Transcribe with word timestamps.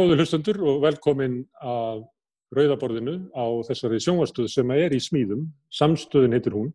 góðu 0.00 0.16
hlustendur 0.16 0.58
og 0.64 0.78
velkomin 0.80 1.42
að 1.60 2.06
Rauðaborðinu 2.56 3.16
á 3.36 3.44
þessari 3.68 3.98
sjónvarstöð 4.02 4.46
sem 4.50 4.70
er 4.72 4.94
í 4.96 5.00
smíðum. 5.02 5.42
Samstöðin 5.76 6.34
heitir 6.34 6.56
hún. 6.56 6.70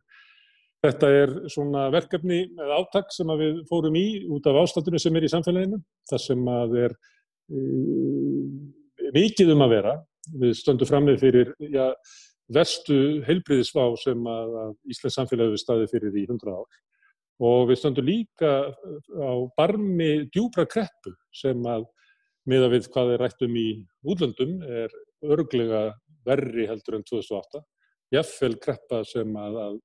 Þetta 0.86 1.10
er 1.10 1.34
svona 1.52 1.88
verkefni 1.92 2.44
með 2.56 2.74
áttak 2.78 3.10
sem 3.16 3.32
við 3.40 3.64
fórum 3.68 3.98
í 3.98 4.06
út 4.32 4.46
af 4.48 4.60
ástandinu 4.62 5.02
sem 5.02 5.18
er 5.18 5.26
í 5.26 5.32
samfélaginu. 5.34 5.82
Það 6.12 6.22
sem 6.22 6.46
að 6.53 6.78
er 6.83 6.96
uh, 7.49 8.46
mikið 9.17 9.55
um 9.55 9.65
að 9.65 9.73
vera. 9.73 9.96
Við 10.46 10.55
stöndum 10.62 10.92
fram 10.92 11.10
með 11.10 11.19
fyrir 11.26 11.51
ja, 11.73 11.89
vestu 12.53 12.99
heilbriðisvá 13.26 13.87
sem 14.03 14.29
að 14.29 14.55
Íslands 14.94 15.17
samfélagi 15.17 15.55
við 15.57 15.63
staði 15.65 15.89
fyrir 15.92 16.21
í 16.21 16.27
hundra 16.30 16.59
ár. 16.62 16.80
Og 17.41 17.66
við 17.73 17.81
stöndum 17.81 18.07
líka 18.07 18.53
á 18.70 19.34
barmi 19.57 20.30
djúbra 20.30 20.70
kreppu 20.70 21.17
sem 21.35 21.66
að 21.67 21.89
miða 22.49 22.70
við 22.73 22.90
hvað 22.94 23.13
er 23.13 23.23
rætt 23.23 23.45
um 23.45 23.55
í 23.58 23.67
útlöndum 24.05 24.59
er 24.63 24.94
örglega 25.26 25.81
verri 26.26 26.67
heldur 26.70 26.99
enn 26.99 27.08
2008. 27.08 27.63
Jafnvel 28.13 28.55
kreppa 28.62 29.02
sem 29.08 29.31
að, 29.40 29.58
að 29.66 29.76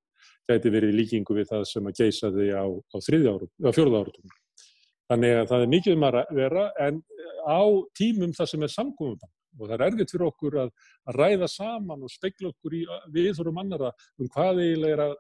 gæti 0.51 0.73
verið 0.73 0.97
líkingu 0.99 1.37
við 1.37 1.51
það 1.51 1.67
sem 1.71 1.89
að 1.89 2.03
geysaði 2.03 2.51
á, 2.53 2.65
á, 2.65 2.97
á 2.97 3.71
fjórða 3.73 4.03
áratum. 4.03 4.39
Þannig 5.11 5.37
að 5.41 5.49
það 5.51 5.65
er 5.65 5.73
mikið 5.75 5.97
um 5.97 6.07
að 6.07 6.19
vera 6.37 6.65
en 6.87 7.03
á 7.49 7.63
tímum 7.99 8.35
það 8.37 8.51
sem 8.53 8.67
er 8.67 8.73
samgóðum 8.75 9.31
og 9.59 9.65
það 9.67 9.75
er 9.75 9.85
erfitt 9.89 10.13
fyrir 10.15 10.29
okkur 10.29 10.57
að, 10.63 10.71
að 11.11 11.19
ræða 11.19 11.49
saman 11.51 12.05
og 12.07 12.13
spegla 12.13 12.53
okkur 12.53 12.77
í 12.79 12.85
viðþórum 13.17 13.59
annara 13.65 13.91
um 14.21 14.31
hvað 14.31 14.63
eiginlega 14.63 14.95
er 14.95 15.03
að 15.09 15.17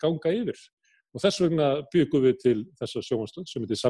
ganga 0.00 0.32
yfir. 0.32 0.62
Og 1.12 1.22
þess 1.22 1.42
vegna 1.44 1.68
byggum 1.92 2.24
við 2.24 2.40
til 2.42 2.58
þessa 2.80 3.02
sjóanstöð 3.04 3.46
sem 3.50 3.64
heitir 3.64 3.80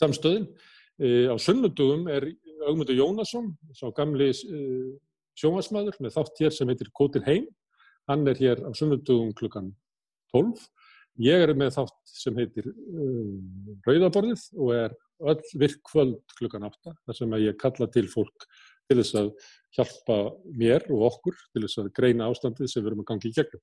samstöðin. 0.00 0.52
Á 1.00 1.36
sunnundugum 1.40 2.04
er 2.12 2.28
Augmundur 2.66 2.94
Jónasson, 2.94 3.52
sá 3.74 3.88
gamli 3.96 4.30
sjómasmaður 5.38 5.98
með 6.02 6.16
þátt 6.18 6.42
hér 6.42 6.54
sem 6.54 6.70
heitir 6.70 6.92
Kótir 6.94 7.24
heim. 7.26 7.48
Hann 8.10 8.26
er 8.28 8.38
hér 8.38 8.62
á 8.66 8.70
sunnundugum 8.76 9.32
klukkan 9.38 9.72
12. 10.34 10.60
Ég 11.22 11.44
er 11.44 11.52
með 11.58 11.74
þátt 11.76 11.96
sem 12.08 12.36
heitir 12.40 12.70
um, 12.72 13.80
Rauðaborðið 13.86 14.44
og 14.56 14.70
er 14.76 14.94
öll 15.32 15.42
virkvöld 15.60 16.36
klukkan 16.38 16.68
8 16.68 16.94
þar 17.06 17.18
sem 17.18 17.34
ég 17.42 17.58
kalla 17.60 17.88
til 17.92 18.06
fólk 18.10 18.46
til 18.88 18.98
þess 18.98 19.18
að 19.20 19.28
hjálpa 19.76 20.16
mér 20.58 20.86
og 20.92 21.04
okkur 21.10 21.36
til 21.52 21.64
þess 21.66 21.82
að 21.82 21.92
greina 21.96 22.30
ástandið 22.32 22.72
sem 22.72 22.82
við 22.82 22.92
erum 22.92 23.04
að 23.04 23.10
gangi 23.12 23.30
í 23.30 23.36
gegnum. 23.36 23.62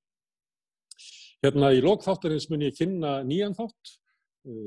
Hérna 1.44 1.72
í 1.74 1.82
lokþáttarins 1.84 2.50
mun 2.52 2.68
ég 2.68 2.78
kynna 2.78 3.20
nýjan 3.28 3.58
þátt 3.58 3.98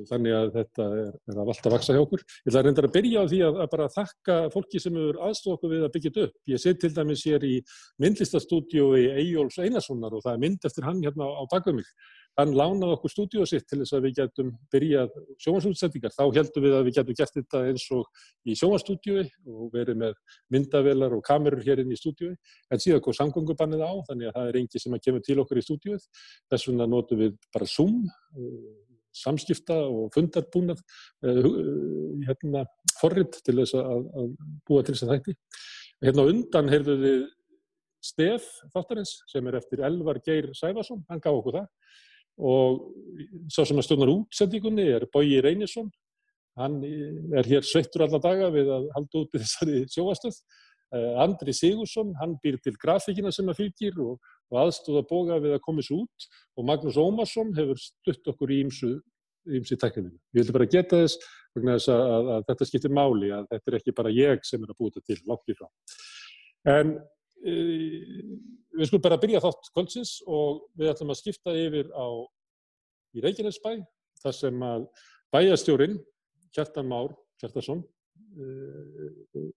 þannig 0.08 0.34
að 0.36 0.48
þetta 0.56 0.86
er, 1.00 1.12
er 1.32 1.38
að 1.38 1.48
valda 1.48 1.68
að 1.68 1.74
vaksa 1.74 1.94
hjá 1.96 2.00
okkur. 2.02 2.22
Ég 2.22 2.50
ætla 2.50 2.60
að 2.60 2.66
reynda 2.66 2.84
að 2.86 2.94
byrja 2.96 3.22
á 3.22 3.24
því 3.30 3.38
að, 3.46 3.60
að 3.64 3.70
bara 3.72 3.90
þakka 3.96 4.38
fólki 4.52 4.80
sem 4.82 4.98
hefur 4.98 5.20
aðstofa 5.28 5.58
okkur 5.58 5.72
við 5.72 5.86
að 5.86 5.92
byggja 5.96 6.12
þetta 6.12 6.26
upp. 6.28 6.34
Ég 6.52 6.62
sitt 6.62 6.80
til 6.82 6.92
dæmis 6.96 7.24
hér 7.28 7.46
í 7.48 7.54
myndlistastúdiói 8.02 9.04
Eyjóls 9.22 9.60
Einarssonar 9.62 10.18
og 10.18 10.24
það 10.26 10.36
er 10.36 10.42
mynd 10.44 10.68
eftir 10.68 10.88
hann 10.88 11.00
hérna 11.04 11.30
á, 11.32 11.42
bakum 11.52 11.80
mig. 11.80 11.88
Hann 12.40 12.54
lánaði 12.56 12.94
okkur 12.96 13.12
stúdíói 13.12 13.48
sitt 13.48 13.66
til 13.68 13.82
þess 13.82 13.92
að 13.96 14.06
við 14.06 14.14
getum 14.22 14.52
byrjað 14.72 15.16
sjónvarsútsendingar. 15.44 16.14
Þá 16.16 16.22
heldum 16.38 16.64
við 16.64 16.76
að 16.78 16.86
við 16.86 16.94
getum 16.96 17.18
gert 17.18 17.34
þetta 17.36 17.60
eins 17.68 17.84
og 17.92 18.22
í 18.48 18.56
sjónvarsstúdiói 18.56 19.26
og 19.52 19.66
verið 19.74 19.98
með 20.00 20.14
myndavelar 20.54 21.16
og 21.18 21.24
kamerur 21.26 21.60
hér 21.66 21.82
inn 21.84 21.92
í 21.92 21.98
stúdiói. 22.00 22.32
En 22.72 22.80
síðan 22.80 23.04
kom 23.04 23.18
samgöngubannið 23.18 23.84
á 23.84 23.92
þannig 24.08 24.30
að 24.30 24.38
það 24.38 24.48
er 24.48 24.60
engi 24.62 24.80
sem 24.80 24.96
að 24.96 25.04
kemur 25.04 25.26
til 25.28 25.38
okkur 25.44 25.60
í 25.60 25.66
stúdióið. 25.66 26.08
Þess 26.48 26.70
vegna 26.70 26.88
notum 26.88 27.20
við 27.20 27.36
bara 27.52 27.68
Zoom 27.68 28.00
samskipta 29.16 29.76
og 29.86 30.10
fundarbúnað 30.14 30.80
uh, 30.80 31.48
hérna, 32.26 32.64
forrið 33.00 33.38
til 33.42 33.58
þess 33.60 33.76
að, 33.78 34.08
að 34.22 34.32
búa 34.68 34.82
til 34.82 34.96
þess 34.96 35.06
að 35.06 35.14
þætti. 35.16 35.36
Hérna 36.02 36.26
undan 36.32 36.72
heyrðu 36.72 36.98
við 37.02 37.22
Stef 38.02 38.48
þáttarins 38.74 39.12
sem 39.30 39.46
er 39.46 39.60
eftir 39.60 39.84
Elvar 39.86 40.18
Geir 40.26 40.48
Sæfarsson, 40.58 41.04
hann 41.06 41.20
gaf 41.22 41.36
okkur 41.38 41.60
það 41.60 41.68
og 42.42 42.80
sá 43.52 43.60
sem 43.68 43.78
að 43.78 43.86
stjórnar 43.86 44.10
útsendingunni 44.10 44.86
er 44.96 45.06
Bóji 45.12 45.38
Reynisson, 45.44 45.90
hann 46.58 46.80
er 46.82 47.48
hér 47.48 47.66
sveittur 47.66 48.06
alla 48.06 48.20
daga 48.22 48.48
við 48.50 48.70
að 48.72 48.88
halda 48.96 49.22
út 49.22 49.36
í 49.36 49.42
þessari 49.42 49.82
sjóastöð. 49.92 50.38
Uh, 50.92 51.14
Andri 51.22 51.54
Sigursson, 51.56 52.10
hann 52.18 52.34
býr 52.42 52.58
til 52.60 52.74
grafíkina 52.76 53.30
sem 53.32 53.48
að 53.48 53.62
fylgir 53.62 53.96
og, 54.02 54.18
og 54.52 54.58
aðstóða 54.66 55.06
boga 55.08 55.38
við 55.40 55.56
að 55.56 55.64
komast 55.64 55.94
út 55.94 56.26
og 56.56 56.68
Magnús 56.68 56.98
Ómarsson 57.00 57.54
hefur 57.56 57.80
stutt 57.80 58.28
okkur 58.32 58.52
í 58.52 58.60
ýmsu 58.66 58.92
ymsi 59.56 59.78
tekninu. 59.80 60.12
Ég 60.36 60.42
vildi 60.42 60.54
bara 60.54 60.68
geta 60.70 61.00
þess 61.00 61.16
þess 61.56 61.88
að, 61.92 62.02
að, 62.02 62.28
að 62.36 62.44
þetta 62.50 62.68
skiptir 62.68 62.94
máli 62.94 63.32
að 63.34 63.48
þetta 63.50 63.70
er 63.70 63.78
ekki 63.78 63.96
bara 63.96 64.12
ég 64.14 64.44
sem 64.46 64.62
er 64.62 64.72
að 64.72 64.78
búið 64.78 64.94
þetta 64.94 65.08
til 65.10 65.30
langt 65.30 65.52
í 65.52 65.56
frá. 65.58 65.66
En 66.72 66.92
e, 67.42 67.56
við 68.76 68.88
skulum 68.88 69.04
bara 69.04 69.20
byrja 69.20 69.42
þátt 69.44 69.72
kvöldsins 69.74 70.14
og 70.30 70.62
við 70.78 70.92
ætlum 70.92 71.12
að 71.12 71.20
skipta 71.20 71.56
yfir 71.58 71.90
á 71.92 72.06
í 73.12 73.24
Reykjanesbæ 73.24 73.72
þar 74.22 74.38
sem 74.38 74.64
að 74.68 74.86
bæjastjórin 75.34 75.98
Kjartan 76.54 76.88
Már 76.88 77.12
Kjartarsson 77.40 77.82
e, 78.38 79.48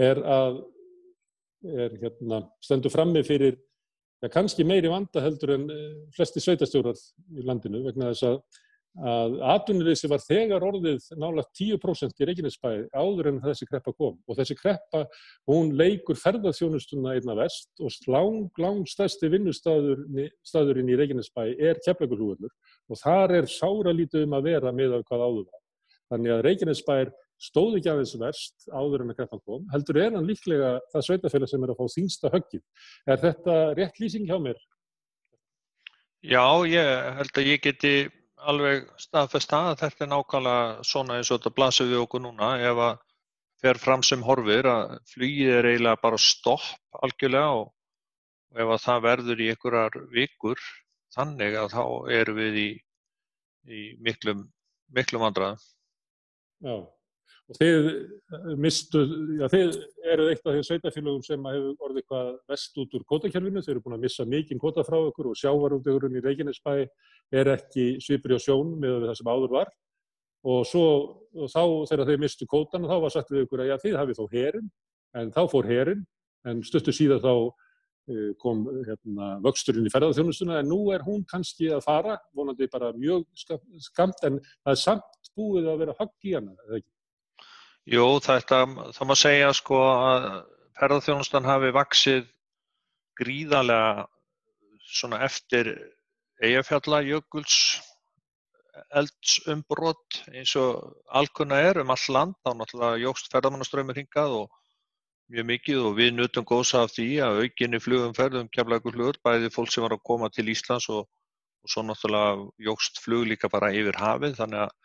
er 0.00 0.22
að 0.24 0.62
er 1.60 1.92
hérna 2.00 2.44
stendur 2.64 2.92
frammi 2.92 3.20
fyrir 3.26 3.58
ja, 4.22 4.32
kannski 4.32 4.66
meiri 4.68 4.90
vanda 4.92 5.22
heldur 5.24 5.54
en 5.56 5.68
e, 5.72 5.78
flesti 6.16 6.42
sveitastjórar 6.44 6.98
í 7.36 7.46
landinu 7.46 7.84
vegna 7.86 8.12
þess 8.12 8.28
að 8.30 8.42
að 8.98 9.36
atvinnuleysi 9.52 10.08
var 10.10 10.22
þegar 10.24 10.64
orðið 10.66 11.04
nálega 11.20 11.44
10% 11.54 12.22
í 12.22 12.26
Reykjanesbæði 12.26 12.88
áður 12.90 13.28
en 13.30 13.38
þessi 13.44 13.68
kreppa 13.68 13.92
kom 13.94 14.16
og 14.26 14.38
þessi 14.38 14.56
kreppa 14.58 15.04
hún 15.48 15.70
leikur 15.78 16.18
ferðarþjónustuna 16.18 17.14
einna 17.14 17.36
vest 17.38 17.70
og 17.78 17.94
lang, 18.10 18.50
lang 18.58 18.82
stærsti 18.90 19.30
vinnustaðurinn 19.30 20.90
í 20.90 20.98
Reykjanesbæði 20.98 21.70
er 21.70 21.80
Keflaugurhúðunur 21.86 22.50
og 22.90 22.98
þar 22.98 23.36
er 23.38 23.50
sára 23.50 23.94
lítið 23.94 24.26
um 24.26 24.38
að 24.40 24.50
vera 24.50 24.74
með 24.74 24.98
af 24.98 25.06
hvað 25.06 25.26
áður 25.28 25.46
var. 25.46 25.64
Þannig 26.10 26.34
að 26.34 26.44
Reykjanesbæðir 26.48 27.14
stóð 27.40 27.78
ekki 27.78 27.90
aðeins 27.92 28.16
verst 28.20 28.68
áður 28.68 29.04
en 29.04 29.12
að 29.14 29.20
kreppa 29.20 29.38
kom, 29.40 29.64
heldur 29.72 30.00
er 30.02 30.16
hann 30.16 30.28
líklega 30.28 30.74
það 30.92 31.06
sveitafélag 31.06 31.50
sem 31.50 31.64
er 31.64 31.72
að 31.72 31.80
fá 31.80 31.94
þýnsta 31.94 32.32
höggið. 32.34 32.64
Er 33.08 33.22
þetta 33.24 33.58
rétt 33.78 34.00
lýsing 34.02 34.28
hjá 34.28 34.36
mér? 34.42 34.60
Já, 36.20 36.44
ég 36.68 36.90
held 37.16 37.38
að 37.40 37.48
ég 37.48 37.62
geti 37.64 37.94
alveg 38.50 38.88
staðfest 39.00 39.52
að 39.56 39.70
þetta 39.80 40.04
er 40.04 40.10
nákvæmlega 40.12 40.84
svona 40.84 41.16
eins 41.16 41.30
og 41.30 41.40
þetta 41.40 41.54
blasir 41.56 41.88
við 41.88 42.02
okkur 42.02 42.24
núna 42.24 42.52
ef 42.60 42.82
að 42.88 43.00
fer 43.60 43.80
fram 43.80 44.04
sem 44.04 44.22
horfir 44.24 44.68
að 44.68 44.94
flýið 45.12 45.54
er 45.58 45.68
eiginlega 45.70 46.00
bara 46.02 46.20
stopp 46.20 46.68
algjörlega 47.04 47.56
og, 47.60 47.66
og 48.52 48.62
ef 48.64 48.72
að 48.76 48.84
það 48.84 49.02
verður 49.08 49.42
í 49.42 49.50
einhverjar 49.52 49.98
vikur 50.12 50.62
þannig 51.16 51.58
að 51.60 51.74
þá 51.74 51.82
erum 52.20 52.40
við 52.40 52.60
í, 52.60 52.70
í 53.68 53.82
miklum, 54.04 54.46
miklum 54.94 55.24
vandraðum. 55.26 55.68
Já, 56.60 56.76
og 57.50 57.58
þið 57.58 57.88
mistu, 58.62 59.00
já 59.40 59.48
þið 59.50 59.78
eruð 60.12 60.28
eitt 60.30 60.44
af 60.44 60.54
því 60.54 60.64
sveitafélagum 60.68 61.22
sem 61.26 61.48
hefur 61.50 61.86
orðið 61.88 62.06
hvað 62.06 62.28
vest 62.52 62.78
út 62.78 62.94
úr 62.94 63.06
kótakjörfinu, 63.10 63.62
þeir 63.64 63.74
eru 63.74 63.82
búin 63.84 63.96
að 63.96 64.04
missa 64.06 64.26
mikinn 64.28 64.62
kóta 64.62 64.84
frá 64.86 64.98
ykkur 65.00 65.32
og 65.32 65.38
sjávarúndegurinn 65.40 66.18
í 66.20 66.22
Reykjanesbæ 66.22 66.74
er 67.40 67.50
ekki 67.56 67.86
svipri 68.04 68.38
á 68.38 68.40
sjón 68.42 68.76
með 68.78 69.08
það 69.08 69.18
sem 69.18 69.32
áður 69.32 69.56
var. 69.56 69.72
Og 70.46 70.62
svo 70.64 70.84
og 71.36 71.50
þá 71.50 71.62
þegar 71.90 72.08
þeir 72.10 72.22
mistu 72.22 72.46
kótan 72.50 72.86
þá 72.88 72.96
var 73.02 73.14
sagt 73.14 73.32
við 73.34 73.44
ykkur 73.46 73.64
að 73.64 73.72
já 73.72 73.76
þið 73.84 73.98
hafið 74.00 74.20
þó 74.20 74.24
herin 74.34 74.70
en 75.18 75.34
þá 75.34 75.42
fór 75.50 75.68
herin 75.68 76.06
en 76.48 76.62
stuttu 76.66 76.94
síðan 76.94 77.22
þá 77.22 77.34
e, 78.10 78.30
kom 78.40 78.64
hérna, 78.86 79.32
vöxturinn 79.44 79.86
í 79.86 79.92
ferðarþjónustuna 79.92 80.60
en 80.62 80.70
nú 80.70 80.80
er 80.94 81.04
hún 81.06 81.22
kannski 81.30 81.70
að 81.74 81.84
fara 81.86 82.16
vonandi 82.36 82.70
bara 82.72 82.92
mjög 82.96 83.26
skamt 83.36 84.24
en 84.26 84.40
það 84.40 84.72
er 84.74 84.80
samt 84.80 85.30
búið 85.38 85.70
að 85.70 85.84
vera 85.84 85.98
högg 86.00 86.30
í 86.30 86.34
hana, 86.38 86.56
eða 86.66 86.80
ekki? 86.80 86.90
Jú, 87.90 88.06
þetta, 88.22 88.58
það 88.94 89.08
má 89.10 89.16
segja 89.18 89.50
sko 89.56 89.78
að 89.82 90.26
ferðarþjónustan 90.78 91.48
hafi 91.48 91.72
vaksið 91.74 92.28
gríðarlega 93.18 94.04
svona 94.90 95.18
eftir 95.26 95.72
Eyjafjallajökuls 96.40 97.56
eldsumbrott 98.96 100.20
eins 100.30 100.54
og 100.60 100.94
alkunna 101.20 101.58
er 101.66 101.80
um 101.82 101.90
all 101.92 102.06
land, 102.14 102.36
þá 102.46 102.54
náttúrulega 102.60 103.02
jógst 103.02 103.30
ferðarmannaströymur 103.32 103.98
hingað 103.98 104.36
og 104.38 104.54
mjög 105.34 105.48
mikið 105.50 105.88
og 105.88 105.98
við 105.98 106.12
nutum 106.14 106.46
góðsa 106.46 106.84
af 106.86 106.94
því 106.94 107.08
að 107.26 107.40
aukinni 107.44 107.82
flugumferð 107.82 108.40
um 108.44 108.52
kemlaugurflugur, 108.54 109.18
bæði 109.26 109.50
fólk 109.54 109.74
sem 109.74 109.84
var 109.84 109.96
að 109.98 110.06
koma 110.06 110.30
til 110.30 110.46
Íslands 110.54 110.86
og, 110.94 111.10
og 111.62 111.74
svo 111.74 111.84
náttúrulega 111.86 112.46
jógst 112.70 113.02
flug 113.02 113.26
líka 113.30 113.50
bara 113.52 113.74
yfir 113.74 113.98
hafið. 113.98 114.38
Þannig 114.38 114.64
að 114.68 114.78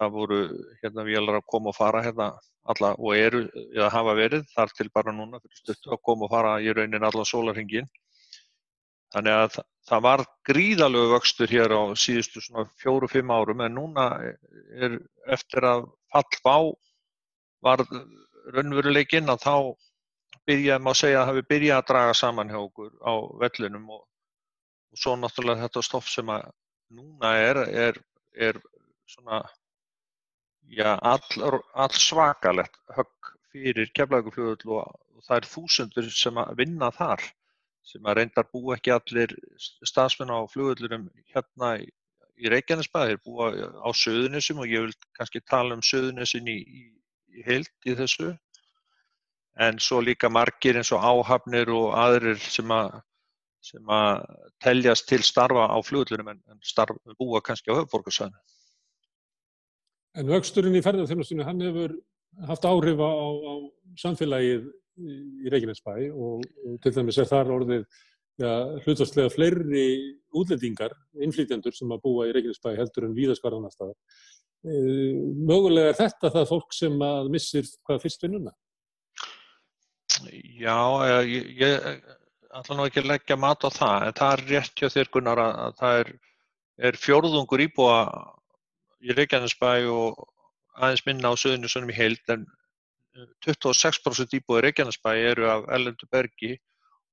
það 0.00 0.14
voru 0.16 0.38
hérna 0.80 1.04
vélar 1.04 1.40
að 1.40 1.48
koma 1.52 1.72
og 1.72 1.76
fara 1.76 2.02
hérna 2.04 2.30
alla 2.70 2.92
og 2.98 3.16
eru, 3.16 3.42
eða 3.74 3.90
hafa 3.92 4.14
verið 4.16 4.46
þar 4.54 4.72
til 4.76 4.88
bara 4.94 5.12
núna 5.14 5.40
fyrir 5.40 5.60
stuttu 5.60 5.92
að 5.94 6.02
koma 6.06 6.26
og 6.26 6.32
fara 6.32 6.54
í 6.62 6.72
raunin 6.76 7.04
allan 7.06 7.28
sólarhingin. 7.28 7.88
Þannig 9.10 9.36
að 9.36 9.58
það 9.90 10.02
var 10.06 10.24
gríðalög 10.46 11.12
vöxtur 11.16 11.50
hér 11.50 11.74
á 11.74 11.82
síðustu 11.98 12.42
svona 12.44 12.68
fjóru-fimm 12.82 13.32
árum 13.34 13.64
en 13.64 13.74
núna 13.74 14.06
er 14.78 15.00
eftir 15.26 15.66
að 15.66 15.88
fall 16.12 16.44
á 16.46 16.58
var 17.60 17.82
raunveruleikinn 18.54 19.28
að 19.32 19.42
þá 19.44 19.56
byrjaði 20.48 20.84
maður 20.84 20.94
að 20.94 21.00
segja 21.00 21.18
að 21.18 21.24
það 21.24 21.32
hefði 21.32 21.48
byrjað 21.52 21.80
að 21.80 21.88
draga 21.90 22.14
saman 22.20 22.52
hjá 22.52 22.60
okkur 22.60 22.92
á 23.02 23.12
vellunum 23.42 23.90
og, 23.96 24.04
og 24.94 25.02
svo 25.02 25.16
náttúrulega 25.18 25.66
þetta 25.66 25.82
stoff 25.84 26.08
sem 26.10 26.32
að 26.32 26.46
núna 26.96 27.34
er, 27.38 27.60
er, 27.68 28.00
er 28.34 28.60
svona 29.10 29.42
já, 30.70 30.94
all, 31.02 31.60
all 31.74 31.94
svakalett 31.98 32.76
högg 32.96 33.30
fyrir 33.50 33.90
keflagufljóðul 33.98 34.76
og, 34.78 34.98
og 35.16 35.26
það 35.26 35.36
er 35.36 35.48
þúsundur 35.52 36.10
sem 36.14 36.38
að 36.40 36.56
vinna 36.62 36.90
þar 36.94 37.24
sem 37.90 38.06
að 38.06 38.20
reyndar 38.20 38.46
bú 38.52 38.74
ekki 38.74 38.92
allir 38.94 39.34
stafsmenn 39.58 40.30
á 40.30 40.38
fljóðulurum 40.52 41.08
hérna 41.32 41.72
í, 41.80 41.88
í 42.38 42.52
Reykjanesbæð, 42.52 43.10
þeir 43.10 43.22
búa 43.24 43.50
á 43.82 43.88
söðunisum 43.96 44.62
og 44.62 44.70
ég 44.70 44.86
vil 44.86 44.94
kannski 45.18 45.42
tala 45.42 45.74
um 45.76 45.82
söðunisin 45.84 46.48
í, 46.48 46.58
í, 46.60 46.82
í 47.40 47.46
heild 47.46 47.72
í 47.88 47.96
þessu 47.98 48.34
en 49.60 49.80
svo 49.82 50.00
líka 50.04 50.30
margir 50.32 50.78
eins 50.78 50.92
og 50.94 51.02
áhafnir 51.04 51.72
og 51.74 51.96
aðrir 51.98 52.38
sem 52.44 52.70
að, 52.72 53.00
sem 53.64 53.92
að 53.92 54.22
teljast 54.62 55.08
til 55.10 55.22
starfa 55.26 55.66
á 55.68 55.78
fljóðlurum 55.84 56.30
en, 56.32 56.40
en 56.52 56.62
starf, 56.64 57.00
búa 57.18 57.42
kannski 57.44 57.72
á 57.74 57.78
höfðborgarsvæðinu. 57.80 58.38
En 60.18 60.30
vöxturinn 60.30 60.74
í 60.74 60.82
ferðarþjónustunni, 60.82 61.46
hann 61.46 61.62
hefur 61.62 61.94
haft 62.48 62.66
áhrif 62.66 62.98
á, 62.98 63.10
á 63.14 63.52
samfélagið 64.00 64.68
í 65.00 65.50
Reykjanesbæ 65.52 65.92
og, 66.10 66.46
og 66.66 66.78
til 66.82 66.92
dæmis 66.96 67.18
er 67.20 67.28
þar 67.30 67.52
orðið 67.54 67.84
ja, 68.40 68.54
hlutastlega 68.84 69.30
fleiri 69.32 69.84
útlendingar, 70.36 70.94
innflýtjendur 71.22 71.74
sem 71.76 71.92
að 71.94 72.02
búa 72.04 72.28
í 72.28 72.34
Reykjanesbæ 72.34 72.72
heldur 72.78 73.06
en 73.06 73.16
víðaskarðanastæðar. 73.16 73.96
E, 74.60 74.72
mögulega 75.48 75.92
er 75.92 76.00
þetta 76.00 76.32
það 76.34 76.48
fólk 76.50 76.74
sem 76.76 76.98
að 77.06 77.30
missir 77.36 77.70
hvað 77.86 78.02
fyrst 78.04 78.26
vinnuna? 78.26 78.54
Já, 80.60 80.80
ég, 81.24 81.52
ég 81.60 82.02
ætla 82.50 82.76
nú 82.76 82.88
ekki 82.88 83.04
að 83.04 83.12
leggja 83.12 83.38
mat 83.40 83.62
á 83.62 83.70
það, 83.70 84.08
en 84.08 84.18
það 84.18 84.34
er 84.34 84.44
rétt 84.50 84.82
hjá 84.82 84.90
þér 84.96 85.10
Gunnar 85.14 85.42
að 85.44 85.78
það 85.78 86.02
er, 86.02 86.12
er 86.90 86.98
fjórðungur 87.00 87.64
íbúa 87.64 87.96
í 89.00 89.16
Reykjanesbæ 89.16 89.70
og 89.90 90.24
aðeins 90.76 91.04
minna 91.06 91.32
á 91.32 91.34
söðinu 91.40 91.70
svonum 91.70 91.92
í 91.92 91.96
heild, 91.96 92.22
en 92.32 92.46
26% 93.46 94.36
íbúi 94.38 94.62
Reykjanesbæ 94.64 95.12
eru 95.32 95.48
af 95.50 95.68
ellendu 95.76 96.08
bergi 96.12 96.56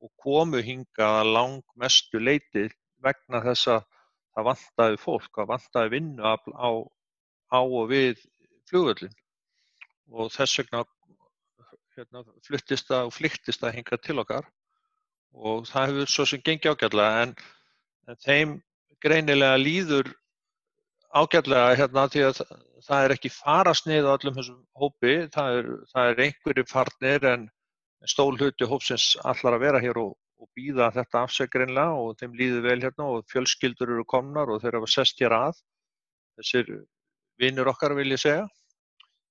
og 0.03 0.11
komu 0.23 0.61
hingað 0.61 1.21
að 1.21 1.31
lang 1.37 1.63
mestu 1.75 2.21
leiti 2.21 2.67
vegna 3.03 3.41
þess 3.45 3.71
að 3.73 3.87
það 4.35 4.49
vantaði 4.51 4.99
fólk, 5.01 5.31
það 5.33 5.49
vantaði 5.53 5.93
vinnu 5.95 6.21
á, 6.27 6.35
á 7.49 7.59
og 7.59 7.89
við 7.89 8.21
fljóðvöldin 8.69 9.15
og 10.13 10.31
þess 10.35 10.61
vegna 10.61 10.83
hérna, 11.97 12.23
flyttist 12.45 12.91
það 12.91 13.09
og 13.09 13.15
flyttist 13.15 13.63
það 13.63 13.75
hingað 13.79 14.03
til 14.05 14.19
okkar. 14.21 14.47
Og 15.37 15.65
það 15.69 15.91
hefur 15.91 16.11
svo 16.13 16.25
sem 16.29 16.43
gengi 16.45 16.69
ágætlega 16.71 17.23
en, 17.25 17.33
en 18.07 18.19
þeim 18.23 18.53
greinilega 19.03 19.57
líður 19.61 20.13
ágætlega 21.17 21.75
hérna 21.79 22.05
því 22.11 22.23
að 22.27 22.39
það 22.87 23.03
er 23.03 23.13
ekki 23.15 23.31
farasnið 23.33 24.07
á 24.07 24.15
öllum 24.15 24.37
þessum 24.37 24.59
hópi, 24.81 25.15
það 25.33 25.59
er, 25.59 25.69
það 25.91 26.11
er 26.11 26.21
einhverju 26.25 26.65
farnir 26.69 27.27
en 27.31 27.47
stól 28.07 28.33
hluti 28.37 28.67
hópsins 28.69 29.07
allar 29.23 29.57
að 29.57 29.65
vera 29.65 29.81
hér 29.83 29.99
og, 30.01 30.13
og 30.41 30.49
býða 30.57 30.91
þetta 30.95 31.23
afsegrinlega 31.25 32.03
og 32.03 32.19
þeim 32.19 32.37
líður 32.39 32.67
vel 32.67 32.77
hérna 32.83 33.09
og 33.15 33.25
fjölskyldur 33.31 33.95
eru 33.95 34.05
komnar 34.05 34.53
og 34.53 34.61
þeir 34.63 34.79
hafa 34.79 34.91
sest 34.93 35.23
hér 35.23 35.35
að, 35.37 35.59
þessir 36.37 36.71
vinnur 37.41 37.71
okkar 37.73 37.95
vil 37.97 38.11
ég 38.13 38.21
segja, 38.21 38.45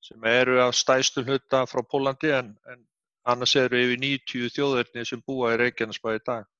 sem 0.06 0.28
eru 0.30 0.60
að 0.62 0.74
stæstu 0.78 1.24
hluta 1.26 1.64
frá 1.70 1.82
Pólandi 1.86 2.34
en, 2.34 2.52
en 2.70 2.84
annars 3.26 3.56
eru 3.58 3.78
yfir 3.82 4.02
90 4.02 4.52
þjóðverðni 4.54 5.06
sem 5.08 5.22
búa 5.26 5.54
í 5.54 5.60
Reykjanesbæði 5.62 6.20
í 6.20 6.26
dag. 6.26 6.50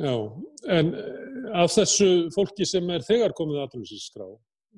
Já, 0.00 0.14
en 0.78 0.94
eh, 0.96 1.50
af 1.60 1.74
þessu 1.74 2.30
fólki 2.32 2.64
sem 2.68 2.88
er 2.94 3.04
þegar 3.04 3.34
komið 3.36 3.60
aðrunnsískrá, 3.66 4.28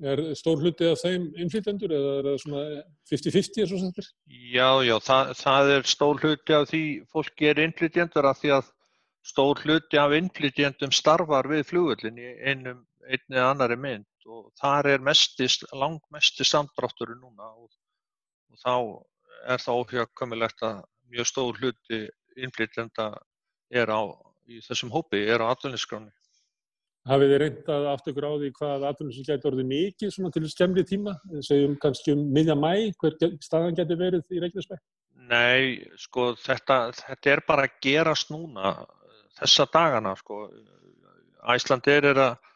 er 0.03 0.21
stór 0.35 0.59
hluti 0.59 0.89
af 0.89 0.99
þeim 0.99 1.29
innflytjendur 1.39 1.93
eða 1.95 2.13
er 2.19 2.27
það 2.27 2.39
svona 2.43 2.63
50-50 3.11 3.63
eins 3.63 3.73
og 3.75 3.83
þetta? 3.85 4.05
Já, 4.51 4.69
já, 4.83 4.95
það, 5.05 5.33
það 5.39 5.73
er 5.75 5.91
stór 5.93 6.23
hluti 6.23 6.57
af 6.57 6.65
því 6.71 6.83
fólki 7.13 7.51
er 7.51 7.61
innflytjendur 7.63 8.27
af 8.27 8.41
því 8.41 8.55
að 8.57 8.71
stór 9.23 9.61
hluti 9.63 10.01
af 10.01 10.15
innflytjendum 10.17 10.91
starfar 10.91 11.47
við 11.47 11.63
flugullin 11.69 12.19
í 12.19 12.33
einum, 12.43 12.83
einni 13.07 13.37
eða 13.37 13.53
annari 13.53 13.79
mynd 13.79 14.27
og 14.27 14.49
þar 14.59 14.91
er 14.91 15.03
mestist, 15.03 15.63
langmesti 15.75 16.43
samdrátturinn 16.47 17.21
núna 17.23 17.47
og, 17.53 17.71
og 18.51 18.59
þá 18.59 18.75
er 19.53 19.63
það 19.63 19.79
óhjákvæmilegt 19.83 20.67
að 20.67 20.83
mjög 21.13 21.31
stór 21.31 21.59
hluti 21.61 22.03
innflytjenda 22.35 23.09
er 23.71 23.91
á 23.91 24.01
í 24.49 24.59
þessum 24.63 24.91
hópi 24.93 25.23
er 25.29 25.43
á 25.43 25.51
atvinniskráni. 25.51 26.11
Hafið 27.07 27.33
þið 27.33 27.39
reynd 27.41 27.69
að 27.73 27.85
átt 27.91 28.05
ykkur 28.07 28.25
á 28.27 28.31
því 28.31 28.49
hvað 28.57 28.83
atvinnisum 28.87 29.25
getur 29.27 29.49
orðið 29.51 29.69
mikið 29.73 30.19
til 30.35 30.51
skemmri 30.51 30.83
tíma? 30.87 31.17
Segjum 31.43 31.73
kannski 31.83 32.13
um 32.15 32.21
miðja 32.35 32.55
mæ, 32.55 32.93
hver 33.01 33.17
staðan 33.43 33.75
getur 33.75 33.99
verið 33.99 34.31
í 34.31 34.39
Reykjanesbæk? 34.39 34.83
Nei, 35.27 35.83
sko 35.99 36.31
þetta, 36.39 36.77
þetta 36.95 37.33
er 37.33 37.43
bara 37.47 37.67
að 37.67 37.75
gerast 37.83 38.31
núna 38.31 38.73
þessa 39.39 39.67
dagana 39.73 40.15
sko. 40.19 40.47
Æslandir 41.53 42.07
er 42.13 42.21
að 42.23 42.49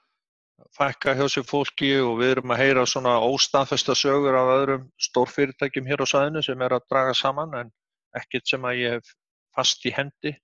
fækka 0.77 1.15
hjá 1.17 1.27
sér 1.31 1.45
fólki 1.47 1.91
og 1.99 2.17
við 2.21 2.37
erum 2.37 2.55
að 2.55 2.61
heyra 2.63 2.87
svona 2.87 3.17
óstaðfesta 3.27 3.95
sögur 3.99 4.35
af 4.37 4.53
öðrum 4.55 4.89
stórfyrirtækjum 5.09 5.91
hér 5.91 6.03
á 6.03 6.07
sæðinu 6.07 6.43
sem 6.45 6.63
er 6.63 6.75
að 6.77 6.87
draga 6.87 7.15
saman 7.17 7.55
en 7.61 7.71
ekkert 8.15 8.47
sem 8.47 8.65
að 8.65 8.79
ég 8.79 8.97
hef 8.97 9.15
fast 9.57 9.85
í 9.85 9.93
hendi 9.93 10.37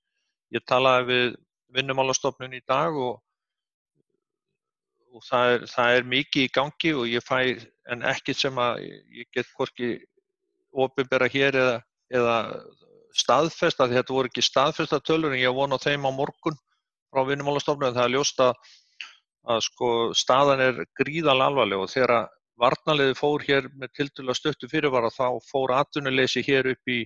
Ég 0.54 0.64
talaði 0.70 1.06
við 1.10 1.36
vinnumálastofnun 1.74 2.54
í 2.54 2.62
dag 2.70 2.98
og, 2.98 3.16
og 5.14 5.26
það, 5.26 5.54
er, 5.54 5.66
það 5.72 5.98
er 5.98 6.10
mikið 6.14 6.46
í 6.46 6.52
gangi 6.54 6.94
og 6.94 7.08
ég 7.10 7.26
fæ 7.26 7.38
en 7.94 8.06
ekkert 8.14 8.40
sem 8.40 8.60
að 8.62 8.84
ég 8.86 9.30
get 9.34 9.50
hvorki 9.58 9.96
ofinbera 10.74 11.30
hér 11.30 11.58
eða, 11.58 11.80
eða 12.14 12.38
staðfesta 13.18 13.88
því 13.88 14.00
þetta 14.00 14.16
voru 14.16 14.32
ekki 14.32 14.46
staðfesta 14.46 15.02
tölur 15.06 15.34
en 15.34 15.42
ég 15.42 15.58
vona 15.58 15.82
þeim 15.82 16.08
á 16.10 16.12
morgun 16.14 16.58
frá 17.14 17.26
vinnumálastofnun 17.28 17.92
en 17.92 17.98
það 17.98 18.08
er 18.08 18.16
ljóst 18.16 18.40
að, 18.42 18.54
að 19.54 19.66
sko, 19.68 19.90
staðan 20.18 20.64
er 20.66 20.80
gríðal 21.00 21.40
alvarleg 21.46 21.84
og 21.84 21.92
þegar 21.94 22.30
varnaliði 22.62 23.18
fór 23.18 23.44
hér 23.48 23.68
með 23.74 23.94
tildulega 23.98 24.38
stöttu 24.38 24.70
fyrirvara 24.70 25.12
þá 25.14 25.28
fór 25.50 25.74
atvinnuleysi 25.78 26.46
hér 26.46 26.74
upp 26.74 26.94
í 26.94 27.04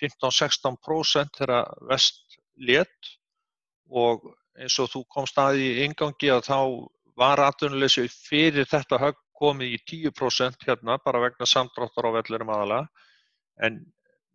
15-16% 0.00 1.40
þegar 1.40 1.72
vest 1.90 2.38
létt 2.56 3.12
og 3.88 4.26
eins 4.58 4.78
og 4.82 4.90
þú 4.92 5.04
komst 5.14 5.38
að 5.38 5.60
í 5.62 5.68
ingangi 5.84 6.32
að 6.34 6.48
þá 6.48 6.58
var 7.18 7.42
atvinnuleysi 7.42 8.06
fyrir 8.12 8.68
þetta 8.70 9.00
högg 9.02 9.20
komið 9.38 9.76
í 9.76 9.78
10% 10.10 10.66
hérna 10.66 10.98
bara 11.04 11.22
vegna 11.22 11.46
samdráttar 11.46 12.10
á 12.10 12.16
vellurum 12.18 12.50
aðalega 12.54 12.86
en 13.66 13.80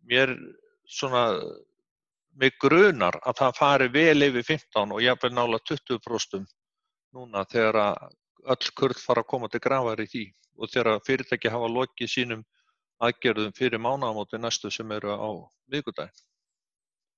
mér 0.08 0.32
svona 0.88 1.26
mig 2.40 2.56
grunar 2.60 3.18
að 3.22 3.40
það 3.40 3.58
fari 3.58 3.88
vel 3.94 4.26
yfir 4.26 4.46
15 4.48 4.94
og 4.96 5.02
ég 5.04 5.20
vil 5.22 5.32
nála 5.36 5.60
20% 5.70 6.54
núna 7.14 7.44
þegar 7.50 7.80
að 7.84 8.14
öll 8.54 8.70
kurð 8.76 9.00
fara 9.00 9.22
að 9.24 9.30
koma 9.30 9.48
til 9.48 9.62
grafar 9.64 10.02
í 10.02 10.08
því. 10.10 10.24
Og 10.60 10.70
þegar 10.70 11.02
fyrirtæki 11.06 11.50
hafa 11.50 11.70
lokið 11.70 12.10
sínum 12.10 12.42
aðgerðum 13.02 13.54
fyrir 13.56 13.82
mánagamóti 13.82 14.38
næstu 14.38 14.70
sem 14.72 14.90
eru 14.94 15.14
á 15.14 15.30
viðgudagin. 15.72 16.24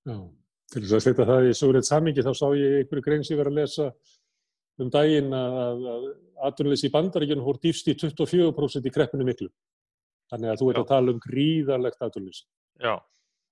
Já, 0.07 0.17
til 0.73 0.83
þess 0.85 0.97
að 0.99 1.05
setja 1.05 1.27
það 1.29 1.49
í 1.49 1.73
reitt 1.75 1.89
samingi 1.89 2.25
þá 2.25 2.33
sá 2.39 2.47
ég 2.57 2.79
einhverju 2.81 3.05
grein 3.05 3.27
sem 3.27 3.39
verið 3.39 3.53
að 3.53 3.61
lesa 3.61 3.91
um 4.83 4.91
daginn 4.93 5.33
að 5.35 5.85
aðtunleysi 6.47 6.89
í 6.89 6.95
bandaríkjunum 6.95 7.47
hór 7.47 7.61
dýfst 7.63 7.89
í 7.91 7.97
24% 7.97 8.89
í 8.89 8.93
kreppinu 8.93 9.27
miklu. 9.27 9.49
Þannig 10.31 10.53
að 10.53 10.61
þú 10.61 10.71
ert 10.71 10.81
að 10.83 10.91
tala 10.91 11.15
um 11.15 11.23
gríðarlegt 11.23 12.03
aðtunleysi. 12.03 12.45
Já, 12.83 12.95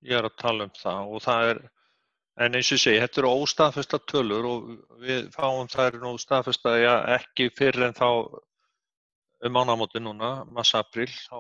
ég 0.05 0.19
er 0.19 0.29
að 0.29 0.37
tala 0.41 0.69
um 0.69 0.75
það 0.77 1.15
og 1.17 1.25
það 1.25 1.51
er, 1.53 1.61
en 2.45 2.59
eins 2.59 2.71
og 2.71 2.77
ég 2.77 2.83
segi, 2.85 3.03
þetta 3.05 3.23
eru 3.23 3.35
óstaðfesta 3.43 4.01
tölur 4.11 4.49
og 4.51 4.73
við 5.05 5.29
fáum 5.35 5.71
þær 5.71 6.01
nú 6.03 6.17
staðfesta 6.21 6.75
ja, 6.83 6.97
ekki 7.17 7.49
fyrir 7.57 7.89
en 7.89 7.97
þá 7.97 8.09
um 9.45 9.53
mánagamóti 9.53 10.03
núna, 10.03 10.37
massa 10.53 10.81
april, 10.81 11.09
þá 11.29 11.39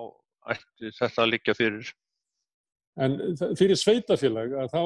ætti 0.52 0.90
þetta 0.98 1.22
að 1.24 1.30
liggja 1.32 1.54
fyrir. 1.58 1.92
En 3.04 3.16
fyrir 3.58 3.78
sveitafélag 3.78 4.52
að 4.62 4.68
þá 4.70 4.82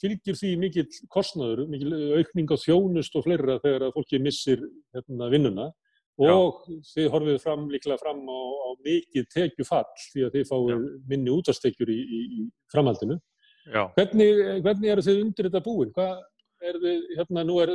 fylgir 0.00 0.34
því 0.34 0.52
mikill 0.58 0.88
kostnaður, 1.14 1.66
mikill 1.70 1.92
aukning 2.18 2.50
á 2.50 2.56
þjónust 2.58 3.14
og 3.14 3.26
fleira 3.26 3.60
þegar 3.62 3.86
að 3.86 3.92
fólki 3.94 4.18
missir 4.22 4.64
hérna, 4.96 5.28
vinnuna 5.30 5.68
og 6.16 6.64
Já. 6.66 6.74
þið 6.94 7.08
horfið 7.12 7.38
fram, 7.44 7.68
líklega 7.70 8.00
fram 8.00 8.24
á, 8.26 8.40
á 8.40 8.68
mikið 8.86 9.28
tekjufall 9.30 9.86
því 10.08 10.26
að 10.26 10.34
þið 10.38 10.50
fáið 10.50 10.84
minni 11.12 11.34
útastekjur 11.36 11.92
í, 11.92 11.98
í, 12.02 12.20
í 12.40 12.46
framhaldinu. 12.72 13.20
Hvernig, 13.66 14.42
hvernig 14.64 14.92
eru 14.92 15.04
þið 15.06 15.22
undir 15.22 15.48
þetta 15.48 15.62
búin? 15.62 15.94
Hvað 15.94 16.66
er 16.66 16.80
þið, 16.82 17.00
hérna, 17.20 17.46
nú 17.46 17.60
er 17.62 17.72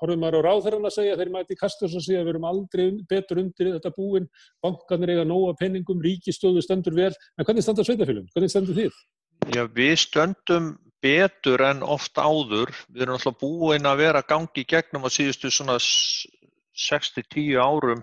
horfum 0.00 0.22
maður 0.24 0.40
á 0.40 0.46
ráðherran 0.48 0.88
að 0.88 0.96
segja 0.96 1.16
þeir 1.20 1.32
mæti 1.34 1.56
kastus 1.60 1.94
að 1.94 2.06
segja 2.06 2.20
að 2.22 2.28
við 2.28 2.34
erum 2.34 2.50
aldrei 2.50 2.84
betur 3.10 3.40
undir 3.42 3.72
þetta 3.76 3.94
búin, 3.96 4.28
bankanir 4.64 5.14
eiga 5.14 5.26
nóga 5.28 5.56
penningum, 5.60 6.02
ríkistöðu 6.04 6.62
stendur 6.64 6.96
vel 6.96 7.12
en 7.12 7.46
hvernig 7.46 7.66
standar 7.66 7.88
sveitafélum? 7.88 8.28
Hvernig 8.34 8.52
stendur 8.52 8.78
þið? 8.78 9.02
Já, 9.54 9.64
við 9.74 9.96
stöndum 10.04 10.72
betur 11.00 11.62
en 11.64 11.82
oft 11.82 12.18
áður 12.20 12.72
við 12.92 13.06
erum 13.06 13.16
alltaf 13.16 13.38
búin 13.40 13.88
að 13.88 14.02
vera 14.02 14.22
gangi 14.28 14.64
gegnum 14.68 15.06
á 15.08 15.10
síðustu 15.12 15.48
svona 15.52 15.78
6-10 15.80 17.56
árum 17.60 18.02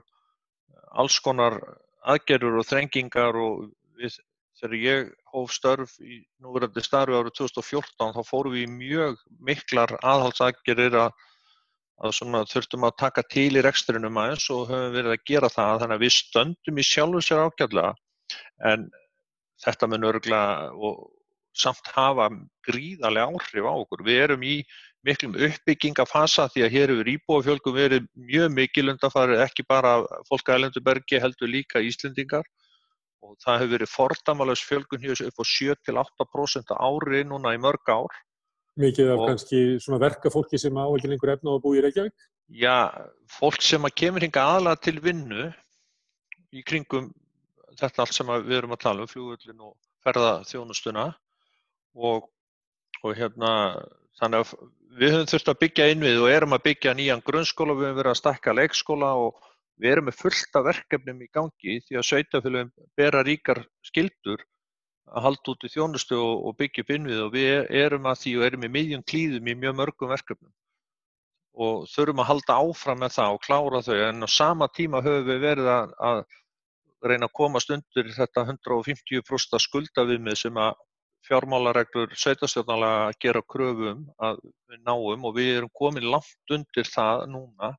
alls 0.97 1.19
konar 1.21 1.59
aðgerður 2.07 2.61
og 2.61 2.67
þrengingar 2.67 3.37
og 3.37 3.67
við, 3.99 4.17
þegar 4.57 4.77
ég 4.81 5.11
hóf 5.33 5.53
störf 5.53 5.97
í 6.01 6.21
núverandi 6.41 6.83
starfi 6.85 7.17
árið 7.17 7.37
2014 7.41 8.15
þá 8.15 8.21
fórum 8.25 8.55
við 8.57 8.71
mjög 8.73 9.21
miklar 9.49 9.93
aðhaldsaggerir 10.01 10.97
að, 11.05 11.11
að 11.97 12.49
þurftum 12.51 12.85
að 12.85 12.97
taka 13.01 13.23
til 13.31 13.49
í 13.57 13.63
reksturinnum 13.65 14.17
aðeins 14.21 14.49
og 14.53 14.69
höfum 14.69 14.93
verið 14.93 15.13
að 15.15 15.25
gera 15.25 15.49
það 15.49 15.79
þannig 15.81 15.97
að 15.97 16.05
við 16.05 16.15
stöndum 16.17 16.77
í 16.77 16.85
sjálfu 16.85 17.21
sér 17.25 17.43
ágjörlega 17.47 17.93
en 18.71 18.89
þetta 19.63 19.87
mun 19.89 20.09
örgla 20.11 20.41
og 20.73 21.07
samt 21.57 21.89
hafa 21.95 22.29
gríðarlega 22.67 23.31
áhrif 23.33 23.65
á 23.65 23.73
okkur. 23.73 24.03
Við 24.05 24.21
erum 24.27 24.43
í 24.45 24.55
miklum 25.07 25.37
uppbyggingafasa 25.47 26.47
því 26.53 26.65
að 26.65 26.73
hér 26.75 26.93
hefur 26.93 27.09
íbúafjölgum 27.13 27.75
verið 27.77 28.07
mjög 28.29 28.53
mikil 28.53 28.91
undanfarið 28.93 29.43
ekki 29.45 29.65
bara 29.67 29.97
fólk 30.29 30.49
að 30.49 30.59
Elendurbergi 30.59 31.21
heldur 31.23 31.49
líka 31.49 31.81
Íslendingar 31.81 32.45
og 33.25 33.37
það 33.43 33.61
hefur 33.61 33.73
verið 33.73 33.93
fordamalös 33.93 34.63
fjölgun 34.67 35.03
hér 35.05 35.23
upp 35.27 35.41
á 35.41 35.45
7-8% 35.49 36.75
ári 36.77 37.23
núna 37.25 37.55
í 37.55 37.61
mörg 37.61 37.89
ár. 37.89 38.13
Mikið 38.77 39.11
af 39.13 39.21
og, 39.21 39.29
kannski 39.31 39.61
svona 39.81 40.01
verkafólki 40.03 40.59
sem 40.61 40.75
á 40.77 40.85
ekki 40.85 41.09
lengur 41.09 41.33
efna 41.33 41.53
á 41.53 41.57
að 41.57 41.63
bú 41.63 41.73
í 41.73 41.83
Reykjavík? 41.85 42.27
Já, 42.61 42.93
fólk 43.39 43.63
sem 43.65 43.83
að 43.87 43.95
kemur 44.03 44.23
hinga 44.23 44.43
aðlað 44.53 44.83
til 44.85 44.97
vinnu 45.03 45.47
í 46.53 46.63
kringum 46.63 47.09
þetta 47.77 48.03
allt 48.03 48.15
sem 48.15 48.29
við 48.45 48.57
erum 48.59 48.75
að 48.75 48.83
tala 48.85 49.05
um, 49.05 49.11
fljóðullin 49.11 49.65
og 49.67 49.73
ferðaþjónustuna 50.05 51.07
og, 51.97 52.29
og 53.03 53.17
hérna 53.17 53.51
þannig 54.21 54.43
að 54.45 54.53
við 54.97 55.13
höfum 55.13 55.31
þurft 55.33 55.51
að 55.51 55.59
byggja 55.63 55.89
innvið 55.93 56.21
og 56.23 56.31
erum 56.31 56.55
að 56.57 56.63
byggja 56.69 56.95
nýjan 56.97 57.25
grunnskóla, 57.25 57.75
við 57.77 57.89
höfum 57.89 57.99
verið 58.01 58.13
að 58.13 58.21
stakka 58.21 58.55
leikskóla 58.55 59.11
og 59.25 59.41
við 59.77 59.93
erum 59.93 60.07
með 60.09 60.21
fullta 60.21 60.63
verkefnum 60.65 61.25
í 61.25 61.29
gangi 61.33 61.79
því 61.85 61.99
að 61.99 62.07
sveitafélagum 62.11 62.71
bera 62.97 63.25
ríkar 63.25 63.61
skildur 63.85 64.45
að 65.07 65.25
halda 65.27 65.53
út 65.53 65.65
í 65.65 65.71
þjónustu 65.71 66.17
og, 66.19 66.45
og 66.49 66.55
byggja 66.59 66.83
upp 66.83 66.93
innvið 66.95 67.21
og 67.25 67.33
við 67.35 67.69
erum 67.81 68.07
að 68.09 68.21
því 68.23 68.33
og 68.37 68.47
erum 68.47 68.65
í 68.67 68.71
miðjum 68.73 69.05
klíðum 69.11 69.51
í 69.51 69.55
mjög 69.61 69.77
mörgum 69.81 70.11
verkefnum 70.11 70.53
og 71.57 71.87
þurfum 71.89 72.21
að 72.21 72.29
halda 72.31 72.57
áfram 72.61 72.99
með 73.01 73.15
það 73.15 73.35
og 73.35 73.45
klára 73.45 73.79
þau. 73.85 73.95
En 74.07 74.27
á 74.27 74.29
sama 74.29 74.67
tíma 74.69 75.01
höfum 75.01 75.25
við 75.25 75.39
verið 75.41 75.69
að, 75.73 75.95
að 76.09 76.19
reyna 77.07 77.29
að 77.29 77.37
komast 77.39 77.71
undir 77.73 78.11
þetta 78.13 78.43
150% 78.51 79.63
skuldaviðmið 79.65 80.37
sem 80.43 80.59
að 80.61 80.77
fjármálareglur 81.27 82.13
sveitastjórnalega 82.15 83.17
gera 83.23 83.41
kröfum 83.53 84.05
að 84.23 84.39
við 84.69 84.83
náum 84.85 85.25
og 85.27 85.35
við 85.35 85.51
erum 85.57 85.73
komin 85.75 86.07
langt 86.13 86.53
undir 86.53 86.87
það 86.87 87.25
núna. 87.33 87.73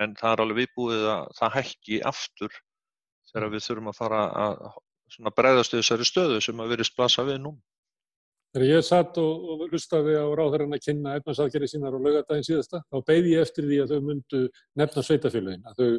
En 0.00 0.14
það 0.18 0.32
er 0.32 0.44
alveg 0.44 0.62
viðbúið 0.62 1.04
að 1.10 1.26
það 1.38 1.56
hækki 1.58 2.00
aftur 2.10 2.56
þegar 3.30 3.52
við 3.52 3.66
þurfum 3.66 3.90
að 3.90 3.98
fara 3.98 4.22
að 4.44 4.64
bregðast 5.34 5.76
þessari 5.76 6.08
stöðu 6.08 6.40
sem 6.44 6.60
að 6.60 6.74
verið 6.74 6.90
splasa 6.90 7.24
við 7.26 7.40
nú. 7.44 7.54
Þegar 8.54 8.68
ég 8.68 8.84
satt 8.86 9.16
og, 9.18 9.46
og 9.50 9.62
lustaði 9.72 10.14
á 10.14 10.26
ráðherran 10.30 10.76
að 10.76 10.84
kynna 10.84 11.16
efnarsaðgerri 11.18 11.68
sínar 11.70 11.96
og 11.96 12.04
laugadaginn 12.04 12.46
síðasta, 12.46 12.84
þá 12.86 12.98
beigði 13.08 13.32
ég 13.32 13.46
eftir 13.46 13.66
því 13.66 13.78
að 13.82 13.94
þau 13.94 14.04
myndu 14.10 14.42
nefna 14.78 15.02
sveitafélagin, 15.02 15.64
að, 15.72 15.96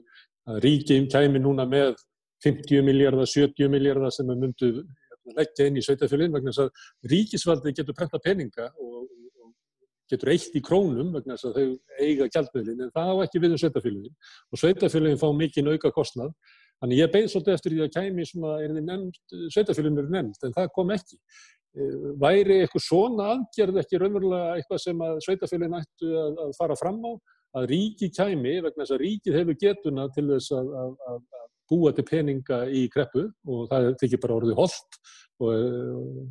að 0.48 0.62
ríkinn 0.63 1.10
kæmi 1.12 1.41
núna 1.43 1.65
með 1.67 1.98
50 2.45 2.86
miljardar, 2.88 3.27
70 3.27 3.72
miljardar 3.74 4.15
sem 4.15 4.31
þau 4.31 4.39
myndu 4.39 4.72
leggja 5.36 5.67
inn 5.67 5.79
í 5.79 5.84
sveitafélagin 5.84 6.36
vegna 6.36 6.53
þess 6.53 6.63
að 6.63 7.12
ríkisvaldið 7.12 7.77
getur 7.79 7.98
prenta 7.98 8.22
peninga 8.24 8.69
og 8.79 9.07
getur 10.12 10.31
eitt 10.31 10.55
í 10.55 10.62
krónum 10.63 11.12
vegna 11.15 11.36
þess 11.36 11.50
að 11.50 11.57
þau 11.57 12.05
eiga 12.05 12.27
gjaldmiðlin 12.34 12.86
en 12.86 12.93
það 12.95 13.10
á 13.10 13.15
ekki 13.25 13.41
við 13.41 13.55
um 13.55 13.62
sveitafélagin 13.63 14.13
og 14.51 14.62
sveitafélagin 14.62 15.22
fá 15.22 15.27
mikið 15.34 15.72
auka 15.74 15.91
kostnað 15.95 16.36
þannig 16.84 17.01
ég 17.01 17.12
beigð 17.13 17.29
svolítið 17.34 17.58
eftir 17.58 17.75
því 17.75 17.84
að 17.86 17.94
kæmi 17.96 18.25
svona, 18.29 18.55
er 18.63 18.74
þið 18.75 18.89
nefnd, 18.89 19.20
sveitafélagin 19.53 20.01
eru 20.01 20.15
nefnd 20.15 20.48
en 20.48 20.58
það 20.58 20.74
kom 20.75 20.94
ekki. 20.96 21.20
E, 21.75 21.88
væri 22.24 22.60
eitthvað 22.63 22.86
svona 22.86 23.29
aðgerð 23.36 23.82
ekki 23.84 24.01
raunverulega 24.01 24.58
eitthvað 24.60 24.84
sem 24.84 25.05
að 25.08 25.22
sveitafélagin 25.27 25.79
ættu 25.82 26.12
að, 26.22 26.44
að 26.46 26.53
fara 26.60 26.77
fram 26.79 27.01
á 27.03 27.12
að 27.55 27.70
ríki 27.72 28.12
kæmi 28.12 28.58
vegna 28.63 28.84
þess 28.84 28.96
að 28.96 29.03
ríkið 29.03 29.39
hefur 29.39 29.60
getuna 29.62 30.08
til 30.15 30.27
þess 30.34 30.55
að, 30.55 30.74
að, 30.82 30.96
að 31.12 31.22
búa 31.72 31.94
til 31.96 32.05
peninga 32.08 32.60
í 32.70 32.86
kreppu 32.94 33.29
og 33.50 33.70
það 33.72 33.94
tekir 34.01 34.22
bara 34.22 34.38
orðið 34.39 34.60
holdt 34.60 35.00
og 35.44 35.51
e, 35.51 35.62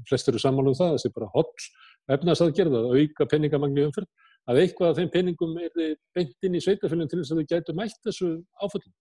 flestur 0.08 0.34
eru 0.34 0.42
saman 0.44 0.70
um 0.70 0.76
það, 0.76 0.94
það 0.94 1.02
sé 1.02 1.12
bara 1.16 1.32
holdt 1.34 1.68
efnaðsaðgerð 2.14 2.76
að 2.78 2.90
auka 2.98 3.26
peningamagni 3.32 3.86
umfyrð, 3.88 4.08
að 4.50 4.60
eitthvað 4.60 4.90
af 4.90 4.98
þeim 5.00 5.10
peningum 5.12 5.54
er 5.62 5.96
beint 6.16 6.46
inn 6.46 6.58
í 6.58 6.62
sveitafélagin 6.64 7.10
til 7.10 7.20
þess 7.22 7.32
að 7.32 7.40
þau 7.40 7.52
gætu 7.52 7.76
mætt 7.78 8.00
þessu 8.04 8.30
áföllum? 8.60 8.92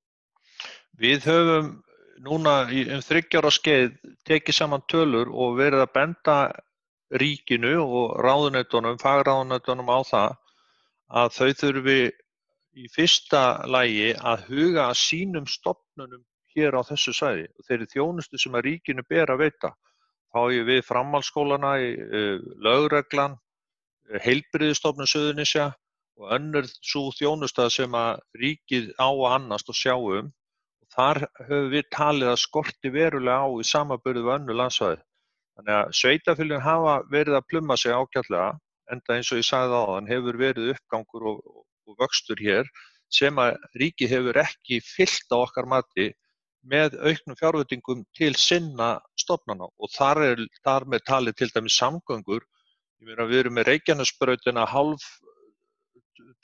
Við 0.99 1.25
höfum 1.25 1.69
núna 2.23 2.55
um 2.69 3.01
þryggjára 3.01 3.51
skeið 3.51 3.95
tekið 4.29 4.55
saman 4.55 4.83
tölur 4.91 5.31
og 5.31 5.57
verið 5.57 5.85
að 5.85 5.93
benda 5.97 6.37
ríkinu 7.13 7.73
og 7.83 8.19
ráðunötunum, 8.23 8.99
fagráðunötunum 9.01 9.89
á 9.89 9.99
það 10.05 10.35
að 11.13 11.33
þau 11.37 11.49
þurfi 11.61 11.97
í 12.73 12.87
fyrsta 12.93 13.41
lægi 13.69 14.13
að 14.17 14.45
huga 14.49 14.87
að 14.89 14.99
sínum 15.01 15.49
stopnunum 15.49 16.23
hér 16.55 16.77
á 16.77 16.81
þessu 16.85 17.13
sæði 17.13 17.47
og 17.49 17.67
þeirri 17.67 17.89
þjónustu 17.91 18.41
sem 18.41 18.57
að 18.57 18.65
ríkinu 18.69 19.05
ber 19.09 19.33
að 19.33 19.43
veita 19.43 19.73
þá 20.33 20.41
ég 20.53 20.65
við 20.65 20.81
framhaldsskólana, 20.87 21.73
uh, 21.77 22.37
lögreglan, 22.65 23.37
uh, 24.09 24.19
heilbriðistofnun 24.25 25.09
Suðunisja 25.09 25.71
og 26.17 26.31
önnur 26.37 26.69
svo 26.81 27.09
þjónustað 27.17 27.69
sem 27.77 27.97
að 27.97 28.21
ríkið 28.41 28.89
á 28.97 29.09
að 29.09 29.29
annast 29.37 29.69
og 29.69 29.77
sjá 29.77 29.93
um. 29.97 30.31
Þar 30.93 31.23
höfum 31.47 31.69
við 31.71 31.85
talið 31.95 32.29
að 32.29 32.41
skorti 32.43 32.91
verulega 32.93 33.45
á 33.45 33.49
í 33.57 33.65
samabörðu 33.65 34.25
við 34.27 34.33
önnu 34.35 34.55
landsvæði. 34.59 34.99
Þannig 35.57 35.77
að 35.77 35.93
sveitafylgjum 35.99 36.65
hafa 36.65 36.95
verið 37.13 37.37
að 37.37 37.47
plumma 37.49 37.77
sig 37.77 37.93
ákjallega, 37.93 38.49
enda 38.93 39.15
eins 39.15 39.31
og 39.33 39.39
ég 39.41 39.47
sagði 39.47 39.79
á 39.79 39.83
þann 39.89 40.11
hefur 40.11 40.39
verið 40.41 40.73
uppgangur 40.73 41.27
og, 41.31 41.39
og 41.89 41.97
vöxtur 42.01 42.41
hér 42.41 42.69
sem 43.13 43.41
að 43.41 43.57
ríkið 43.81 44.13
hefur 44.15 44.39
ekki 44.43 44.79
fyllt 44.85 45.33
á 45.33 45.37
okkar 45.37 45.69
mati 45.69 46.09
með 46.73 46.95
auknum 47.01 47.37
fjárvöldingum 47.37 48.05
til 48.17 48.33
sinna 48.39 48.95
stofnana 49.19 49.67
og 49.67 49.91
þar 49.93 50.23
er 50.29 50.43
þar 50.63 50.87
með 50.89 51.05
talið 51.09 51.37
til 51.41 51.51
dæmis 51.53 51.77
samgöngur. 51.81 52.45
Ég 53.01 53.09
meina 53.09 53.27
við 53.29 53.43
erum 53.43 53.57
með 53.57 53.69
Reykjanesbrautina 53.71 54.65
halv 54.69 55.05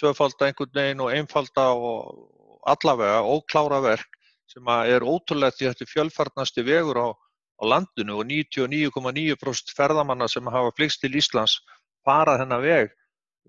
tvöfalda 0.01 0.49
einhvern 0.49 0.75
veginn 0.75 1.03
og 1.05 1.13
einfalda 1.15 1.69
og 1.75 2.65
allavega 2.67 3.21
óklára 3.23 3.81
verk 3.85 4.18
sem 4.49 4.71
er 4.89 5.05
ótrúlega 5.05 5.55
því 5.55 5.67
að 5.67 5.73
þetta 5.73 5.85
er 5.85 5.91
fjölfarnasti 5.93 6.65
vegur 6.65 6.99
á, 6.99 7.07
á 7.13 7.63
landinu 7.73 8.19
og 8.19 8.29
99,9% 8.29 9.75
ferðamanna 9.77 10.29
sem 10.31 10.47
hafa 10.49 10.73
flikst 10.77 11.03
til 11.03 11.13
Íslands 11.19 11.59
fara 12.05 12.37
þennan 12.41 12.65
veg 12.65 12.95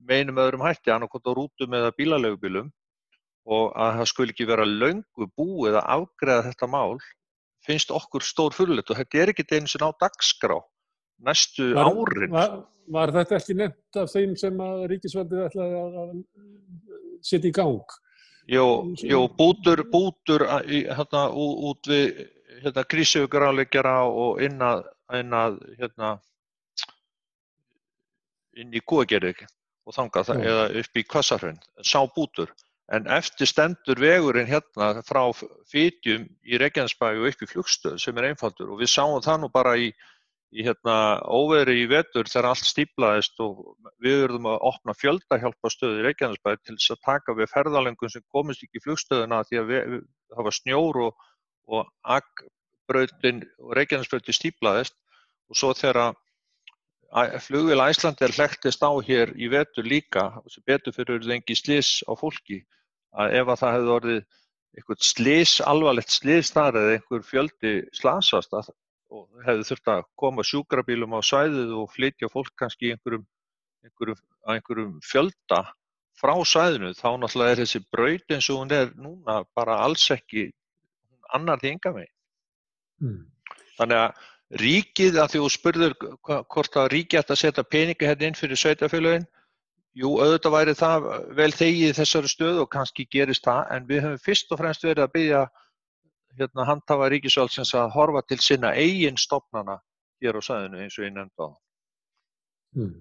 með 0.01 0.23
einum 0.23 0.43
öðrum 0.43 0.65
hætti, 0.65 0.93
annarkot 0.93 1.29
á 1.29 1.33
rútum 1.37 1.77
eða 1.77 1.95
bílalegubilum 1.97 2.71
og 3.51 3.73
að 3.77 3.97
það 4.01 4.11
skul 4.13 4.29
ekki 4.29 4.49
vera 4.49 4.67
laungu 4.69 5.29
búið 5.37 5.79
að 5.81 5.89
afgreða 5.97 6.47
þetta 6.51 6.69
mál 6.71 7.01
finnst 7.67 7.93
okkur 7.93 8.25
stór 8.25 8.57
fyrirlit 8.57 8.91
og 8.93 9.01
þetta 9.01 9.23
er 9.23 9.33
ekki 9.33 9.47
eins 9.57 9.77
og 9.77 9.85
ná 9.85 9.89
dagskrá 10.01 10.59
næstu 11.21 11.73
var, 11.77 11.91
árin. 11.91 12.33
Var, 12.33 12.55
var 12.97 13.13
þetta 13.17 13.41
ekki 13.41 13.57
nefnt 13.59 14.01
af 14.01 14.13
þeim 14.13 14.37
sem 14.41 14.63
að 14.65 14.87
ríkisvaldið 14.95 15.43
ætlaði 15.49 15.83
að 15.83 16.15
setja 17.27 17.51
í 17.51 17.57
gang? 17.57 17.99
Jó, 18.51 18.85
jó 18.95 19.29
bútur, 19.29 19.85
bútur 19.91 20.43
hérna, 20.67 21.29
út 21.31 21.87
við 21.87 22.17
hérna, 22.65 22.83
grísjögrálegjara 22.83 23.93
og 24.11 24.41
inn 24.43 24.59
að, 24.59 24.81
inn, 25.21 25.37
að, 25.39 25.61
hérna, 25.79 26.09
inn 28.59 28.75
í 28.75 28.83
kúagerði 28.83 29.37
og 29.87 29.95
þangað, 29.95 30.33
eða 30.43 30.67
upp 30.83 30.99
í 30.99 31.07
kvassarhraun, 31.07 31.63
sá 31.87 32.03
bútur. 32.17 32.51
En 32.91 33.07
eftir 33.07 33.47
stendur 33.47 34.03
vegurinn 34.03 34.51
hérna 34.51 35.05
frá 35.07 35.23
fítjum 35.71 36.27
í 36.43 36.59
Reykjanesbæu 36.59 37.23
og 37.23 37.31
upp 37.31 37.47
í 37.47 37.51
flugstöð 37.53 38.01
sem 38.03 38.19
er 38.19 38.33
einfaldur 38.33 38.75
og 38.75 38.83
við 38.83 38.91
sáum 38.91 39.23
það 39.23 39.45
nú 39.45 39.53
bara 39.55 39.77
í, 39.79 39.93
í 40.51 40.65
hérna, 40.67 40.95
óveri 41.31 41.77
í 41.85 41.89
vetur 41.91 42.27
þegar 42.27 42.51
allt 42.51 42.67
stíplaðist 42.67 43.43
og 43.45 43.61
við 44.03 44.25
verðum 44.25 44.49
að 44.51 44.65
opna 44.71 44.95
fjöldahjálpastöð 44.99 46.01
í 46.01 46.07
Reykjanesbæu 46.09 46.57
til 46.59 46.75
þess 46.77 46.95
að 46.97 47.05
taka 47.07 47.37
við 47.39 47.53
ferðalengum 47.53 48.11
sem 48.11 48.25
komist 48.35 48.65
ekki 48.67 48.81
í 48.81 48.85
flugstöðuna 48.87 49.45
því 49.47 49.61
að 49.61 49.71
við, 49.71 50.01
það 50.35 50.49
var 50.49 50.59
snjór 50.59 50.99
og, 51.05 51.29
og 51.71 51.93
agbrautin 52.17 53.45
og 53.63 53.77
Reykjanesbæu 53.79 54.35
stíplaðist 54.41 54.99
og 55.51 55.61
svo 55.61 55.71
þegar 55.79 56.17
flugvél 57.43 57.83
Æslandi 57.83 58.27
er 58.27 58.35
hlæktist 58.35 58.83
á 58.87 58.91
hér 59.03 59.33
í 59.35 59.49
vetur 59.51 59.87
líka 59.87 60.31
sem 60.51 60.63
betur 60.67 60.95
fyrir 60.95 61.25
þengi 61.27 61.57
slís 61.59 62.03
á 62.07 62.15
fólki 62.19 62.63
að 63.19 63.35
ef 63.41 63.49
að 63.51 63.63
það 63.63 63.75
hefði 63.77 63.95
orðið 63.97 64.21
eitthvað 64.79 65.03
slís, 65.03 65.57
alvarlegt 65.67 66.15
slís 66.15 66.53
þar 66.55 66.79
eða 66.79 66.93
einhver 66.95 67.25
fjöldi 67.27 67.73
slasast 67.97 68.55
að, 68.55 68.71
og 69.11 69.45
hefði 69.47 69.67
þurft 69.71 69.91
að 69.93 70.07
koma 70.23 70.47
sjúkrabílum 70.47 71.17
á 71.19 71.21
sæðið 71.27 71.75
og 71.81 71.91
flytja 71.95 72.31
fólk 72.33 72.53
kannski 72.59 72.93
einhverjum, 72.95 73.27
einhverjum, 73.85 74.23
einhverjum 74.55 74.97
fjölda 75.05 75.65
frá 76.21 76.35
sæðinu 76.47 76.93
þá 76.99 77.09
náttúrulega 77.19 77.57
er 77.57 77.63
þessi 77.63 77.83
braut 77.93 78.35
eins 78.35 78.49
og 78.53 78.63
hún 78.63 78.75
er 78.77 78.93
núna 78.97 79.41
bara 79.57 79.81
alls 79.85 80.07
ekki 80.15 80.51
annar 81.35 81.61
því 81.61 81.75
enga 81.75 81.95
megin. 81.97 82.15
Mm. 83.01 83.21
Þannig 83.79 84.01
að 84.05 84.61
ríkið, 84.61 85.19
að 85.23 85.33
því 85.33 85.43
þú 85.43 85.51
spurður 85.55 85.95
hvort 86.27 86.77
að 86.77 86.91
ríkið 86.95 87.21
ætti 87.21 87.35
að 87.35 87.43
setja 87.45 87.67
peningi 87.67 88.09
hérna 88.09 88.29
inn 88.29 88.39
fyrir 88.39 88.59
sveitafélagin, 88.59 89.27
jú, 89.97 90.11
auðvitað 90.19 90.55
væri 90.57 90.75
það 90.79 91.09
vel 91.39 91.51
þegið 91.55 91.97
þessari 91.99 92.31
stöðu 92.31 92.65
og 92.65 92.71
kannski 92.75 93.07
gerist 93.11 93.47
það, 93.47 93.63
en 93.75 93.89
við 93.89 94.05
höfum 94.07 94.25
fyrst 94.27 94.53
og 94.53 94.61
fremst 94.61 94.87
verið 94.87 95.07
að 95.07 95.15
byggja 95.17 95.43
hérna, 96.39 96.67
handhafa 96.69 97.11
ríkisváldsins 97.13 97.75
að 97.79 97.93
horfa 97.97 98.23
til 98.29 98.41
sinna 98.43 98.75
eigin 98.79 99.19
stopnana 99.21 99.79
hér 100.23 100.39
á 100.39 100.43
sæðinu 100.45 100.83
eins 100.83 100.99
og 100.99 101.07
ég 101.07 101.15
nefndi 101.15 101.47
á. 101.47 101.49
Hmm. 102.77 102.93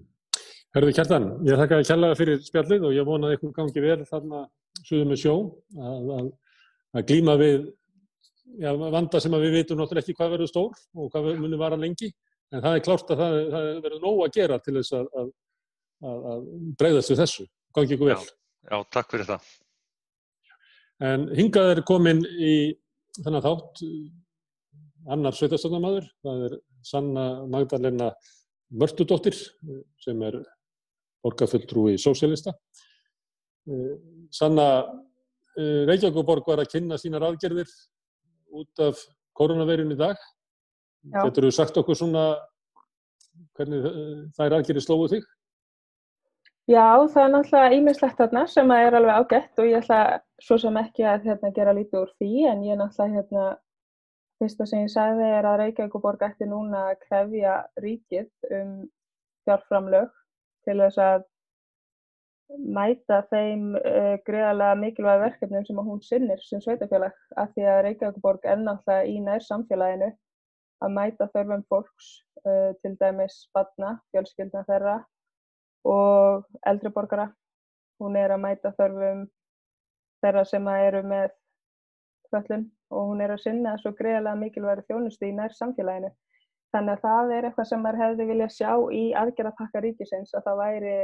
Herðu 0.74 0.94
Kjartan, 0.94 1.28
ég 1.46 1.58
þakka 1.58 1.80
að 1.80 1.88
kjallaða 1.88 2.18
fyrir 2.18 2.40
spjallið 2.46 2.86
og 2.86 2.94
ég 2.94 3.06
vona 3.06 3.28
að 3.28 3.36
ykkur 3.36 3.54
gangi 3.56 3.82
vel 3.84 4.00
þarna 4.06 4.42
suðum 4.86 5.12
með 5.12 5.22
sjó 5.24 5.34
að, 5.74 6.10
að, 6.16 6.28
að 6.94 7.06
glíma 7.10 7.36
við 7.40 7.56
já, 8.58 8.70
vanda 8.70 9.22
sem 9.22 9.34
við 9.34 9.56
veitum 9.58 9.80
náttúrulega 9.80 10.04
ekki 10.04 10.16
hvað 10.18 10.34
verður 10.36 10.50
stór 10.50 10.82
og 10.94 11.10
hvað 11.14 11.30
munir 11.42 11.60
vara 11.60 11.78
lengi 11.78 12.10
en 12.50 12.62
það 12.62 12.76
er 12.76 12.84
klárt 12.86 13.10
að 13.10 13.22
það, 13.22 13.38
það 13.54 13.70
verður 13.86 14.04
nóg 14.04 14.20
að 14.24 14.36
gera 14.36 14.58
til 14.62 14.76
þess 14.78 14.94
að, 14.98 15.08
að, 15.20 15.32
að 16.34 16.46
breyðast 16.80 17.12
við 17.12 17.22
þessu. 17.24 17.48
Gangi 17.76 17.96
ykkur 17.96 18.10
vel. 18.10 18.20
Já, 18.20 18.70
já, 18.70 18.76
takk 18.94 19.12
fyrir 19.14 19.28
það. 19.28 19.50
En 21.10 21.26
hingað 21.38 21.74
er 21.74 21.82
komin 21.88 22.24
í 22.26 22.54
þennan 23.18 23.44
þátt 23.44 23.82
annar 25.10 25.36
sveitastöndamadur, 25.36 26.06
það 26.24 26.42
er 26.48 26.56
Sanna 26.86 27.26
Magdalena 27.50 28.10
Mörtudóttir 28.70 29.36
sem 29.98 30.20
er 30.22 30.38
borgarfulltrúi 31.24 31.96
sósélista. 32.00 32.54
Eh, 33.68 33.96
Sanna 34.32 34.66
eh, 35.58 35.82
Reykjavíkuborg 35.88 36.46
var 36.48 36.62
að 36.62 36.70
kynna 36.74 36.98
sínar 37.00 37.26
aðgerðir 37.26 37.70
út 38.56 38.84
af 38.84 39.02
koronaveirun 39.36 39.94
í 39.94 39.98
dag. 39.98 40.20
Getur 41.10 41.48
þú 41.48 41.52
sagt 41.56 41.78
okkur 41.80 41.98
svona 41.98 42.24
hvernig 43.56 43.86
þær 44.36 44.58
aðgerir 44.58 44.84
slóðu 44.84 45.14
þig? 45.14 45.28
Já, 46.70 47.02
það 47.10 47.24
er 47.24 47.30
náttúrulega 47.32 47.74
ímislegt 47.74 48.20
þarna 48.20 48.42
sem 48.46 48.68
er 48.70 48.94
alveg 48.94 49.16
ágætt 49.18 49.58
og 49.58 49.66
ég 49.66 49.80
ætla 49.80 50.20
svo 50.44 50.58
sem 50.62 50.76
ekki 50.78 51.02
að 51.08 51.24
hérna, 51.26 51.50
gera 51.56 51.72
lítið 51.74 51.98
úr 52.04 52.12
því 52.20 52.44
en 52.46 52.62
ég 52.62 52.78
náttúrulega 52.78 53.16
hérna, 53.16 53.46
fyrsta 54.38 54.66
sem 54.70 54.84
ég 54.84 54.92
sagði 54.92 55.26
er 55.40 55.48
að 55.50 55.58
Reykjavíkuborg 55.64 56.22
ætti 56.28 56.46
núna 56.46 56.84
að 56.92 57.02
krefja 57.08 57.56
ríkið 57.82 58.54
um 58.60 58.70
fjárframlög 59.48 60.14
til 60.68 60.78
þess 60.84 61.02
að 61.08 61.26
mæta 62.78 63.22
þeim 63.34 63.68
uh, 63.80 64.14
greiðarlega 64.30 64.80
mikilvæg 64.84 65.22
verkefnum 65.26 65.66
sem 65.66 65.84
hún 65.90 66.02
sinnir 66.06 66.46
sem 66.46 66.62
sveitafélag 66.62 67.18
af 67.34 67.50
því 67.56 67.70
að 67.72 67.84
Reykjavík 67.88 68.50
er 68.52 68.62
náttúrulega 68.62 69.10
í 69.10 69.18
nær 69.26 69.42
samfélaginu 69.48 70.14
að 70.86 70.98
mæta 71.02 71.32
þörfum 71.34 71.66
fólks, 71.66 72.18
uh, 72.46 72.76
til 72.78 72.94
dæmis 73.02 73.48
spanna, 73.48 73.96
fjölskyldna 74.14 74.68
þeirra 74.70 75.00
og 75.84 76.46
eldri 76.66 76.92
borgara. 76.94 77.28
Hún 78.00 78.16
er 78.16 78.32
að 78.34 78.42
mæta 78.44 78.72
þörfum 78.78 79.26
þeirra 80.24 80.44
sem 80.48 80.68
eru 80.72 81.02
með 81.06 81.30
föllun 82.30 82.66
og 82.90 83.06
hún 83.10 83.22
er 83.24 83.34
að 83.34 83.44
sinna 83.44 83.76
svo 83.78 83.92
greiðarlega 83.98 84.40
mikilvæg 84.40 84.84
þjónustu 84.88 85.28
í 85.28 85.36
nær 85.36 85.54
samfélaginu. 85.56 86.10
Þannig 86.74 86.96
að 86.96 87.04
það 87.04 87.32
er 87.36 87.46
eitthvað 87.48 87.68
sem 87.70 87.82
maður 87.82 88.02
hefði 88.04 88.26
viljað 88.28 88.52
sjá 88.56 88.72
í 88.94 89.04
aðgerðarpakka 89.20 89.82
ríkisins 89.84 90.34
að 90.38 90.44
það 90.46 90.60
væri 90.62 90.96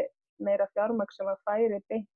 meira 0.47 0.69
fjármagn 0.75 1.17
sem 1.17 1.31
að 1.31 1.43
færi 1.49 1.81
beint 1.91 2.09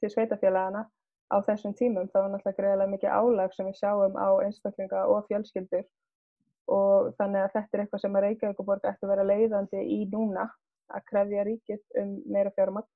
til 0.00 0.10
sveitafélagana 0.12 0.84
á 1.32 1.36
þessum 1.46 1.74
tímum 1.78 2.08
þá 2.12 2.18
er 2.22 2.30
náttúrulega 2.32 2.58
greiðilega 2.58 2.92
mikið 2.94 3.14
álag 3.18 3.54
sem 3.54 3.68
við 3.68 3.78
sjáum 3.80 4.16
á 4.16 4.28
einstaklinga 4.44 5.04
og 5.10 5.26
fjölskyldur 5.28 5.84
og 6.74 7.12
þannig 7.18 7.44
að 7.44 7.54
þetta 7.56 7.76
er 7.76 7.82
eitthvað 7.84 8.02
sem 8.02 8.16
að 8.16 8.24
Reykjavíkuborg 8.24 8.86
ætti 8.88 9.06
að 9.06 9.12
vera 9.12 9.26
leiðandi 9.28 9.82
í 9.96 9.98
núna 10.12 10.46
að 10.92 11.06
krefja 11.10 11.44
ríkið 11.48 12.00
um 12.02 12.16
meira 12.34 12.52
fjármagn 12.56 12.90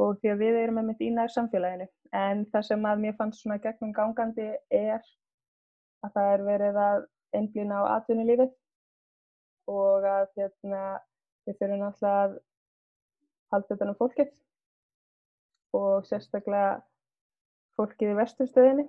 og 0.00 0.20
því 0.20 0.32
að 0.32 0.42
við 0.44 0.58
erum 0.62 0.78
með 0.80 0.88
mitt 0.90 1.02
í 1.04 1.10
nær 1.14 1.32
samfélaginu 1.34 1.88
en 2.16 2.44
það 2.52 2.66
sem 2.68 2.86
að 2.90 3.02
mér 3.04 3.16
fannst 3.18 3.42
svona 3.42 3.60
gegnum 3.64 3.94
gangandi 3.96 4.48
er 4.70 5.00
að 6.04 6.14
það 6.14 6.34
er 6.34 6.44
verið 6.46 6.80
að 6.84 7.06
einblýna 7.36 7.80
á 7.80 7.92
atvinnulífið 7.96 8.52
og 9.70 10.06
að 10.08 10.28
hérna, 10.38 10.82
við 11.46 11.58
þurfum 11.58 11.82
náttúrulega 11.84 12.22
að 12.22 12.38
halda 13.54 13.76
utan 13.76 13.92
um 13.92 13.98
fólkið 13.98 14.30
og 15.78 16.06
sérstaklega 16.08 16.80
fólkið 17.78 18.14
í 18.14 18.18
vesturstöðinni 18.18 18.86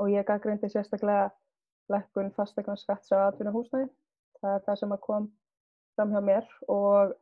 og 0.00 0.10
ég 0.12 0.26
gaggrindi 0.28 0.70
sérstaklega 0.72 1.30
lekkun 1.92 2.32
fastegna 2.36 2.76
skatts 2.78 3.12
á 3.12 3.28
atvinnuhúsnæði. 3.28 3.88
Það 4.40 4.54
er 4.56 4.66
það 4.66 4.80
sem 4.80 4.94
að 4.94 5.02
kom 5.06 5.26
fram 6.00 6.14
hjá 6.16 6.22
mér 6.24 6.46
og 6.72 7.14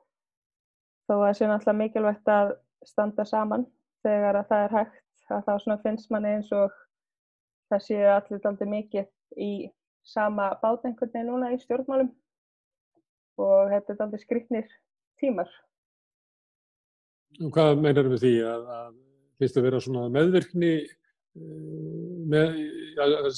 þó 1.09 1.15
að 1.17 1.25
það 1.25 1.37
sé 1.39 1.51
náttúrulega 1.51 1.79
mikilvægt 1.83 2.31
að 2.31 2.53
standa 2.87 3.25
saman 3.27 3.67
þegar 4.07 4.39
að 4.39 4.51
það 4.53 4.65
er 4.67 4.77
hægt 4.77 5.33
að 5.35 5.49
þá 5.49 5.75
finnst 5.83 6.13
manni 6.15 6.37
eins 6.37 6.53
og 6.55 6.75
það 7.69 7.85
séu 7.85 8.05
allir 8.13 8.47
aldrei 8.49 8.69
mikið 8.71 9.09
í 9.37 9.53
sama 10.09 10.53
bát 10.63 10.85
einhvern 10.87 11.13
veginn 11.13 11.31
núna 11.33 11.51
í 11.53 11.59
stjórnmálum. 11.61 12.13
Og 13.39 13.73
þetta 13.73 13.95
er 13.95 14.05
aldrei 14.07 14.23
skriknir 14.23 14.71
tímar. 15.21 15.51
Og 17.43 17.53
hvað 17.55 17.83
meinar 17.83 18.09
við 18.09 18.25
því 18.25 18.33
að 18.49 18.65
það 18.71 18.95
hlýst 19.39 19.59
að 19.59 19.69
vera 19.69 19.83
svona 19.85 20.07
meðvirkni 20.15 20.73
með, 22.33 22.57
að 23.05 23.29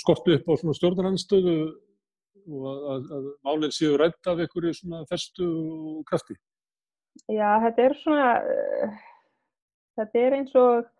skortu 0.00 0.38
upp 0.38 0.48
á 0.48 0.54
svona 0.60 0.76
stjórnarhanstöðu 0.78 1.56
og 2.48 2.64
að, 2.70 2.80
að, 2.94 3.04
að 3.18 3.28
málinn 3.48 3.74
séu 3.74 3.98
rætt 4.00 4.30
af 4.30 4.42
einhverju 4.42 4.74
svona 4.78 5.04
festu 5.10 5.46
og 5.46 6.02
krafti? 6.08 6.36
Já, 7.30 7.48
þetta 7.62 7.86
er 7.86 7.94
svona, 8.00 8.30
þetta 10.00 10.24
er 10.24 10.36
eins 10.40 10.56
og 10.58 10.90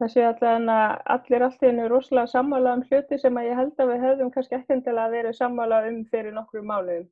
það 0.00 0.12
séu 0.14 0.26
allir 0.26 0.74
allir 1.14 1.46
alltaf 1.46 1.80
rosalega 1.92 2.32
sammála 2.34 2.74
um 2.78 2.84
hluti 2.88 3.18
sem 3.20 3.38
að 3.38 3.48
ég 3.50 3.58
held 3.60 3.80
að 3.82 3.92
við 3.92 4.04
hefðum 4.06 4.34
kannski 4.34 4.58
ekkendilega 4.58 5.06
að 5.06 5.16
vera 5.18 5.32
sammála 5.38 5.80
um 5.88 6.04
fyrir 6.12 6.36
nokkru 6.36 6.62
mánuðum. 6.64 7.08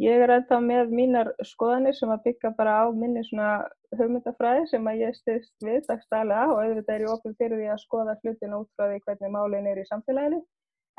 Ég 0.00 0.22
er 0.24 0.30
ennþá 0.32 0.58
með 0.64 0.92
mínar 0.96 1.28
skoðanir 1.44 1.96
sem 1.96 2.08
að 2.08 2.22
byggja 2.28 2.54
bara 2.56 2.78
á 2.80 2.84
minni 2.96 3.20
svona 3.26 3.50
hugmyndafræði 3.98 4.62
sem 4.70 4.86
að 4.88 5.02
ég 5.02 5.18
styrst 5.18 5.66
við 5.66 5.82
dagstælega 5.90 6.46
og 6.52 6.60
auðvitað 6.62 6.94
er 6.94 7.04
ég 7.04 7.12
ofin 7.12 7.36
fyrir 7.36 7.60
því 7.60 7.68
að 7.74 7.82
skoða 7.82 8.14
hlutin 8.22 8.56
út 8.56 8.70
frá 8.76 8.86
því 8.86 9.02
hvernig 9.04 9.34
málinn 9.34 9.68
er 9.68 9.82
í 9.82 9.84
samfélaginu. 9.90 10.40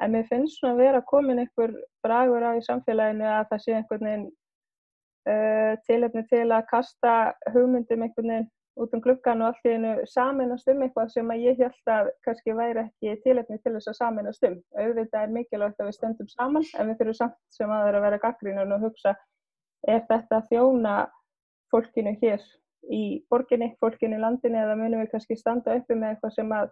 En 0.02 0.14
mér 0.16 0.28
finnst 0.30 0.60
svona 0.60 0.76
að 0.78 0.84
vera 0.86 1.02
komin 1.10 1.42
einhver 1.44 1.74
bragur 2.06 2.46
á 2.48 2.52
í 2.58 2.64
samfélaginu 2.66 3.28
að 3.28 3.50
það 3.52 3.64
sé 3.66 3.76
einhvern 3.78 4.08
veginn 4.08 4.26
uh, 5.30 5.74
tilefni 5.90 6.24
til 6.32 6.48
að 6.48 6.66
kasta 6.72 7.14
hugmyndum 7.54 8.08
einhvern 8.08 8.34
veginn 8.34 8.50
út 8.80 8.94
um 8.96 9.02
glukkan 9.04 9.42
og 9.44 9.52
allt 9.52 9.68
í 9.68 9.74
einu 9.76 9.92
saminast 10.08 10.70
um 10.72 10.82
eitthvað 10.86 11.12
sem 11.14 11.32
að 11.34 11.44
ég 11.44 11.60
held 11.60 11.92
að 11.92 12.10
kannski 12.26 12.56
væri 12.56 12.86
ekki 12.86 13.18
tilefni 13.26 13.60
til 13.60 13.74
þess 13.76 13.92
að 13.92 13.98
saminast 14.00 14.48
um. 14.48 14.58
Auðvitað 14.80 15.26
er 15.26 15.34
mikilvægt 15.36 15.82
að 15.82 15.90
við 15.90 15.98
stöndum 15.98 16.30
saman 16.32 16.68
en 16.80 16.90
við 16.90 17.02
þurfum 17.02 17.18
samt 17.20 17.38
sem 17.52 17.70
að 17.70 17.82
það 17.82 17.90
er 17.90 18.00
að 18.00 18.06
vera 18.08 18.22
gaggrínun 18.26 18.76
og 18.78 18.86
hugsa 18.88 19.16
er 19.92 20.06
þetta 20.08 20.42
þjóna 20.48 20.96
fólkinu 21.72 22.16
hér 22.22 22.46
í 22.92 23.04
borginni, 23.30 23.74
fólkinu 23.84 24.18
í 24.18 24.22
landinni 24.22 24.62
eða 24.62 24.78
munum 24.80 25.04
við 25.04 25.12
kannski 25.14 25.38
standa 25.38 25.76
uppi 25.78 25.98
með 25.98 26.16
eitthvað 26.16 26.38
sem 26.38 26.56
að 26.56 26.72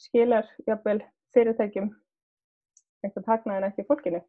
skilar 0.00 0.48
jafnvel 0.66 1.00
fyrirtækjum 1.36 1.92
einhvern 3.04 3.28
hagnaðin 3.30 3.68
ekki 3.68 3.86
fólkinu. 3.88 4.20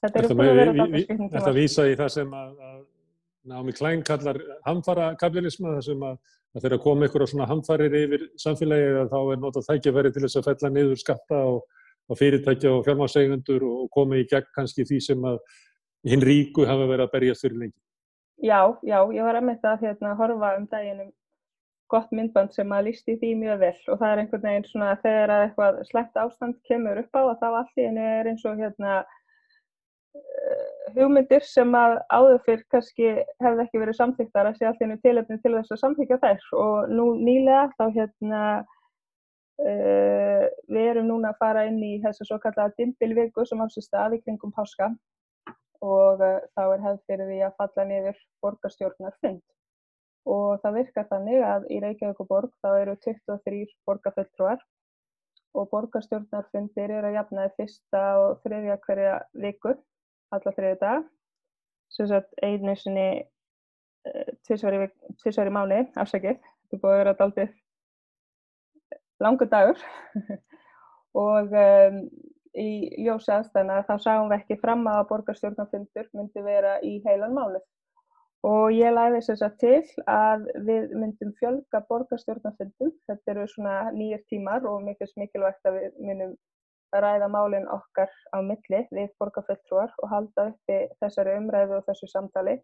Þetta 0.00 0.20
er 0.20 0.28
uppið 0.28 0.50
að 0.50 0.58
vera 0.58 0.74
þetta 0.74 1.02
skipnum 1.04 1.28
tíma. 1.28 1.32
Þetta 1.36 1.54
vísa 1.56 1.86
í 1.88 1.96
það 2.00 2.12
sem 2.16 2.36
að, 2.40 2.52
að 2.70 2.78
Námi 3.50 3.74
Klein 3.76 4.04
kallar 4.04 4.38
hamfara 4.66 5.10
kapitalisma 5.20 5.74
þar 5.76 5.84
sem 5.86 6.06
að, 6.10 6.16
að 6.54 6.64
þeirra 6.64 6.80
koma 6.84 7.08
ykkur 7.08 7.24
á 7.24 7.30
svona 7.32 7.48
hamfarir 7.50 7.96
yfir 8.00 8.24
samfélagi 8.40 8.88
að 9.02 9.12
þá 9.12 9.20
er 9.20 9.42
notað 9.44 9.68
þækjafæri 9.68 10.14
til 10.14 10.24
þess 10.26 10.40
að 10.40 10.48
fella 10.50 10.72
niður 10.74 11.00
skatta 11.00 11.42
og, 11.52 11.60
og 12.10 12.20
fyrirtækja 12.20 12.72
og 12.74 12.82
fjármársegundur 12.88 13.66
og 13.68 13.86
koma 13.96 14.20
í 14.20 14.26
gegn 14.30 14.50
kannski 14.56 14.88
því 14.88 15.00
sem 15.08 15.30
að 15.30 15.40
hinn 16.10 16.24
ríku 16.24 16.66
hafa 16.68 16.88
verið 16.88 17.06
að 17.06 17.14
berjast 17.14 17.46
fyrir 17.46 17.62
lengi. 17.64 17.78
Já, 18.40 18.60
já, 18.80 18.98
ég 19.12 19.24
var 19.26 19.36
að 19.36 19.48
mynda 19.50 19.74
að 19.74 19.82
hérna, 19.84 20.14
horfa 20.16 20.54
um 20.56 20.68
daginum 20.70 21.10
gott 21.90 22.12
myndband 22.14 22.52
sem 22.54 22.72
að 22.74 22.86
lísti 22.88 23.16
því 23.20 23.30
mjög 23.40 23.62
vel. 23.64 23.76
Og 23.92 24.00
það 24.00 24.10
er 24.10 24.20
einhvern 24.22 24.44
veginn 24.46 24.68
svona 24.68 24.90
þegar 25.04 25.32
að 25.34 25.46
eitthvað 25.46 25.80
slæmt 25.88 26.20
ástand 26.22 26.58
kemur 26.68 27.00
upp 27.02 27.18
á 27.18 27.22
að 27.22 27.40
þá 27.42 27.48
allt 27.50 27.80
í 27.80 27.86
henni 27.86 28.06
er 28.06 28.30
eins 28.30 28.44
og 28.48 28.60
hérna 28.60 28.96
uh, 30.20 30.66
hugmyndir 30.96 31.46
sem 31.46 31.76
að 31.82 31.96
áður 32.08 32.42
fyrr 32.46 32.64
kannski 32.74 33.12
hefði 33.42 33.66
ekki 33.66 33.82
verið 33.82 33.98
samþýttar 34.00 34.50
að 34.50 34.58
sé 34.58 34.68
allt 34.70 34.84
einu 34.84 34.98
tilöfni 35.04 35.38
til 35.42 35.54
þess 35.56 35.76
að 35.76 35.82
samþýkja 35.84 36.20
þær. 36.24 36.48
Og 36.64 36.94
nú 36.94 37.06
nýlega 37.20 37.66
þá 37.76 37.84
hérna 37.98 38.42
uh, 39.66 40.48
við 40.70 40.90
erum 40.94 41.10
núna 41.10 41.34
að 41.34 41.40
fara 41.44 41.68
inn 41.70 41.80
í 41.82 41.94
þess 42.04 42.22
að 42.24 42.32
svo 42.32 42.42
kallaða 42.42 42.76
dimbilviku 42.78 43.46
sem 43.46 43.62
ásist 43.66 43.90
staði 43.90 44.22
kringum 44.24 44.54
páska. 44.54 44.92
Og 45.80 46.20
uh, 46.20 46.42
þá 46.54 46.66
er 46.66 46.84
hefð 46.88 47.06
fyrir 47.08 47.32
því 47.32 47.40
að 47.46 47.56
falla 47.62 47.88
niður 47.88 48.28
borgarstjórnarfund 48.44 49.42
og 50.30 50.60
það 50.62 50.76
virkar 50.78 51.08
þannig 51.10 51.44
að 51.46 51.66
í 51.74 51.80
Reykjavík 51.82 52.20
og 52.22 52.28
borg 52.30 52.52
þá 52.62 52.68
eru 52.82 52.94
23 53.06 53.64
borgarföldtrúar 53.88 54.62
og 55.58 55.66
borgarstjórnarfundir 55.72 56.92
eru 56.94 57.10
að 57.10 57.16
jafnaði 57.18 57.54
fyrsta 57.56 58.02
og 58.20 58.36
þriðja 58.44 58.76
hverja 58.84 59.16
viku, 59.44 59.74
alla 60.30 60.52
þriðja 60.54 60.78
dag, 60.84 61.08
sem 61.90 62.06
sagt 62.10 62.36
einu 62.46 62.76
sinni 62.78 63.08
uh, 64.06 64.30
tvísvar 64.46 65.50
í 65.50 65.54
mánu, 65.56 65.80
afsakið, 65.98 66.38
þetta 66.38 66.78
er 66.78 66.84
búið 66.84 66.94
að 66.94 67.02
vera 67.02 67.16
daldið 67.18 67.56
langur 69.20 69.50
dagur. 69.50 69.82
Og 71.20 71.50
um, 71.58 72.04
í 72.54 72.70
ljósi 73.02 73.32
aðstæðna 73.34 73.82
þá 73.88 73.94
sáum 73.98 74.30
við 74.30 74.36
ekki 74.38 74.60
fram 74.62 74.86
að 74.86 75.08
borgarstjórnarfundur 75.10 76.06
myndi 76.14 76.42
vera 76.46 76.76
í 76.86 77.00
heilan 77.02 77.34
mánuð 77.34 77.66
og 78.46 78.72
ég 78.72 78.94
læði 78.94 79.20
þess 79.26 79.44
að 79.44 79.56
til 79.60 80.04
að 80.08 80.46
við 80.66 80.94
myndum 80.96 81.32
fjölga 81.40 81.82
borgarstjórnarfundum. 81.88 82.92
Þetta 83.08 83.34
eru 83.34 83.46
svona 83.52 83.74
nýjir 83.92 84.22
tímar 84.32 84.64
og 84.68 84.86
mikilvægt 84.86 85.68
að 85.68 85.76
við 85.76 85.98
myndum 86.00 86.36
ræða 86.90 87.28
málinn 87.30 87.68
okkar 87.70 88.10
á 88.34 88.38
milli 88.42 88.82
við 88.90 89.12
borgarfulltrúar 89.20 89.92
og 90.02 90.10
halda 90.10 90.48
uppi 90.50 90.78
þessari 91.02 91.36
umræðu 91.38 91.78
og 91.78 91.86
þessu 91.86 92.08
samtali. 92.10 92.56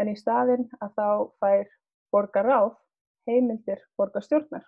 En 0.00 0.08
í 0.10 0.16
staðinn 0.18 0.66
að 0.80 0.96
þá 0.96 1.08
fær 1.42 1.70
borgarráð 2.14 2.74
heimildir 3.28 3.82
borgarstjórnar. 4.00 4.64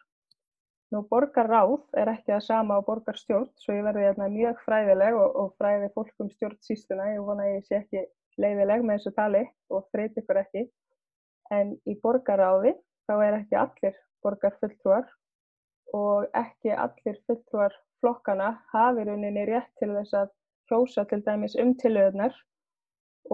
Nú 0.93 1.07
borgarráð 1.09 1.79
er 1.97 2.11
ekki 2.13 2.35
það 2.35 2.43
sama 2.47 2.77
á 2.77 2.81
borgarstjórn, 2.85 3.49
svo 3.57 3.75
ég 3.79 3.87
verði 3.87 4.05
hérna 4.05 4.29
mjög 4.29 4.59
fræðileg 4.67 5.17
og, 5.17 5.37
og 5.41 5.55
fræði 5.57 5.89
fólk 5.95 6.13
um 6.21 6.29
stjórnsýstuna. 6.35 7.15
Ég 7.15 7.25
vona 7.25 7.49
ég 7.49 7.65
sé 7.65 7.79
ekki 7.81 8.05
leiðileg 8.41 8.85
með 8.87 8.99
þessu 8.99 9.15
tali 9.17 9.43
og 9.73 9.89
þreyti 9.93 10.23
ykkur 10.23 10.41
ekki. 10.43 10.65
En 11.53 11.75
í 11.89 11.97
borgaráði 12.01 12.75
þá 13.09 13.15
er 13.27 13.39
ekki 13.41 13.59
allir 13.61 13.99
borgarfulltrúar 14.25 15.09
og 15.97 16.39
ekki 16.39 16.73
allir 16.73 17.19
fulltrúar 17.27 17.75
flokkana 18.01 18.55
hafi 18.73 19.05
rauninni 19.07 19.45
rétt 19.49 19.71
til 19.81 19.93
þess 19.93 20.17
að 20.23 20.33
hjósa 20.71 21.05
til 21.11 21.21
dæmis 21.27 21.57
um 21.61 21.75
tilöðunar 21.83 22.35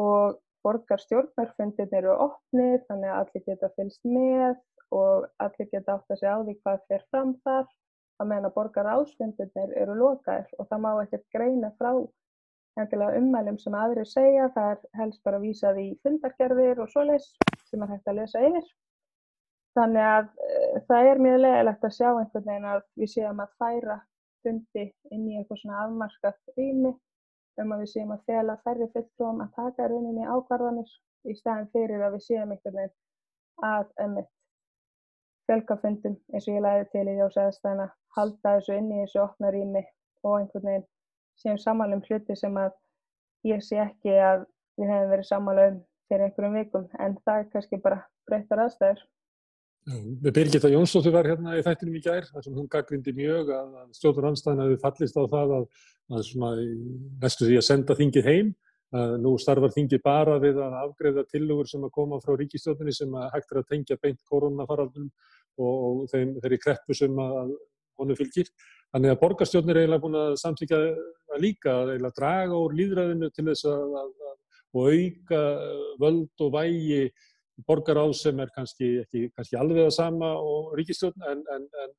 og 0.03 0.39
borgarstjórnarfundir 0.67 1.93
eru 2.01 2.15
opnið 2.27 2.81
þannig 2.89 3.13
að 3.13 3.21
allir 3.23 3.45
geta 3.47 3.71
fylgst 3.77 4.09
með 4.09 4.57
og 4.99 5.29
allir 5.45 5.71
geta 5.73 5.99
átt 5.99 6.15
að 6.15 6.21
segja 6.23 6.35
á 6.35 6.45
því 6.45 6.55
hvað 6.63 6.87
fer 6.91 7.05
fram 7.13 7.35
þar 7.45 7.67
að 8.19 8.31
meðan 8.31 8.49
að 8.49 8.57
borgaráðsfundir 8.57 9.75
eru 9.83 9.99
lokaðir 10.03 10.49
og 10.59 10.69
það 10.71 10.83
má 10.85 10.91
ekkert 11.05 11.27
greina 11.37 11.71
frá 11.79 11.93
endilega 12.79 13.19
ummælum 13.19 13.59
sem 13.63 13.75
aðrir 13.75 14.09
segja, 14.09 14.51
það 14.55 14.69
er 14.75 15.01
helst 15.01 15.23
bara 15.27 15.41
vísað 15.43 15.81
í 15.83 15.89
fundargerðir 16.05 16.83
og 16.83 16.93
svoleiðs 16.93 17.33
sem 17.71 17.83
er 17.83 17.93
hægt 17.95 18.11
að 18.11 18.21
lesa 18.21 18.45
yfir. 18.49 18.69
Þannig 19.79 20.07
að 20.11 20.31
e, 20.45 20.81
það 20.89 21.11
er 21.11 21.21
mjög 21.25 21.41
leðilegt 21.43 21.85
að 21.89 21.97
sjá 21.97 22.09
einhvern 22.11 22.47
veginn 22.47 22.71
að 22.73 22.81
við 23.01 23.13
séum 23.15 23.43
að 23.45 23.53
færa 23.63 23.99
fundi 24.47 24.87
inn 25.15 25.29
í 25.29 25.37
eitthvað 25.39 25.61
svona 25.63 25.83
afmarskat 25.85 26.57
rými 26.57 26.95
um 27.59 27.75
að 27.75 27.85
við 27.85 27.93
séum 27.93 28.15
að 28.15 28.25
fela 28.31 28.57
færri 28.65 28.89
fulltrúum 28.95 29.45
að 29.45 29.55
taka 29.59 29.89
rauninni 29.91 30.27
ákvarðanir 30.27 30.91
í 31.29 31.37
staðin 31.39 31.71
fyrir 31.75 32.05
að 32.07 32.17
við 32.17 32.27
séum 32.27 32.53
einhvern 32.55 32.79
veginn 32.81 32.97
að 33.69 33.89
ömmit 34.05 34.31
fjölkafundum 35.49 36.17
eins 36.33 36.47
og 36.47 36.55
ég 36.55 36.65
læði 36.65 36.87
til 36.93 37.07
í 37.07 37.17
þjóðsæðastæðina 37.19 37.89
halda 38.17 38.55
þessu 38.59 38.79
inn 38.79 38.93
í 38.93 39.01
þessu 39.03 39.23
opna 39.25 39.53
rými 39.55 39.83
og 40.23 40.35
einhvern 40.39 40.69
veginn 40.71 40.87
séum 41.43 41.59
sammála 41.61 41.99
um 41.99 42.05
hluti 42.07 42.37
sem 42.37 42.57
að 42.59 42.73
ég 43.49 43.63
sé 43.65 43.79
ekki 43.83 44.15
að 44.15 44.47
við 44.79 44.91
hefum 44.93 45.13
verið 45.13 45.31
sammála 45.31 45.69
um 45.73 45.79
fyrir 46.09 46.27
einhverjum 46.27 46.59
vikum 46.59 46.89
en 46.99 47.17
það 47.25 47.41
er 47.41 47.49
kannski 47.53 47.81
bara 47.85 48.03
breyttar 48.29 48.65
aðstæður. 48.65 49.07
Birgitta 50.21 50.69
Jónsdóttir 50.69 51.15
var 51.15 51.27
hérna 51.29 51.57
í 51.57 51.65
þættinum 51.65 51.97
í 51.97 52.03
gær 52.05 52.27
þar 52.29 52.45
sem 52.45 52.57
hún 52.57 52.69
gaggrindi 52.69 53.15
mjög 53.17 53.53
að 53.57 53.77
stjórnur 53.97 54.27
anstæðin 54.31 54.65
hefur 54.67 54.81
fallist 54.83 55.17
á 55.17 55.25
það 55.33 55.55
að, 55.59 55.69
að 56.13 56.25
svona 56.29 56.51
vestu 57.23 57.49
því 57.49 57.61
að 57.61 57.69
senda 57.69 57.97
þingið 57.97 58.29
heim 58.29 58.51
að 58.99 59.15
nú 59.23 59.35
starfar 59.41 59.73
þingið 59.73 60.03
bara 60.05 60.37
við 60.43 60.61
að 60.65 60.77
afgreða 60.83 61.25
tilugur 61.29 61.69
sem 61.69 61.83
að 61.85 61.95
koma 61.97 62.21
frá 62.25 62.35
ríkistjórnini 62.37 62.95
sem 62.97 63.17
að 63.21 63.33
hægt 63.35 63.53
er 63.53 63.61
að 63.63 63.69
tengja 63.73 63.99
beint 64.03 64.21
koronafaraldunum 64.29 65.11
og, 65.59 65.75
og 65.89 66.05
þeim, 66.13 66.37
þeirri 66.43 66.61
kreppu 66.63 66.97
sem 66.97 67.21
að 67.25 67.57
honu 67.99 68.17
fylgir. 68.19 68.51
Þannig 68.95 69.13
að 69.13 69.21
borgarstjórnir 69.23 69.77
er 69.77 69.85
eiginlega 69.85 70.05
búin 70.05 70.19
að 70.19 70.37
samtíka 70.41 70.79
líka 71.43 71.75
að 71.83 71.95
eiginlega 71.95 72.19
draga 72.19 72.61
úr 72.61 72.77
líðræðinu 72.79 73.31
til 73.35 73.47
þess 73.51 73.67
að, 73.69 73.97
að, 74.03 74.13
að 74.29 74.37
auka 74.79 75.43
völd 76.01 76.45
og 76.47 76.55
vægi 76.55 77.03
borgaráð 77.67 78.15
sem 78.19 78.41
er 78.41 78.53
kannski 78.55 78.91
ekki 79.03 79.25
kannski 79.35 79.59
alveg 79.59 79.89
það 79.89 79.95
sama 79.97 80.31
og 80.39 80.75
ríkistjórn 80.79 81.25
en, 81.33 81.43
en, 81.55 81.67
en, 81.83 81.95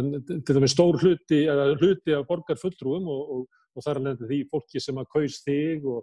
en 0.00 0.42
til 0.44 0.56
dæmis 0.56 0.74
stór 0.74 0.98
hluti, 1.00 1.44
hluti 1.80 2.16
af 2.16 2.26
borgarfulltrúum 2.30 3.08
og, 3.12 3.34
og, 3.36 3.60
og 3.74 3.86
þar 3.86 4.00
er 4.00 4.06
nefndið 4.08 4.32
því 4.32 4.40
fólki 4.50 4.82
sem 4.82 4.98
að 4.98 5.10
kaust 5.14 5.46
þig 5.46 5.86
og, 5.90 6.02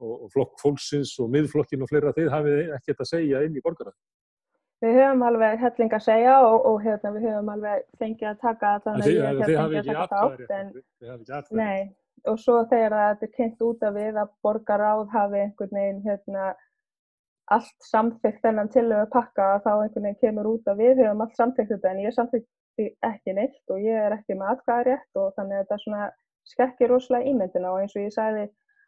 og 0.00 0.28
flokk 0.32 0.56
fólksins 0.62 1.14
og 1.22 1.32
miðflokkin 1.34 1.84
og 1.84 1.92
fleira 1.92 2.14
þið 2.16 2.32
hafið 2.32 2.72
ekkert 2.78 3.04
að 3.04 3.12
segja 3.12 3.44
inn 3.44 3.56
í 3.56 3.64
borgaráð. 3.64 3.96
Við 4.84 4.98
höfum 4.98 5.22
alveg 5.24 5.60
helling 5.62 5.94
að 5.96 6.02
segja 6.04 6.32
og, 6.44 6.56
og 6.68 6.82
hérna, 6.84 7.12
við 7.14 7.28
höfum 7.30 7.52
alveg 7.54 7.84
fengið 8.00 8.28
að 8.30 8.42
taka 8.42 8.72
þannig 8.84 9.06
að 9.06 9.14
ég 9.14 9.24
hef 9.26 9.52
fengið 9.52 9.78
að 9.80 10.00
taka 10.02 10.18
þátt 10.20 10.52
en 10.56 11.60
nei, 11.60 11.78
og 12.28 12.40
svo 12.42 12.58
þegar 12.72 12.96
þetta 12.98 13.26
er 13.28 13.32
kynnt 13.38 13.64
út 13.64 13.86
af 13.88 13.96
við 13.96 14.20
að 14.20 14.34
borgaráð 14.44 15.06
hafi 15.14 15.40
einhvern 15.46 15.78
veginn 15.78 16.02
hérna, 16.04 16.50
allt 17.56 17.88
samþygt 17.88 18.44
þennan 18.44 18.70
til 18.74 18.86
að 18.90 19.08
pakka 19.14 19.48
þá 19.64 19.72
einhvern 19.72 20.10
veginn 20.10 20.20
kemur 20.26 20.52
út 20.52 20.68
af 20.68 20.78
við 20.82 21.00
höfum 21.00 21.24
allt 21.24 21.40
samþygt 21.40 21.72
þetta 21.72 21.92
en 21.94 22.04
ég 22.04 22.16
samþykti 22.18 22.88
ekki 23.08 23.36
neitt 23.40 23.72
og 23.72 23.80
ég 23.80 24.06
er 24.06 24.18
ekki 24.18 24.36
með 24.36 24.56
atkvæðarétt 24.56 25.22
og 25.22 25.32
þannig 25.38 25.56
að 25.56 25.64
þetta 25.64 25.82
svona 25.86 26.06
skekkir 26.46 26.92
rosalega 26.92 27.30
ímyndina. 27.30 27.72
Og 27.72 27.82
eins 27.82 27.96
og 27.96 28.04
ég 28.04 28.14
sagði 28.14 28.46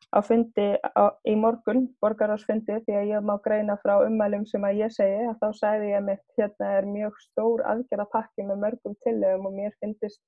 á 0.08 0.18
fundi 0.24 0.66
á, 0.80 1.04
í 1.28 1.34
morgun, 1.36 1.84
borgarásfundi, 2.02 2.78
því 2.86 2.96
að 2.96 3.10
ég 3.12 3.26
má 3.28 3.34
greina 3.44 3.76
frá 3.82 3.98
ummælum 4.06 4.46
sem 4.48 4.64
að 4.64 4.80
ég 4.84 4.94
segi, 4.94 5.20
að 5.28 5.36
þá 5.42 5.48
sæði 5.60 5.90
ég 5.92 6.04
mitt 6.06 6.40
hérna 6.40 6.70
er 6.78 6.88
mjög 6.88 7.18
stór 7.26 7.64
aðgerðapakki 7.72 8.46
með 8.48 8.62
mörgum 8.64 8.96
tillögum 9.04 9.50
og 9.50 9.56
mér 9.58 9.76
finnist 9.82 10.22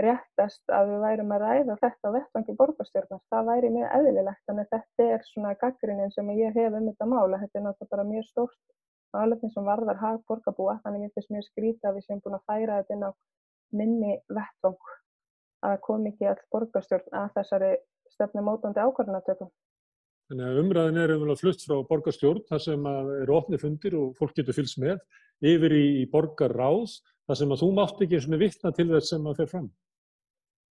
réttast 0.00 0.72
að 0.74 0.88
við 0.90 1.04
værum 1.04 1.34
að 1.36 1.44
ræða 1.44 1.76
þetta 1.82 2.10
á 2.10 2.14
vettvangi 2.16 2.56
borgarstjórnar. 2.60 3.20
Það 3.30 3.50
væri 3.50 3.70
mjög 3.76 3.92
eðlilegt, 3.98 4.42
þannig 4.48 4.64
að 4.64 4.72
þetta 4.78 5.10
er 5.16 5.28
svona 5.28 5.52
gaggrinnin 5.60 6.14
sem 6.16 6.32
ég 6.34 6.56
hef 6.58 6.78
um 6.80 6.88
þetta 6.88 7.10
mála. 7.12 7.42
Þetta 7.44 7.60
er 7.60 7.66
náttúrulega 7.68 7.94
bara 7.94 8.08
mjög 8.08 8.26
stórt 8.30 8.58
álefni 9.14 9.52
sem 9.54 9.68
varðar 9.68 10.00
hag 10.00 10.22
borgarbúa, 10.26 10.80
þannig 10.82 11.04
að 11.04 11.06
ég 11.06 11.14
finnst 11.14 11.30
mjög 11.30 11.46
skrítið 11.46 11.88
að 11.88 11.98
við 11.98 12.06
séum 12.08 12.22
búin 12.24 12.38
að 12.40 12.46
færa 12.50 12.78
þetta 12.80 12.96
inn 12.96 13.06
á 13.06 13.10
minni 13.78 14.16
vettvang 14.26 14.88
að 15.68 15.76
kom 15.86 16.08
ekki 16.10 16.26
all 16.28 16.40
borgarstjórn 16.52 17.14
að 17.20 17.30
þessari 17.38 17.70
stefnumótandi 18.14 18.82
ákvarðanatökum. 18.82 19.50
Þannig 20.30 20.46
að 20.48 20.58
umræðin 20.62 21.00
er 21.02 21.12
umvel 21.14 21.34
að 21.34 21.40
flutt 21.42 21.64
frá 21.66 21.76
borgarstjórn 21.88 22.44
þar 22.48 22.62
sem 22.64 22.86
eru 23.20 23.34
opni 23.36 23.60
fundir 23.60 23.96
og 23.98 24.14
fólk 24.16 24.32
getur 24.38 24.56
fylgst 24.56 24.78
með 24.80 25.02
yfir 25.44 25.74
í, 25.76 25.86
borgarráðs 26.12 27.02
þar 27.28 27.40
sem 27.40 27.52
að 27.52 27.64
þú 27.64 27.68
mátt 27.76 28.00
ekki 28.06 28.20
svona 28.24 28.40
vittna 28.40 28.72
til 28.72 28.88
þess 28.92 29.12
sem 29.12 29.28
að 29.28 29.42
fer 29.42 29.50
fram. 29.50 29.68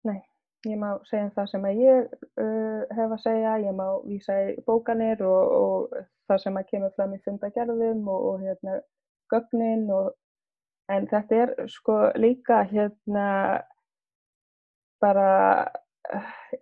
Nei, 0.07 0.21
ég 0.69 0.79
má 0.79 0.93
segja 1.09 1.33
það 1.35 1.51
sem 1.51 1.67
að 1.67 1.83
ég 1.83 2.15
uh, 2.15 2.81
hef 2.95 3.17
að 3.17 3.23
segja, 3.25 3.57
ég 3.67 3.77
má 3.77 3.87
vísa 4.07 4.39
í 4.47 4.55
bókanir 4.69 5.27
og, 5.27 5.57
og 5.59 6.01
það 6.31 6.43
sem 6.45 6.63
að 6.63 6.71
kemur 6.71 6.95
fram 6.97 7.17
í 7.17 7.21
fundagerðum 7.27 8.07
og, 8.07 8.27
og 8.31 8.47
hérna 8.47 8.79
gögnin 9.35 9.87
og 9.95 10.13
en 10.91 11.07
þetta 11.11 11.43
er 11.43 11.55
sko 11.71 11.99
líka 12.19 12.63
hérna 12.71 13.27
bara 15.03 15.31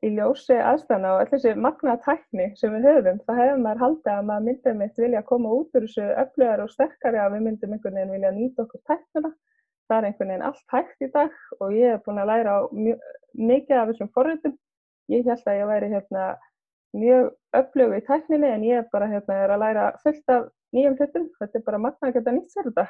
í 0.05 0.11
ljósi 0.13 0.57
aðstæðna 0.61 1.11
og 1.15 1.21
allir 1.23 1.31
þessi 1.33 1.53
magna 1.65 1.95
tækni 2.05 2.49
sem 2.59 2.75
við 2.75 2.87
höfum, 2.89 3.21
það 3.27 3.39
hefur 3.41 3.61
maður 3.65 3.83
haldið 3.85 4.11
að 4.13 4.27
maður 4.31 4.47
myndið 4.49 4.79
mitt 4.81 5.01
vilja 5.03 5.23
koma 5.29 5.53
út 5.57 5.79
úr 5.79 5.87
þessu 5.87 6.09
öflugar 6.23 6.63
og 6.65 6.73
sterkari 6.73 7.21
að 7.23 7.37
við 7.37 7.45
myndum 7.47 7.77
einhvern 7.77 7.99
veginn 8.01 8.15
vilja 8.17 8.33
nýta 8.37 8.65
okkur 8.65 8.83
tæknuna. 8.91 9.33
Það 9.89 9.99
er 9.99 10.09
einhvern 10.09 10.33
veginn 10.33 10.47
allt 10.49 10.75
hægt 10.75 11.07
í 11.07 11.11
dag 11.15 11.39
og 11.59 11.73
ég 11.73 11.95
hef 11.95 12.05
búin 12.05 12.21
að 12.21 12.31
læra 12.33 12.57
mikið 13.39 13.81
af 13.81 13.91
þessum 13.93 14.13
forritum. 14.19 14.59
Ég 15.09 15.25
held 15.31 15.49
að 15.49 15.61
ég 15.63 15.71
væri 15.73 15.91
hérna, 15.95 16.25
mjög 16.99 17.31
öflug 17.63 17.97
í 17.97 18.05
tækninni 18.11 18.53
en 18.53 18.67
ég 18.69 18.91
bara 18.93 19.09
hérna, 19.09 19.39
er 19.47 19.55
að 19.55 19.65
læra 19.65 19.91
fullt 20.03 20.35
af 20.35 20.51
nýjum 20.77 20.99
hlutum. 20.99 21.31
Þetta 21.41 21.63
er 21.63 21.69
bara 21.71 21.85
magna 21.87 22.11
að 22.11 22.19
geta 22.19 22.35
nýtt 22.37 22.53
sér 22.53 22.69
þetta. 22.69 22.89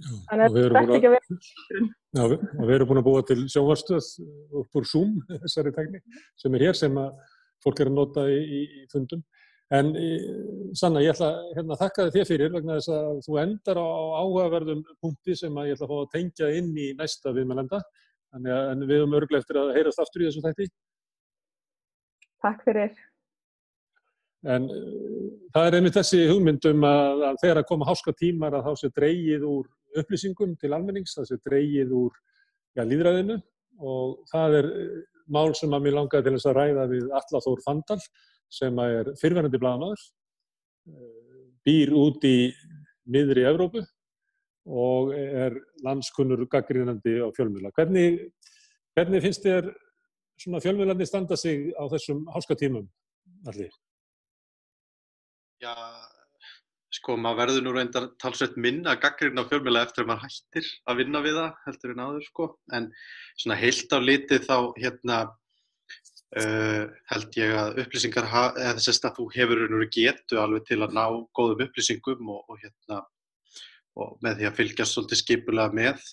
Þannig 0.00 0.44
að 0.46 0.54
þetta 0.56 0.82
ekki 0.96 1.08
að 1.10 1.14
vera 1.14 1.86
Já, 2.12 2.22
og 2.24 2.62
við 2.64 2.74
erum 2.74 2.88
búin 2.88 3.00
að 3.02 3.06
búa 3.08 3.22
til 3.28 3.38
sjónvarstöð 3.52 4.08
upp 4.62 4.78
úr 4.80 4.88
Zoom, 4.88 5.18
þessari 5.44 5.72
tekni, 5.76 6.00
sem 6.40 6.56
er 6.56 6.66
hér 6.68 6.78
sem 6.78 6.96
fólk 7.62 7.82
er 7.82 7.90
að 7.90 7.98
nota 7.98 8.24
í, 8.28 8.38
í, 8.40 8.62
í 8.82 8.84
fundum. 8.92 9.22
En 9.72 9.92
Sanna, 10.76 11.00
ég 11.00 11.14
ætla 11.14 11.30
hérna, 11.56 11.76
að 11.76 11.84
þakka 11.86 12.08
þér 12.12 12.26
fyrir 12.28 12.52
vegna 12.52 12.76
þess 12.76 12.92
að 12.92 13.20
þú 13.24 13.38
endar 13.40 13.80
á 13.80 13.88
áhugaverðum 14.20 14.82
punkti 15.00 15.36
sem 15.38 15.60
ég 15.64 15.76
ætla 15.76 15.86
að 15.88 15.92
fá 15.92 16.00
að 16.02 16.10
tengja 16.16 16.50
inn 16.58 16.72
í 16.76 16.90
næsta 16.98 17.32
viðmælenda. 17.32 17.80
Þannig 18.32 18.56
að 18.56 18.84
við 18.88 19.00
höfum 19.00 19.16
örglega 19.16 19.44
eftir 19.44 19.60
að 19.60 19.72
heyrast 19.76 20.02
aftur 20.02 20.24
í 20.24 20.28
þessu 20.28 20.44
þætti. 20.44 20.68
Takk 22.42 22.64
fyrir. 22.66 22.92
En 24.52 24.66
uh, 24.66 25.26
það 25.54 25.68
er 25.68 25.76
einmitt 25.78 25.96
þessi 25.96 26.22
hugmyndum 26.26 26.84
að, 26.88 27.24
að 27.28 27.40
þegar 27.44 27.60
að 27.60 27.68
koma 27.68 27.88
háska 27.88 28.14
tímar 28.18 28.56
að 28.58 28.66
þá 28.66 28.80
sé 28.80 28.90
dreyið 28.96 29.44
úr 29.46 29.68
upplýsingum 30.00 30.56
til 30.60 30.72
almennings, 30.72 31.14
það 31.16 31.28
sé 31.28 31.38
dreyið 31.44 31.94
úr 31.96 32.18
ja, 32.78 32.84
líðræðinu 32.86 33.38
og 33.82 34.20
það 34.30 34.58
er 34.60 34.68
mál 35.32 35.52
sem 35.58 35.72
að 35.72 35.86
mér 35.86 35.96
langaði 35.98 36.26
til 36.26 36.36
þess 36.36 36.50
að 36.50 36.58
ræða 36.58 36.86
við 36.90 37.08
Allathór 37.18 37.64
Fandal 37.64 37.98
sem 38.52 38.78
er 38.84 39.12
fyrverðandi 39.20 39.60
blagamæður, 39.60 40.02
býr 41.64 41.92
út 41.96 42.24
í 42.28 42.36
miðri 43.08 43.46
Evrópu 43.48 43.82
og 44.72 45.12
er 45.16 45.56
landskunnur 45.82 46.44
gaggrínandi 46.50 47.16
á 47.22 47.28
fjölmjöla. 47.34 47.72
Hvernig, 47.74 48.20
hvernig 48.94 49.24
finnst 49.24 49.46
þér 49.46 49.72
fjölmjölandi 50.42 51.06
standa 51.08 51.36
sig 51.36 51.72
á 51.74 51.84
þessum 51.90 52.26
háska 52.34 52.58
tímum 52.58 52.86
allir? 53.46 53.72
Já, 55.62 55.72
sko, 57.02 57.18
maður 57.18 57.40
verður 57.40 57.64
nú 57.66 57.74
reyndar 57.74 58.08
talsveit 58.22 58.54
minna 58.62 58.94
gaggrinn 59.02 59.40
á 59.42 59.48
fjölmjöla 59.50 59.82
eftir 59.82 60.04
að 60.04 60.10
maður 60.12 60.28
hættir 60.28 60.68
að 60.86 60.98
vinna 61.02 61.22
við 61.24 61.38
það, 61.40 61.56
heldur 61.66 61.94
en 61.94 62.02
áður, 62.06 62.26
sko. 62.28 62.48
En 62.78 62.90
svona 63.42 63.58
heilt 63.58 63.94
á 63.94 63.98
litið 63.98 64.44
þá, 64.46 64.56
hérna, 64.78 65.16
uh, 66.38 66.84
held 67.10 67.38
ég 67.40 67.54
að 67.58 67.80
upplýsingar, 67.82 68.28
eða 68.30 68.76
þess 68.78 69.02
að 69.02 69.18
þú 69.18 69.28
hefur 69.34 69.64
veru 69.64 69.88
getu 69.98 70.38
alveg 70.38 70.68
til 70.70 70.78
að 70.86 70.94
ná 70.94 71.04
góðum 71.34 71.64
upplýsingum 71.66 72.30
og, 72.36 72.44
og 72.46 72.62
hérna, 72.62 73.02
og 73.98 74.14
með 74.22 74.38
því 74.38 74.48
að 74.48 74.60
fylgjast 74.60 74.96
svolítið 74.96 75.22
skipulega 75.24 75.78
með. 75.80 76.06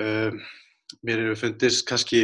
Um, 0.00 0.40
mér 1.04 1.22
eru 1.26 1.36
fundist 1.36 1.84
kannski 1.88 2.22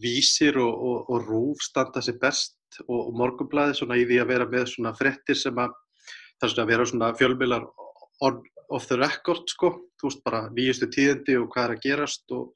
vísir 0.00 0.58
og, 0.58 0.74
og, 0.74 1.08
og 1.12 1.30
rúf 1.30 1.62
standa 1.62 2.02
sér 2.02 2.18
best 2.20 2.56
og, 2.88 2.98
og 2.98 3.16
morgunblæði 3.18 3.78
svona 3.78 3.98
í 4.00 4.06
því 4.08 4.20
að 4.22 4.30
vera 4.30 4.46
með 4.50 4.70
svona 4.72 4.94
frettir 4.96 5.38
sem 5.38 5.58
að 5.60 5.74
er 6.44 6.52
svona 6.52 6.66
að 6.66 6.72
vera 6.72 6.86
svona 6.90 7.14
fjölmilar 7.18 7.64
off 8.74 8.88
the 8.88 8.98
record 8.98 9.48
sko, 9.50 9.72
þú 10.00 10.10
veist 10.10 10.22
bara 10.24 10.44
nýjustu 10.54 10.88
tíðindi 10.92 11.38
og 11.40 11.48
hvað 11.52 11.66
er 11.66 11.74
að 11.74 11.82
gerast 11.84 12.34
og 12.34 12.52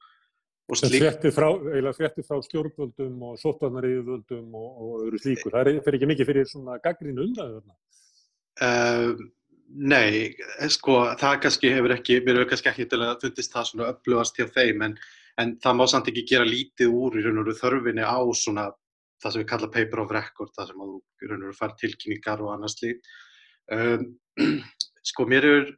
slíkt. 0.77 1.01
Frettir 1.01 1.33
frá, 1.33 1.49
eiginlega 1.55 1.97
frettir 1.97 2.25
frá 2.27 2.39
stjórnvöldum 2.45 3.27
og 3.29 3.37
sótarnariðvöldum 3.41 4.57
og 4.59 5.03
öðru 5.03 5.21
slíkur, 5.21 5.53
það 5.55 5.71
er, 5.71 5.83
fer 5.85 5.97
ekki 5.97 6.09
mikið 6.11 6.31
fyrir 6.31 6.49
svona 6.49 6.79
gaggrínu 6.83 7.25
umræðu 7.25 7.59
þarna? 7.59 7.77
Uh, 8.59 9.23
nei, 9.69 10.35
sko 10.73 10.99
það 11.19 11.39
kannski 11.45 11.73
hefur 11.73 11.95
ekki, 11.95 12.19
mér 12.25 12.41
hefur 12.41 12.51
kannski 12.51 12.73
ekki 12.73 12.89
til 12.91 13.01
að 13.05 13.15
fundist 13.23 13.55
það 13.55 13.71
svona 13.71 13.89
upplöfast 13.93 14.41
hjá 14.41 14.49
þeim 14.57 14.85
en, 14.89 14.99
en 15.41 15.55
það 15.63 15.79
má 15.79 15.85
samt 15.89 16.11
ekki 16.11 16.27
gera 16.33 16.49
lítið 16.49 16.93
úr 16.93 17.17
í 17.17 17.25
raun 17.25 17.41
og 17.45 17.53
þörfinni 17.61 18.05
á 18.05 18.19
svona 18.35 18.69
það 19.19 19.33
sem 19.33 19.41
við 19.41 19.49
kalla 19.49 19.71
paper 19.73 20.03
of 20.03 20.13
record, 20.15 20.53
það 20.55 20.69
sem 20.69 20.83
að 20.83 20.93
þú 20.93 21.31
raun 21.31 21.49
og 21.49 21.57
fær 21.57 21.75
tilkynningar 21.79 22.43
og 22.43 22.53
annars 22.53 22.77
líkt. 22.83 23.09
Um, 23.75 24.05
sko 25.09 25.25
mér 25.29 25.47
er, 25.47 25.71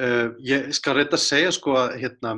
uh, 0.00 0.30
ég 0.44 0.70
skal 0.76 0.98
reynda 0.98 1.18
að 1.18 1.26
segja 1.26 1.52
sko 1.54 1.76
að 1.80 1.98
hérna, 2.02 2.36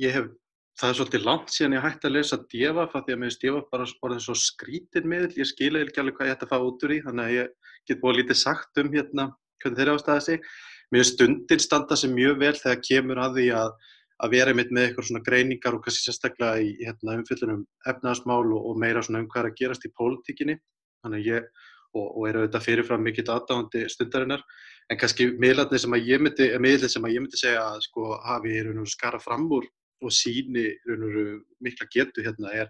ég 0.00 0.14
hef, 0.16 0.30
það 0.78 0.92
er 0.92 0.98
svolítið 1.00 1.26
langt 1.26 1.52
síðan 1.52 1.76
ég 1.78 1.84
hætti 1.86 2.08
að 2.08 2.16
lesa 2.16 2.40
Devaf 2.52 2.94
að 2.94 3.04
því 3.06 3.14
að 3.14 3.20
mér 3.20 3.30
finnst 3.30 3.44
Devaf 3.44 3.68
bara 3.72 3.90
orðin 4.06 4.24
svo 4.24 4.38
skrítin 4.38 5.10
miðl, 5.10 5.34
ég 5.40 5.50
skila 5.50 5.82
ekki 5.82 6.02
alveg 6.02 6.18
hvað 6.18 6.30
ég 6.30 6.36
ætti 6.36 6.48
að 6.48 6.54
fá 6.54 6.58
út 6.62 6.86
úr 6.86 6.94
í, 6.94 7.02
þannig 7.06 7.28
að 7.28 7.36
ég 7.36 7.76
get 7.90 8.02
búið 8.02 8.20
lítið 8.22 8.40
sagt 8.42 8.82
um 8.82 8.90
hérna 8.94 9.30
hvernig 9.58 9.80
þeirra 9.80 9.94
ástæða 9.98 10.24
sig. 10.26 10.50
Mér 10.88 11.02
finnst 11.02 11.16
stundin 11.16 11.62
standa 11.62 11.96
sig 11.98 12.12
mjög 12.14 12.38
vel 12.40 12.54
þegar 12.56 12.84
kemur 12.86 13.22
að 13.24 13.40
því 13.40 13.48
að 13.58 13.72
að 14.18 14.34
vera 14.34 14.52
einmitt 14.52 14.72
með 14.74 14.88
eitthvað 14.88 15.08
svona 15.08 15.24
greiningar 15.26 15.76
og 15.76 15.82
kannski 15.84 16.08
sérstaklega 16.08 16.62
í 16.62 16.70
hérna, 16.80 17.18
umfyllunum 17.20 17.64
efnaðasmál 17.86 18.46
og, 18.50 18.64
og 18.70 18.80
meira 18.82 19.02
svona 19.04 19.22
um 19.22 19.28
hvað 19.30 19.44
er 19.44 19.50
að 19.52 19.58
gerast 19.60 19.86
í 19.86 19.92
pólitíkinni 19.94 20.56
þannig 21.04 21.20
að 21.20 21.28
ég, 21.30 21.68
og, 21.96 22.06
og 22.06 22.28
er 22.28 22.38
auðvitað 22.40 22.66
fyrirfram 22.66 23.04
mikill 23.04 23.28
aðdáðandi 23.32 23.84
stundarinnar. 23.92 24.44
En 24.88 25.00
kannski 25.00 25.30
miðlarnir 25.40 25.82
sem 25.82 25.96
að 25.96 26.08
ég 26.08 26.22
myndi 26.24 26.48
miðlarnir 26.60 26.92
sem 26.92 27.04
að 27.04 27.14
ég 27.14 27.24
myndi 27.24 27.40
segja 27.40 27.64
að 27.64 27.82
sko 27.88 28.14
hafi 28.24 28.60
skara 28.92 29.20
fram 29.20 29.48
úr 29.52 29.68
og 30.04 30.14
síni 30.14 30.68
raun 30.86 31.06
og 31.08 31.40
mikla 31.64 31.88
getu 31.90 32.22
hérna 32.22 32.52
er, 32.54 32.68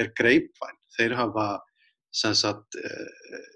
er 0.00 0.12
greipvæn, 0.16 0.78
þeir 0.96 1.16
hafa 1.18 1.48
sagt 2.12 2.78
eh, 2.80 3.50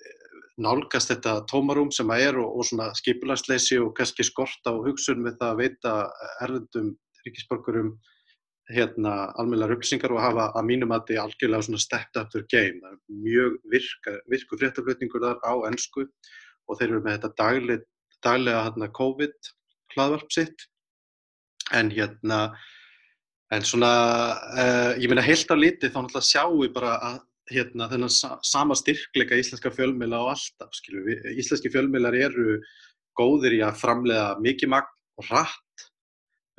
nálgast 0.61 1.11
þetta 1.11 1.39
tómarum 1.51 1.91
sem 1.93 2.11
að 2.15 2.27
er 2.29 2.41
og, 2.43 2.61
og 2.61 2.93
skipulagsleysi 3.01 3.81
og 3.83 3.95
kannski 3.97 4.27
skorta 4.27 4.75
og 4.75 4.91
hugsun 4.91 5.25
með 5.25 5.41
það 5.41 5.55
að 5.55 5.63
veita 5.63 5.95
erlendum 6.45 6.93
ríkisborgurum 7.25 7.95
hérna, 8.73 9.33
almeinlega 9.41 9.77
upplýsingar 9.77 10.13
og 10.15 10.23
hafa 10.23 10.47
að 10.57 10.69
mínum 10.71 10.95
að 10.95 11.11
þið 11.11 11.21
algjörlega 11.23 11.67
svona 11.67 11.83
stepped 11.83 12.21
up 12.21 12.31
their 12.33 12.47
game. 12.49 12.81
Það 12.81 12.95
er 12.95 13.19
mjög 13.25 13.59
virka, 13.73 14.15
virku 14.33 14.61
fréttaflutningur 14.61 15.25
þar 15.25 15.43
á 15.45 15.53
ennsku 15.69 16.07
og 16.07 16.79
þeir 16.79 16.89
eru 16.89 17.03
með 17.05 17.19
þetta 17.19 17.33
dagli, 17.43 17.77
daglega 18.25 18.63
hérna, 18.69 18.89
COVID 18.97 19.53
hlaðvarp 19.95 20.33
sitt 20.33 20.65
en 21.77 21.93
hérna 21.93 22.41
en 23.55 23.65
svona 23.65 23.93
uh, 24.57 24.93
ég 24.99 25.11
meina 25.11 25.25
heilt 25.25 25.53
á 25.53 25.57
liti 25.57 25.91
þá 25.93 26.01
náttúrulega 26.01 26.29
sjáum 26.31 26.63
við 26.63 26.73
bara 26.75 26.97
að 27.11 27.21
hérna 27.53 27.91
þennan 27.91 28.13
sa 28.13 28.39
sama 28.47 28.77
styrkleika 28.79 29.37
íslenska 29.37 29.69
fjölmjöla 29.77 30.23
á 30.25 30.33
alltaf 30.33 30.81
við. 30.89 31.21
Íslenski 31.37 31.69
fjölmjölar 31.73 32.17
eru 32.17 32.57
góðir 33.19 33.59
í 33.59 33.61
að 33.65 33.77
framlega 33.83 34.41
mikið 34.41 34.73
magn 34.73 35.21
og 35.21 35.29
rætt 35.29 35.87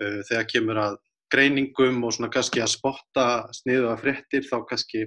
uh, 0.06 0.22
þegar 0.30 0.50
kemur 0.54 0.82
að 0.86 1.02
greiningum 1.34 2.04
og 2.06 2.16
svona 2.16 2.32
kannski 2.34 2.62
að 2.64 2.74
spotta 2.76 3.28
sniðu 3.56 3.92
af 3.92 4.04
fréttir 4.04 4.46
þá 4.46 4.58
kannski 4.70 5.06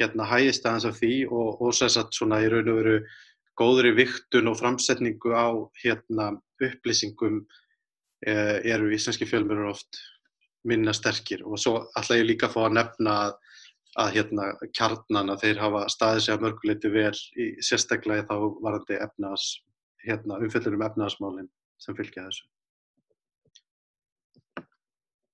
hérna 0.00 0.28
hægist 0.28 0.66
aðeins 0.66 0.88
af 0.88 1.00
því 1.00 1.14
og, 1.28 1.60
og 1.60 1.74
sérsagt 1.76 2.16
svona 2.16 2.40
í 2.44 2.48
raun 2.50 2.70
og 2.72 2.78
veru 2.80 2.94
góðri 3.60 3.92
viktun 3.96 4.48
og 4.48 4.58
framsetningu 4.60 5.34
á 5.36 5.48
hérna 5.82 6.30
upplýsingum 6.64 7.42
uh, 7.42 8.56
eru 8.64 8.92
íslenski 8.96 9.28
fjölmjörur 9.28 9.74
oft 9.74 10.00
minna 10.64 10.92
sterkir 10.96 11.44
og 11.44 11.60
svo 11.60 11.76
ætla 11.96 12.20
ég 12.20 12.28
líka 12.28 12.48
að 12.48 12.56
fá 12.56 12.60
að 12.66 12.76
nefna 12.78 13.16
að, 13.26 13.34
að 14.04 14.14
hérna 14.16 14.48
kjarnan 14.76 15.34
að 15.34 15.44
þeir 15.44 15.62
hafa 15.64 15.82
staðið 15.92 16.24
sig 16.24 16.34
að 16.34 16.46
mörguleiti 16.46 16.92
vel 16.94 17.16
í 17.36 17.50
sérstaklega 17.64 18.28
þá 18.28 18.36
varandi 18.60 19.00
efnas, 19.00 19.50
hérna 20.04 20.40
umfellunum 20.40 20.86
efnaðasmálinn 20.88 21.52
sem 21.80 21.96
fylgja 21.96 22.28
þessu. 22.28 22.44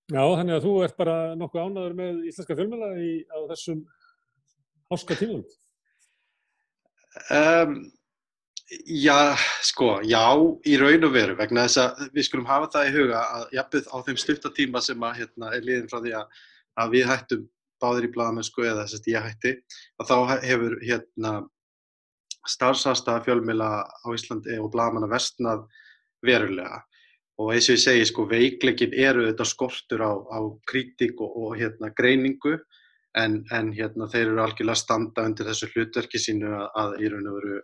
Já, 0.06 0.22
þannig 0.22 0.54
að 0.54 0.64
þú 0.68 0.72
ert 0.86 0.96
bara 1.00 1.14
nokkuð 1.34 1.62
ánaður 1.64 1.94
með 1.98 2.18
íslenska 2.30 2.54
fjölmjöla 2.54 2.90
á 3.26 3.38
þessum 3.50 3.80
háska 4.92 5.16
tímum. 5.18 5.40
Um, 7.34 7.72
já, 8.86 9.34
sko, 9.66 9.96
já, 10.06 10.22
í 10.62 10.76
raun 10.78 11.08
og 11.08 11.14
veru, 11.16 11.34
vegna 11.38 11.66
þess 11.66 11.82
að 11.82 12.06
við 12.14 12.28
skulum 12.28 12.46
hafa 12.46 12.70
það 12.76 12.90
í 12.90 12.94
huga 13.00 13.24
að 13.24 13.58
jafnveg 13.58 13.90
á 13.90 13.96
þeim 14.06 14.22
stuftatíma 14.22 14.84
sem 14.84 15.06
að, 15.08 15.18
hérna, 15.24 15.50
er 15.56 15.66
liðin 15.66 15.90
frá 15.90 15.98
því 15.98 16.14
að, 16.20 16.40
að 16.84 16.94
við 16.94 17.10
hættum 17.10 17.44
báðir 17.82 18.06
í 18.06 18.14
bladamennsku 18.14 18.64
eða 18.64 18.86
þess 18.86 19.00
að 19.00 19.10
ég 19.10 19.26
hætti, 19.26 19.54
að 19.98 20.12
þá 20.12 20.16
hefur 20.46 20.78
hérna, 20.86 21.36
starfsasta 22.46 23.18
fjölmjöla 23.26 23.70
á 23.90 24.08
Íslandi 24.14 24.60
og 24.62 24.70
bladamanna 24.70 25.10
vestnað 25.10 25.66
verulega 26.22 26.84
og 27.36 27.52
eins 27.52 27.68
og 27.68 27.76
ég 27.76 27.82
segi 27.82 28.08
sko 28.08 28.24
veikleikin 28.30 28.96
eru 28.96 29.26
þetta 29.28 29.46
skortur 29.48 30.04
á, 30.04 30.12
á 30.12 30.40
kritík 30.70 31.20
og, 31.20 31.36
og 31.36 31.56
hérna, 31.60 31.92
greiningu 31.96 32.56
en, 33.20 33.42
en 33.52 33.72
hérna, 33.76 34.08
þeir 34.12 34.30
eru 34.30 34.42
algjörlega 34.44 34.80
standa 34.80 35.24
undir 35.28 35.48
þessu 35.48 35.68
hlutverki 35.72 36.20
sínu 36.20 36.52
að, 36.52 36.68
að 36.82 37.00
í 37.00 37.12
raun 37.12 37.30
og 37.30 37.38
veru 37.40 37.58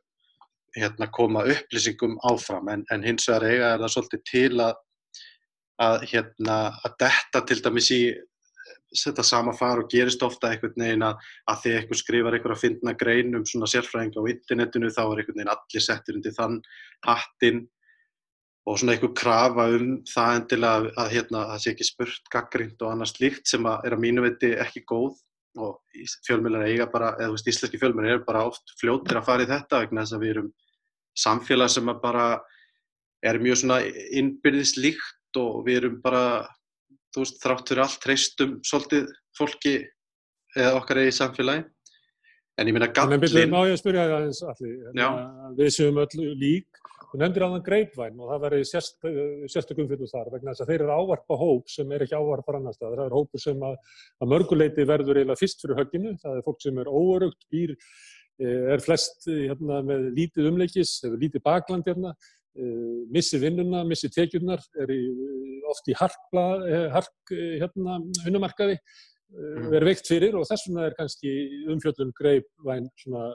hérna, 0.77 1.09
koma 1.13 1.45
upplýsingum 1.53 2.19
áfram. 2.25 2.69
En, 2.73 2.85
en 2.93 3.05
hins 3.05 3.29
vegar 3.29 3.49
eiga 3.49 3.73
er 3.75 3.83
það 3.83 3.95
svolítið 3.97 4.25
til 4.31 4.65
að 4.65 4.79
að, 5.83 6.05
hérna, 6.13 6.59
að 6.85 6.99
detta 7.01 7.43
til 7.49 7.59
dæmis 7.65 7.91
í 7.95 8.03
þetta 8.93 9.25
sama 9.25 9.55
far 9.57 9.81
og 9.81 9.89
gerist 9.91 10.23
ofta 10.25 10.51
einhvern 10.53 10.77
veginn 10.77 11.05
að, 11.07 11.21
að 11.49 11.63
því 11.63 11.71
einhver 11.79 11.99
skrifar 11.99 12.35
einhver 12.37 12.55
að 12.55 12.65
finna 12.67 12.93
grein 13.01 13.39
um 13.39 13.47
svona 13.49 13.69
sérfræðinga 13.73 14.21
á 14.21 14.31
internetinu 14.35 14.91
þá 14.93 15.03
er 15.05 15.23
einhvern 15.23 15.39
veginn 15.39 15.55
allir 15.55 15.85
settir 15.85 16.19
undir 16.19 16.35
þann 16.37 16.59
hattinn 17.07 17.63
og 18.69 18.79
svona 18.79 18.95
einhver 18.95 19.11
krafa 19.19 19.67
um 19.75 19.89
það 20.07 20.37
endilega 20.37 20.79
að, 20.79 20.89
að 21.03 21.13
hérna, 21.17 21.45
það 21.51 21.63
sé 21.65 21.73
ekki 21.73 21.87
spurt 21.89 22.29
gaggrind 22.31 22.85
og 22.85 22.93
annað 22.93 23.13
slíkt 23.17 23.51
sem 23.51 23.67
að 23.67 23.89
er 23.89 23.97
að 23.97 24.03
mínu 24.05 24.27
viti 24.29 24.53
ekki 24.63 24.85
góð. 24.87 25.17
Og 25.63 25.99
fjölmjölar 26.25 26.65
eiga 26.65 26.87
bara, 26.89 27.11
eða 27.19 27.29
þú 27.29 27.35
veist, 27.35 27.49
íslenski 27.53 27.81
fjölmjölar 27.83 28.15
eru 28.15 28.25
bara 28.25 28.45
oft 28.49 28.73
fljóttir 28.81 29.19
að 29.19 29.27
fara 29.27 29.45
í 29.45 29.49
þetta 29.51 29.81
vegna 29.83 30.05
þess 30.05 30.17
að 30.17 30.23
við 30.23 30.33
erum 30.35 30.53
samfélag 31.23 31.73
sem 31.75 31.91
að 31.93 31.99
bara 32.07 32.29
er 33.23 33.39
mjög 33.43 33.61
svona 33.61 33.81
innbyrðis 34.17 34.77
líkt 34.81 35.41
og 35.43 35.67
við 35.67 35.83
erum 35.83 35.99
bara, 36.05 36.23
þú 37.13 37.27
veist, 37.27 37.43
þrátt 37.43 37.69
fyrir 37.69 37.85
allt 37.85 38.01
treystum 38.07 38.57
svolítið 38.65 39.13
fólki 39.37 39.75
eða 40.57 40.79
okkar 40.79 41.03
eigi 41.03 41.19
samfélagi. 41.19 41.67
En 42.61 42.69
ég 42.69 42.77
minna 42.77 42.89
En 42.89 43.21
byrju, 43.21 43.33
gallin, 43.33 43.53
má 43.53 43.63
ég 43.65 43.75
að 43.75 43.81
spyrja 43.81 44.07
það 44.07 44.17
aðeins 44.19 44.43
allir, 44.45 44.73
Já. 44.97 45.09
við 45.57 45.71
séum 45.73 46.01
öll 46.03 46.25
lík, 46.37 46.83
þú 47.13 47.21
nefndir 47.21 47.45
á 47.45 47.53
þann 47.53 47.65
greipvæn 47.67 48.23
og 48.23 48.31
það 48.31 48.45
verið 48.47 48.65
sérst, 48.71 48.97
sérstökum 49.53 49.89
fyrir 49.91 50.09
þar 50.09 50.31
vegna 50.33 50.55
þess 50.55 50.65
að 50.65 50.73
þeir 50.73 50.79
eru 50.81 50.95
að 50.95 51.03
ávarpa 51.03 51.39
hóp 51.43 51.69
sem 51.73 51.93
er 51.93 52.05
ekki 52.07 52.17
ávarpar 52.17 52.59
annar 52.59 52.77
stað. 52.77 52.97
Það 52.97 53.05
er 53.05 53.17
hópur 53.19 53.45
sem 53.45 53.67
að, 53.69 53.77
að 54.17 54.33
mörguleiti 54.33 54.89
verður 54.89 55.21
eiginlega 55.21 55.43
fyrst 55.43 55.65
fyrir 55.65 55.81
högginu, 55.83 56.15
það 56.23 56.39
er 56.39 56.47
fólk 56.49 56.65
sem 56.65 56.81
er 56.81 56.93
óörugt, 56.93 57.47
býr, 57.53 57.77
eh, 58.41 58.65
er 58.77 58.85
flest 58.87 59.29
eh, 59.29 59.45
hérna, 59.53 59.83
með 59.93 60.09
lítið 60.17 60.51
umleikis, 60.55 60.97
hefur 61.05 61.21
lítið 61.21 61.45
bakland 61.45 61.93
hérna, 61.93 62.17
eh, 62.57 62.99
missi 63.13 63.41
vinnuna, 63.43 63.85
missi 63.89 64.09
tekjurnar, 64.13 64.65
er 64.81 64.97
í, 64.97 65.03
oft 65.69 65.93
í 65.93 65.97
harkla, 66.01 66.47
hark 66.97 67.37
hérna, 67.37 68.01
hunnumarkaði, 68.25 68.81
Mm. 69.33 69.71
er 69.73 69.85
veikt 69.89 70.05
fyrir 70.11 70.35
og 70.37 70.45
þess 70.45 70.67
vegna 70.69 70.83
er 70.85 70.95
kannski 70.99 71.31
umfjöllun 71.73 72.11
greipvæn 72.13 72.91
svona 73.01 73.31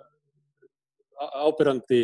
ábyrrandi 1.18 2.04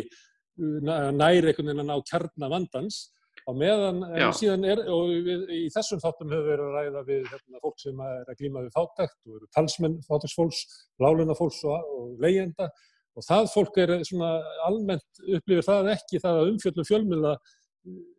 næ- 0.58 1.12
nær 1.16 1.48
einhvern 1.50 1.68
veginn 1.70 1.82
að 1.84 1.90
ná 1.90 1.96
kjarna 2.10 2.50
vandans 2.52 2.98
á 3.44 3.50
meðan 3.52 3.98
Já. 4.16 4.28
síðan 4.32 4.64
er 4.64 4.80
og 4.88 5.10
við, 5.26 5.42
í 5.52 5.62
þessum 5.74 6.00
þáttum 6.00 6.30
hefur 6.32 6.48
verið 6.48 6.64
að 6.68 6.76
ræða 6.78 7.02
við 7.08 7.24
hérna, 7.32 7.60
fólk 7.60 7.78
sem 7.82 8.00
er 8.00 8.30
að 8.30 8.38
glíma 8.40 8.62
við 8.64 8.76
fátækt 8.78 9.18
og 9.28 9.34
eru 9.38 9.48
talsmenn 9.56 9.98
fátæksfólks, 10.08 10.60
láluna 11.02 11.36
fólks 11.36 11.60
og, 11.68 11.90
og 11.98 12.22
leyenda 12.24 12.70
og 13.14 13.22
það 13.26 13.50
fólk 13.52 13.76
er 13.82 13.92
svona 14.08 14.30
almennt 14.66 15.20
upplifir 15.26 15.66
það 15.66 15.90
ekki 15.92 16.22
það 16.22 16.40
að 16.40 16.48
umfjöllun 16.54 16.88
fjölmiðla 16.88 17.34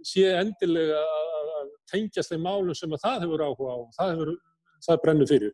sé 0.05 0.27
endilega 0.37 0.99
að 1.01 1.71
tengjast 1.89 2.31
þeim 2.31 2.45
málum 2.45 2.77
sem 2.77 2.93
að 2.93 3.01
það 3.07 3.25
hefur 3.25 3.43
áhuga 3.47 3.73
á 3.73 3.79
það, 3.97 4.13
hefur, 4.13 4.31
það 4.85 5.01
brennur 5.03 5.31
fyrir 5.31 5.53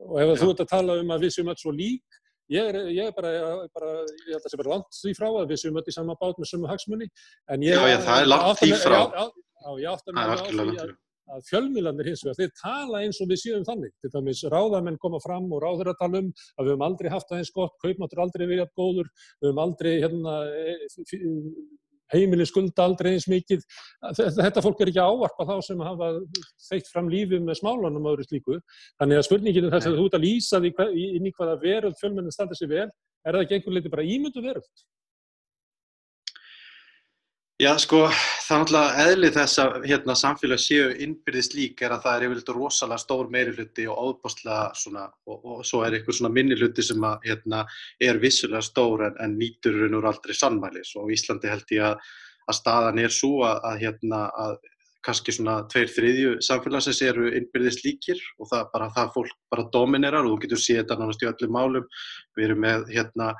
og 0.00 0.16
ef 0.22 0.30
Já. 0.32 0.38
þú 0.40 0.50
ert 0.54 0.64
að 0.64 0.70
tala 0.72 0.96
um 1.02 1.12
að 1.12 1.26
við 1.26 1.34
séum 1.36 1.52
öll 1.52 1.60
svo 1.60 1.74
lík 1.76 2.19
ég 2.50 2.70
er, 2.70 2.78
ég 2.90 3.04
er 3.10 3.14
bara, 3.16 3.30
bara 3.74 3.90
ég 4.04 4.32
held 4.32 4.40
að 4.40 4.46
það 4.46 4.54
sé 4.54 4.60
bara 4.62 4.72
langt 4.74 4.98
því 5.00 5.12
frá 5.18 5.28
að 5.30 5.52
við 5.52 5.62
séum 5.62 5.78
öll 5.80 5.86
í 5.86 5.94
sama 5.96 6.16
bát 6.20 6.40
með 6.40 6.50
sömu 6.52 6.70
hagsmunni 6.70 7.06
ég, 7.08 7.76
Já, 7.76 7.84
já, 7.92 7.98
það 8.08 8.24
er 8.24 8.32
langt 8.32 8.64
því 8.64 8.72
frá. 8.82 8.98
já, 9.00 9.70
ég 9.84 10.10
mig 10.10 10.24
er 10.24 10.34
alveg 10.34 10.40
á 10.40 10.50
því 10.50 10.60
að, 10.60 10.74
fyrir. 10.80 10.96
að 11.30 11.44
fjölmiðlanir 11.50 12.08
hins 12.10 12.24
vegar, 12.26 12.38
þeir 12.40 12.54
tala 12.60 13.02
eins 13.04 13.20
og 13.22 13.28
við 13.30 13.38
séum 13.44 13.66
þannig. 13.68 13.92
Til 14.02 14.10
dæmis 14.16 14.40
ráðamenn 14.50 14.98
koma 15.02 15.20
fram 15.22 15.46
og 15.54 15.62
ráður 15.62 15.92
að 15.92 16.00
tala 16.00 16.22
um 16.24 16.30
að 16.56 16.64
við 16.64 16.72
höfum 16.72 16.86
aldrei 16.88 17.10
haft 17.12 17.30
það 17.30 17.42
eins 17.44 17.52
gott, 17.54 17.76
kaupmáttur 17.84 18.24
aldrei 18.24 18.46
verið 18.46 18.64
jafn 18.64 18.74
góður, 18.80 19.12
við 19.38 19.50
höfum 19.50 19.62
aldrei 19.66 19.92
hérna, 20.02 20.34
heimilin 22.14 22.48
skulda 22.48 22.86
aldrei 22.86 23.12
eins 23.14 23.28
mikið. 23.30 23.64
Þetta, 24.18 24.62
fólk 24.64 24.82
er 24.82 24.92
ekki 24.92 25.02
að 25.02 25.14
ávarpa 25.14 25.48
þá 25.48 25.54
sem 25.66 25.84
hafa 25.84 26.10
þeitt 26.68 26.90
fram 26.92 27.10
lífið 27.12 27.44
með 27.46 27.60
smálunum 27.60 28.06
og 28.06 28.16
öðru 28.16 28.28
slíku. 28.28 28.60
Þannig 29.00 29.20
að 29.20 29.26
spurningin 29.28 29.68
er 29.68 29.76
þess 29.76 29.90
að 29.90 29.98
þú 30.00 30.06
ert 30.08 30.18
að 30.18 30.26
lýsa 30.26 30.62
því 30.64 30.72
inn 31.10 31.28
í 31.28 31.34
hvaða 31.36 31.58
veröld 31.64 32.00
fjölmennin 32.00 32.34
standa 32.34 32.58
sér 32.58 32.72
vel, 32.72 32.88
er 33.24 33.36
það 33.36 33.44
ekki 33.44 33.58
einhver 33.58 33.76
leiti 33.76 33.92
bara 33.92 34.08
ímyndu 34.16 34.44
veröld? 34.44 34.84
Já, 37.60 37.74
sko, 37.76 38.06
það 38.08 38.54
er 38.54 38.60
náttúrulega 38.62 39.02
eðli 39.04 39.28
þess 39.34 39.58
að 39.60 39.74
hérna, 39.90 40.14
samfélag 40.16 40.60
séu 40.62 40.86
innbyrðist 41.04 41.52
lík 41.52 41.82
er 41.84 41.92
að 41.92 42.06
það 42.06 42.14
er 42.14 42.24
yfirleitt 42.24 42.52
rosalega 42.56 43.02
stór 43.02 43.28
meiri 43.34 43.52
hluti 43.52 43.84
og 43.84 43.98
óbústlega 44.00 44.70
svona, 44.80 45.02
og, 45.28 45.42
og 45.44 45.60
svo 45.68 45.82
er 45.84 45.98
einhver 45.98 46.16
svona 46.16 46.30
minni 46.32 46.56
hluti 46.56 46.80
sem 46.86 47.04
að, 47.04 47.18
hérna, 47.28 47.60
er 48.00 48.22
vissulega 48.22 48.64
stór 48.64 49.04
en, 49.10 49.20
en 49.20 49.36
nýtur 49.36 49.76
raun 49.76 49.98
og 49.98 50.08
aldrei 50.08 50.38
sannmælis 50.38 50.94
og 50.96 51.12
Íslandi 51.12 51.52
held 51.52 51.76
ég 51.76 51.84
að, 51.90 52.08
að 52.48 52.58
staðan 52.62 53.04
er 53.04 53.16
svo 53.18 53.34
að, 53.44 53.60
að, 53.68 53.78
hérna, 53.84 54.22
að 54.46 54.56
kannski 55.04 55.36
svona 55.36 55.60
tveir 55.68 55.92
þriðju 55.98 56.34
samfélagsins 56.48 57.04
eru 57.12 57.28
innbyrðist 57.28 57.84
líkir 57.84 58.24
og 58.38 58.48
það 58.54 58.72
bara 58.72 58.88
það 58.96 59.16
fólk 59.18 59.36
bara 59.52 59.68
dominerar 59.76 60.24
og 60.24 60.38
þú 60.38 60.46
getur 60.46 60.64
séð 60.64 60.86
þetta 60.86 61.02
nánast 61.02 61.28
í 61.28 61.28
öllum 61.28 61.58
málum. 61.60 61.92
Við 62.40 62.48
erum 62.48 62.64
með 62.64 62.88
hérna 62.96 63.34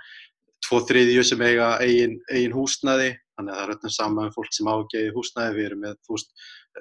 tvo 0.65 0.85
þriðju 0.85 1.25
sem 1.25 1.41
eiga 1.45 1.73
eigin, 1.81 2.19
eigin 2.31 2.55
húsnæði, 2.55 3.15
þannig 3.41 3.57
að 3.57 3.61
það 3.61 3.67
er 3.67 3.75
öllum 3.75 3.95
sama 3.97 4.29
um 4.29 4.33
fólk 4.37 4.55
sem 4.55 4.71
á 4.71 4.75
ekki 4.77 5.01
eigin 5.01 5.17
húsnæði, 5.17 5.57
við 5.57 5.69
erum 5.71 5.85
með 5.85 5.99
þú 6.07 6.17
veist, 6.17 6.33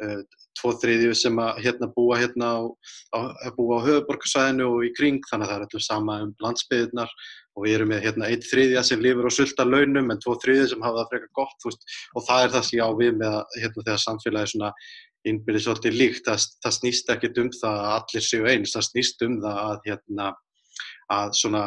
uh, 0.04 0.22
tvo 0.60 0.72
þriðju 0.84 1.18
sem 1.18 1.42
að 1.44 1.62
hérna 1.66 1.90
búa 1.96 2.20
hérna 2.20 2.50
á, 2.52 2.60
á, 3.16 3.20
búa 3.56 3.80
á 3.80 3.86
höfuborgarsvæðinu 3.88 4.70
og 4.70 4.88
í 4.88 4.94
kring, 4.98 5.20
þannig 5.30 5.48
að 5.48 5.52
það 5.54 5.60
er 5.60 5.68
öllum 5.68 5.86
sama 5.86 6.18
um 6.26 6.34
landsbyðirnar 6.44 7.14
og 7.56 7.66
við 7.66 7.76
erum 7.76 7.92
með 7.94 8.04
hérna 8.08 8.30
einn 8.30 8.46
þriðja 8.46 8.86
sem 8.88 9.04
lifur 9.04 9.30
á 9.30 9.32
sulta 9.36 9.68
launum 9.68 10.12
en 10.12 10.22
tvo 10.24 10.36
þriðju 10.44 10.72
sem 10.74 10.84
hafa 10.86 11.02
það 11.02 11.14
frekar 11.14 11.32
gott, 11.40 11.56
þú 11.62 11.72
veist, 11.72 11.94
og 12.16 12.28
það 12.28 12.44
er 12.44 12.54
það 12.56 12.68
sem 12.68 12.80
ég 12.80 12.84
á 12.88 12.92
við 13.00 13.14
með 13.20 13.38
að 13.40 13.62
hérna 13.64 13.86
þegar 13.86 14.04
samfélagi 14.06 14.54
svona 14.54 14.74
innbyrði 15.28 15.64
svolítið 15.66 15.98
líkt, 16.00 16.28
það, 16.28 16.46
það 16.64 16.76
snýst 16.78 17.10
ekkit 17.16 17.42
um 17.44 17.50
það 17.56 17.80
að 17.80 17.96
allir 17.96 18.26
séu 18.26 18.46
eins, 18.48 18.76
það 18.76 18.86
snýst 18.88 19.26
um 19.28 19.40
það 19.44 19.60
að 19.66 19.90
hérna 19.90 20.30
að 21.10 21.34
svona 21.42 21.64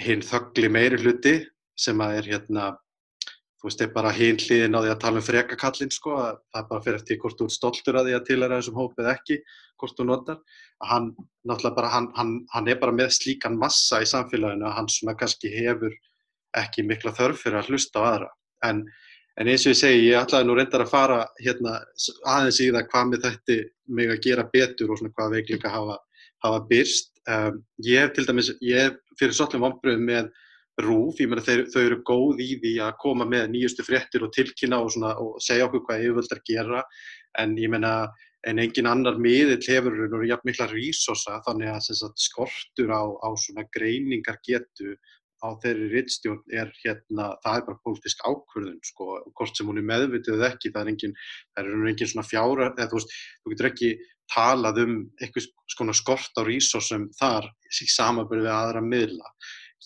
hinn 0.00 0.24
þöggli 0.24 0.70
meiri 0.72 1.00
hluti 1.02 1.34
sem 1.78 2.00
að 2.02 2.20
er 2.20 2.30
hérna 2.34 2.70
þú 3.64 3.70
veist, 3.70 3.80
er 3.80 3.92
bara 3.94 4.10
hinn 4.12 4.36
hliðin 4.36 4.76
á 4.76 4.84
því 4.84 4.88
að 4.92 4.98
tala 5.00 5.20
um 5.20 5.24
frekakallin 5.24 5.92
sko, 5.94 6.16
að 6.20 6.34
það 6.52 6.58
er 6.58 6.66
bara 6.68 6.84
fyrir 6.84 6.98
eftir 6.98 7.18
hvort 7.22 7.38
þú 7.38 7.46
ert 7.48 7.54
stoltur 7.54 7.96
að 7.96 8.10
því 8.10 8.16
að 8.18 8.26
tilhæra 8.28 8.58
þessum 8.58 8.76
hóp 8.76 9.00
eða 9.00 9.14
ekki, 9.16 9.38
hvort 9.80 9.96
þú 9.96 10.04
notar. 10.10 10.42
Að 10.84 10.90
hann, 10.90 11.06
náttúrulega 11.48 11.78
bara, 11.78 11.92
hann, 11.94 12.10
hann, 12.18 12.34
hann 12.52 12.68
er 12.68 12.76
bara 12.82 12.92
með 12.92 13.14
slíkan 13.16 13.56
massa 13.56 14.02
í 14.04 14.10
samfélaginu 14.10 14.68
að 14.68 14.76
hann 14.76 14.92
svona 14.92 15.16
kannski 15.16 15.54
hefur 15.54 15.96
ekki 16.60 16.84
mikla 16.84 17.14
þörf 17.16 17.40
fyrir 17.40 17.62
að 17.62 17.72
hlusta 17.72 18.04
á 18.04 18.08
aðra. 18.10 18.30
En, 18.68 18.84
en 19.40 19.52
eins 19.54 19.64
og 19.64 19.72
ég 19.72 19.80
segi, 19.80 20.06
ég 20.10 20.20
ætlaði 20.20 20.50
nú 20.50 20.60
reyndar 20.60 20.84
að 20.84 20.92
fara 20.92 21.18
hérna 21.40 21.78
aðeins 22.36 22.60
í 22.60 22.68
það 22.68 22.88
hvað 22.92 23.10
með 23.14 23.28
þetta 23.30 23.60
mig 23.96 24.12
að 24.12 24.24
gera 24.28 24.48
betur 24.52 24.92
og 24.92 25.00
svona 25.00 25.16
hvað 25.16 25.38
veikleika 25.38 25.72
hafa, 25.72 25.96
hafa 26.44 26.62
byrst 26.68 27.14
um, 27.32 27.62
ég 27.88 28.04
hef 28.04 28.12
til 28.12 28.28
dæmis, 28.28 28.52
ég 28.60 28.90
hef 28.90 29.00
fyrir 29.16 29.36
svolítið 29.40 29.64
vombröðum 29.64 30.10
með 30.12 30.34
rúf, 30.82 31.20
ég 31.22 31.30
meina 31.30 31.44
þau 31.44 31.82
eru 31.84 32.00
góð 32.06 32.42
í 32.42 32.50
því 32.62 32.74
að 32.82 32.96
koma 33.02 33.26
með 33.28 33.50
nýjustu 33.52 33.86
fréttir 33.86 34.24
og 34.26 34.32
tilkynna 34.34 34.80
og, 34.82 34.90
svona, 34.94 35.14
og 35.22 35.36
segja 35.42 35.68
okkur 35.68 35.84
hvað 35.86 36.06
yfirvöldar 36.06 36.40
gera 36.48 36.84
en 37.38 37.54
ég 37.60 37.70
meina 37.70 37.94
en 38.44 38.60
engin 38.60 38.88
annar 38.90 39.16
miðill 39.22 39.62
hefur 39.62 39.94
nú 40.10 40.22
jafn 40.28 40.50
mikla 40.50 40.66
resursa 40.68 41.38
þannig 41.46 41.70
að 41.72 41.86
sagt, 41.86 42.20
skortur 42.20 42.90
á, 42.92 43.02
á 43.22 43.28
svona 43.40 43.64
greiningar 43.72 44.40
getu 44.44 44.96
á 45.44 45.48
þeirri 45.60 45.90
rittstjórn 45.92 46.56
er 46.56 46.70
hérna, 46.80 47.34
það 47.44 47.58
er 47.58 47.64
bara 47.66 47.80
pólitísk 47.84 48.22
ákvörðun 48.24 48.78
sko, 48.86 49.18
hvort 49.36 49.56
sem 49.56 49.68
hún 49.68 49.80
er 49.80 49.88
meðvitið 49.88 50.38
eða 50.38 50.50
ekki, 50.54 50.72
það 50.72 50.82
er 50.82 50.92
engin, 50.94 51.16
það 51.52 51.70
er 51.70 51.88
engin 51.90 52.10
svona 52.10 52.28
fjára, 52.28 52.70
eða 52.72 52.88
þú 52.92 53.00
veist, 53.00 53.16
þú 53.42 53.52
getur 53.52 53.70
ekki 53.70 53.90
talað 54.32 54.80
um 54.84 54.94
eitthvað 55.20 55.98
skort 55.98 56.40
á 56.40 56.42
resursum 56.48 57.10
þar 57.18 57.50
í 57.68 57.90
samanbyrði 57.92 58.46
við 58.46 58.54
aðra 58.54 58.84
miðla. 58.84 59.34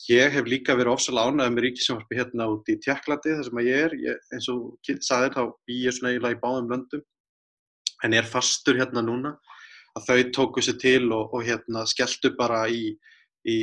Ég 0.06 0.30
hef 0.30 0.46
líka 0.46 0.76
verið 0.78 0.94
ofsalega 0.94 1.32
ánægð 1.32 1.54
með 1.54 1.64
ríkisjónvarpi 1.64 2.16
hérna 2.20 2.46
út 2.52 2.70
í 2.70 2.78
Tjekklandi 2.84 3.34
þar 3.34 3.46
sem 3.48 3.60
að 3.60 3.66
ég 3.68 3.84
er, 3.88 3.94
ég, 4.04 4.20
eins 4.36 4.46
og 4.52 4.92
saðir 5.04 5.34
þá 5.34 5.42
bý 5.66 5.78
ég 5.82 5.96
svona 5.96 6.12
eiginlega 6.12 6.36
í 6.36 6.42
báðum 6.44 6.70
löndum. 6.72 7.02
En 8.06 8.14
er 8.14 8.28
fastur 8.30 8.78
hérna 8.78 9.02
núna 9.02 9.34
að 9.98 10.06
þau 10.06 10.30
tóku 10.38 10.62
sér 10.62 10.78
til 10.78 11.10
og, 11.10 11.34
og 11.34 11.42
hérna 11.44 11.82
skelltu 11.90 12.30
bara 12.38 12.62
í, 12.70 12.94
í 13.42 13.56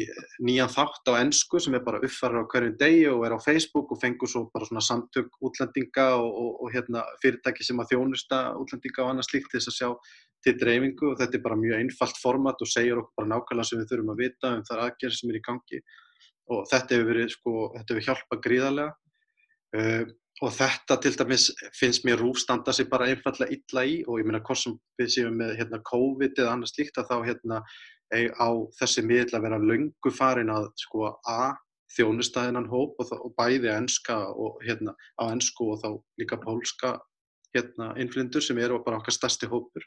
nýjan 0.43 0.74
þátt 0.76 1.08
á 1.08 1.24
ennsku 1.24 1.62
sem 1.63 1.78
er 1.80 1.86
bara 1.88 2.04
uppfærar 2.04 2.43
á 2.43 2.50
hverjum 2.52 2.78
degi 2.84 3.08
og 3.13 3.24
er 3.26 3.39
á 3.39 3.39
Facebook 3.39 3.95
og 3.95 4.02
fengur 4.04 4.30
svo 4.30 4.45
bara 4.52 4.67
svona 4.67 4.84
samtök 4.84 5.39
útlendinga 5.39 6.12
og, 6.19 6.30
og, 6.30 6.54
og 6.65 6.74
hérna 6.76 7.08
fyrirtæki 7.24 7.63
sem 7.63 7.80
að 7.80 7.95
þjónusta 7.95 8.45
útlendinga 8.60 9.06
og 9.06 9.13
annað 9.13 9.32
slíkt 9.32 9.56
þess 9.56 9.71
að 9.71 9.80
sjá 9.80 9.89
til 10.43 10.60
dreifingu. 10.60 11.13
Og 11.13 11.21
þetta 11.21 11.39
er 11.39 11.48
bara 11.48 11.63
mjög 11.63 11.80
einfalt 11.80 12.19
format 12.19 12.60
og 12.60 12.76
segir 12.76 13.00
okkur 13.00 13.24
bara 13.24 13.38
nákvæmlega 13.38 13.71
sem 13.71 13.80
við 13.80 13.93
þurfum 13.93 14.17
að 14.17 14.26
vita 14.28 14.58
um 14.58 14.67
þar 14.67 14.89
aðgerð 14.89 15.21
sem 15.21 15.32
er 15.32 15.39
í 15.39 15.48
gangi 15.48 15.88
og 16.51 16.67
þetta 16.71 16.95
hefur 16.95 17.10
verið 17.12 17.34
sko, 17.34 17.55
þetta 17.75 17.93
hefur 17.93 18.08
hjálpað 18.10 18.45
gríðarlega. 18.45 18.95
Uh, 19.75 20.05
og 20.43 20.51
þetta 20.51 20.97
til 20.99 21.13
dæmis 21.15 21.45
finnst 21.77 22.03
mér 22.03 22.19
rúf 22.19 22.41
standa 22.41 22.73
sig 22.75 22.89
bara 22.91 23.08
einfallega 23.08 23.55
illa 23.55 23.84
í 23.88 24.01
og 24.03 24.19
ég 24.19 24.27
meina 24.27 24.41
hvort 24.43 24.60
sem 24.60 24.73
við 24.99 25.13
séum 25.13 25.38
með 25.39 25.53
hérna 25.62 25.79
COVID 25.88 26.41
eða 26.41 26.55
annað 26.58 26.73
slíkt 26.73 26.99
að 26.99 27.12
þá 27.12 27.15
hérna 27.29 27.62
á 28.12 28.49
þessi 28.79 29.03
miðl 29.08 29.38
að 29.38 29.45
vera 29.47 29.62
löngu 29.63 30.12
farin 30.13 30.51
að 30.51 30.67
sko 30.79 31.08
a 31.23 31.55
þjónustæðinan 31.95 32.67
hóp 32.69 32.99
og, 32.99 33.12
og 33.15 33.34
bæði 33.39 33.71
enska 33.71 34.17
og 34.36 34.60
hérna 34.65 34.95
á 35.15 35.23
ensku 35.31 35.71
og 35.73 35.81
þá 35.81 35.89
líka 36.19 36.39
pólska 36.41 36.98
hérna 37.56 37.93
innflindur 38.02 38.43
sem 38.43 38.60
eru 38.60 38.81
bara 38.83 39.00
okkar 39.00 39.15
stærsti 39.15 39.48
hópur 39.48 39.85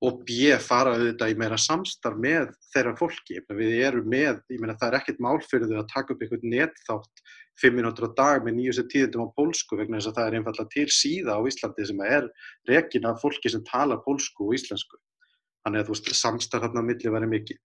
og 0.00 0.22
B 0.24 0.54
fara 0.64 0.94
auðvitað 0.96 1.34
í 1.34 1.36
meira 1.40 1.58
samstarf 1.60 2.16
með 2.20 2.54
þeirra 2.72 2.94
fólki. 2.96 3.42
Við 3.52 3.74
erum 3.84 4.08
með, 4.08 4.40
ég 4.48 4.62
meina 4.62 4.76
það 4.80 4.88
er 4.88 4.98
ekkert 5.00 5.20
mál 5.20 5.36
fyrir 5.44 5.68
þau 5.68 5.82
að 5.82 5.90
taka 5.92 6.14
upp 6.14 6.24
einhvern 6.24 6.54
netþátt 6.54 7.22
fimm 7.60 7.76
minútur 7.76 8.08
á 8.08 8.10
dag 8.16 8.46
með 8.46 8.56
nýjustu 8.56 8.86
tíðindum 8.88 9.28
á 9.28 9.34
pólsku 9.36 9.76
vegna 9.76 9.98
þess 9.98 10.10
að 10.10 10.16
það 10.16 10.28
er 10.30 10.36
einfallega 10.38 10.72
til 10.72 10.86
síða 10.96 11.36
á 11.36 11.40
Íslandi 11.50 11.86
sem 11.90 12.02
er 12.06 12.28
rekin 12.70 13.08
af 13.10 13.20
fólki 13.20 13.52
sem 13.52 13.64
tala 13.68 14.00
pólsku 14.00 14.48
og 14.48 14.56
íslensku. 14.56 14.96
Þannig 15.60 15.82
að 15.82 15.90
þú 15.90 15.96
veist, 15.96 16.12
samstarf 16.16 16.64
þarna 16.64 16.80
á 16.80 16.88
milli 16.88 17.12
væri 17.12 17.28
mikið, 17.34 17.58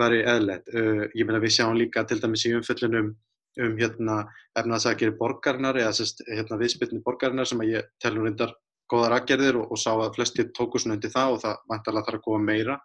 væri 0.00 0.22
eðlert. 0.32 0.72
Ég 1.14 1.28
meina 1.28 1.42
við 1.42 1.54
sjáum 1.54 1.78
líka 1.78 2.02
til 2.02 2.18
dæmis 2.18 2.46
í 2.48 2.56
umföllunum 2.58 3.12
um 3.60 3.76
hérna 3.78 4.16
efnaðsakir 4.58 5.14
borgarinnar 5.18 5.78
eða 5.78 6.06
hérna 6.26 6.58
viðspilni 6.58 7.02
borgarinnar 7.06 7.46
sem 7.46 7.62
að 7.62 7.72
ég 7.76 7.88
telur 8.02 8.26
reyndar 8.26 8.54
góðar 8.90 9.16
aðgerðir 9.18 9.58
og, 9.60 9.72
og 9.72 9.80
sá 9.80 9.90
að 9.94 10.14
flestir 10.18 10.50
tóku 10.56 10.80
svona 10.80 10.98
undir 10.98 11.12
það 11.14 11.34
og 11.34 11.42
það 11.44 11.58
vantarlega 11.72 12.08
þarf 12.08 12.20
að 12.20 12.26
góða 12.28 12.44
meira. 12.46 12.78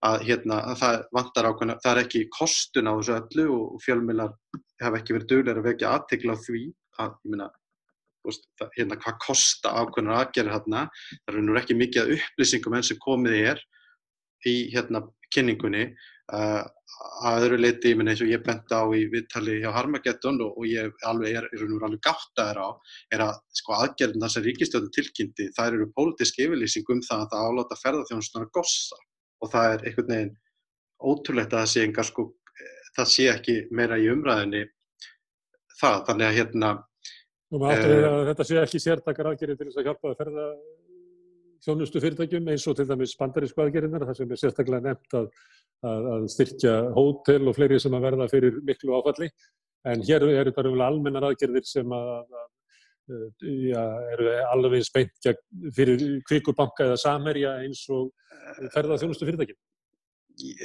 Að, 0.00 0.22
hérna, 0.24 0.58
að 0.64 0.76
það 0.80 0.94
vantar 1.12 1.46
ákveðna, 1.50 1.74
það 1.84 1.92
er 1.92 1.98
ekki 2.06 2.20
kostun 2.32 2.88
á 2.88 2.92
þessu 2.96 3.16
öllu 3.18 3.42
og 3.52 3.82
fjölmiðlar 3.84 4.30
hafa 4.80 5.00
ekki 5.00 5.16
verið 5.16 5.32
duglega 5.34 5.60
að 5.60 5.66
vekja 5.66 5.90
aðtegla 5.92 6.36
því 6.40 6.62
að, 7.04 7.10
ég 7.10 7.34
minna, 7.34 7.48
hérna, 8.78 8.98
hvað 9.02 9.18
kosta 9.26 9.74
ákveðnar 9.76 10.22
aðgerðir 10.22 10.54
hérna, 10.56 10.86
það 11.26 11.36
er 11.36 11.44
nú 11.44 11.58
ekki 11.60 11.76
mikið 11.76 12.02
að 12.02 12.14
upplýsingum 12.16 12.78
enn 12.78 12.88
sem 12.88 13.02
komið 13.04 13.36
er 13.52 13.62
í 14.48 14.54
hérna 14.72 15.04
kynningunni 15.34 15.84
uh, 16.36 16.62
að 17.24 17.44
öðru 17.46 17.58
leiti, 17.60 17.92
ég 17.92 17.98
minna 17.98 18.12
eins 18.14 18.22
og 18.24 18.30
ég 18.30 18.42
bent 18.44 18.72
á 18.72 18.82
í 18.96 19.04
viðtali 19.12 19.58
hjá 19.62 19.70
Harmageddon 19.76 20.40
og, 20.44 20.58
og 20.58 20.66
ég 20.68 21.06
alveg 21.08 21.38
er, 21.40 21.46
er 21.52 21.62
alveg 21.64 22.02
gátt 22.04 22.42
að 22.42 22.50
er 22.52 22.60
á, 22.60 22.68
er 23.16 23.24
að 23.26 23.38
sko 23.60 23.76
aðgerðin 23.76 24.26
þessar 24.26 24.46
ríkistjóðu 24.48 24.92
tilkynnti, 24.96 25.48
það 25.56 25.72
eru 25.72 25.88
pólitísk 25.96 26.42
yfirlýsing 26.44 26.92
um 26.92 27.00
það 27.06 27.24
að 27.24 27.32
það 27.32 27.46
áláta 27.48 27.80
ferðarþjónustunar 27.84 28.52
gossa. 28.56 29.00
Og 29.40 29.52
það 29.52 29.74
er 29.74 29.86
einhvern 29.88 30.12
veginn 30.14 30.36
ótrúlegt 31.00 31.54
að 31.54 31.62
það 31.62 31.72
sé 31.72 31.86
engar 31.86 32.08
sko, 32.10 32.26
það 32.98 33.10
sé 33.14 33.28
ekki 33.32 33.56
meira 33.72 33.98
í 34.00 34.10
umræðinni 34.12 34.66
það, 35.80 36.04
þannig 36.08 36.28
að 36.28 36.38
hérna 36.40 36.76
Nú 37.50 37.64
uh, 37.66 37.72
að 37.74 38.28
þetta 38.30 38.46
sé 38.46 38.60
ekki 38.60 38.78
sértakar 38.78 39.32
aðgerið 39.32 39.58
til 39.58 39.70
þess 39.70 39.80
að 39.80 39.88
hjálpa 39.88 40.12
að 40.12 40.20
ferða 40.20 40.44
þjónustu 41.64 42.02
fyrirtækjum 42.02 42.52
eins 42.52 42.66
og 42.70 42.76
til 42.78 42.86
dæmis 42.88 43.16
bandarísku 43.20 43.64
aðgerinnar, 43.64 44.06
það 44.08 44.20
sem 44.20 44.34
er 44.34 44.40
sérstaklega 44.42 44.86
nefnt 44.88 45.16
að, 45.18 45.26
að, 45.86 46.06
að 46.14 46.28
styrkja 46.34 46.76
hótel 46.96 47.50
og 47.50 47.58
fleiri 47.58 47.80
sem 47.82 47.96
að 47.96 48.06
verða 48.08 48.28
fyrir 48.32 48.60
miklu 48.66 48.96
áfalli, 48.96 49.30
en 49.90 50.04
hér 50.06 50.24
eru 50.28 50.50
þetta 50.50 50.66
umvel 50.68 50.86
almennar 50.86 51.28
aðgerðir 51.30 51.66
sem 51.68 51.96
að, 51.96 52.14
að 52.40 52.48
ja, 53.70 53.84
eru 54.14 54.30
alveg 54.50 54.86
speint 54.86 55.30
fyrir 55.76 56.20
kvikubanka 56.28 56.86
eða 56.86 57.00
samerja 57.00 57.56
eins 57.64 57.82
og 57.92 58.10
ferða 58.74 58.98
þjónustu 59.00 59.28
fyrirtækjum. 59.28 59.60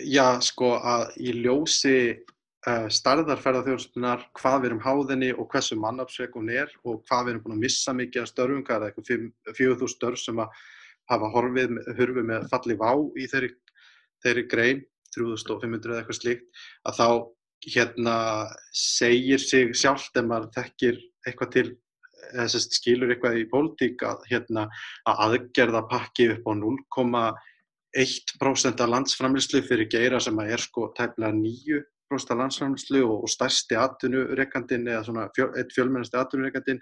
Já, 0.07 0.39
sko 0.45 0.75
að 0.77 1.17
í 1.19 1.33
ljósi 1.41 1.97
uh, 2.13 2.87
starðarferðarþjóðstunnar, 2.95 4.29
hvað 4.37 4.61
við 4.61 4.69
erum 4.69 4.83
háðinni 4.85 5.31
og 5.35 5.49
hversu 5.51 5.77
mannafsveg 5.79 6.37
hún 6.37 6.51
er 6.53 6.71
og 6.85 7.01
hvað 7.09 7.25
við 7.25 7.33
erum 7.33 7.43
búin 7.45 7.57
að 7.57 7.65
missa 7.65 7.95
mikið 7.97 8.23
af 8.23 8.31
störfum, 8.31 8.63
hvað 8.67 8.85
er 8.85 8.93
eitthvað 8.93 9.57
4.000 9.59 9.91
störf 9.91 10.21
sem 10.21 10.39
að 10.43 10.63
hafa 11.11 11.27
horfið, 11.33 11.69
hurfið 11.97 12.25
með 12.31 12.41
falli 12.51 12.75
vá 12.79 12.91
í 13.15 13.23
þeirri, 13.31 13.49
þeirri 14.25 14.43
grein, 14.51 14.79
3.500 15.15 15.91
eða 15.91 15.99
eitthvað 16.01 16.19
slíkt, 16.19 16.45
að 16.89 16.93
þá 16.99 17.07
hérna 17.75 18.15
segir 18.75 19.41
sig 19.41 19.65
sjálft 19.77 20.13
ef 20.19 20.25
maður 20.27 20.53
þekkir 20.57 20.95
eitthvað 21.25 21.49
til 21.55 21.67
að 22.35 22.47
skilur 22.59 23.11
eitthvað 23.13 23.39
í 23.39 23.49
pólitík 23.49 23.97
að, 24.05 24.17
hérna, 24.29 24.63
að 25.07 25.15
aðgerða 25.27 25.81
pakki 25.89 26.25
upp 26.35 26.45
á 26.49 26.51
0,1% 26.61 28.81
af 28.81 28.91
landsframlýslu 28.91 29.59
fyrir 29.65 29.87
geira 29.91 30.19
sem 30.23 30.39
að 30.41 30.51
er 30.57 30.61
sko 30.65 30.81
tæmlega 30.97 31.33
nýju 31.37 31.79
prósta 32.09 32.35
landsframlýslu 32.37 33.01
og, 33.05 33.25
stærsti 33.31 33.77
atvinnureikandin 33.79 34.87
eða 34.91 35.03
svona 35.07 35.25
fjö, 35.35 35.47
eitt 35.57 35.73
fjölmennasti 35.75 36.19
atvinnureikandin 36.19 36.81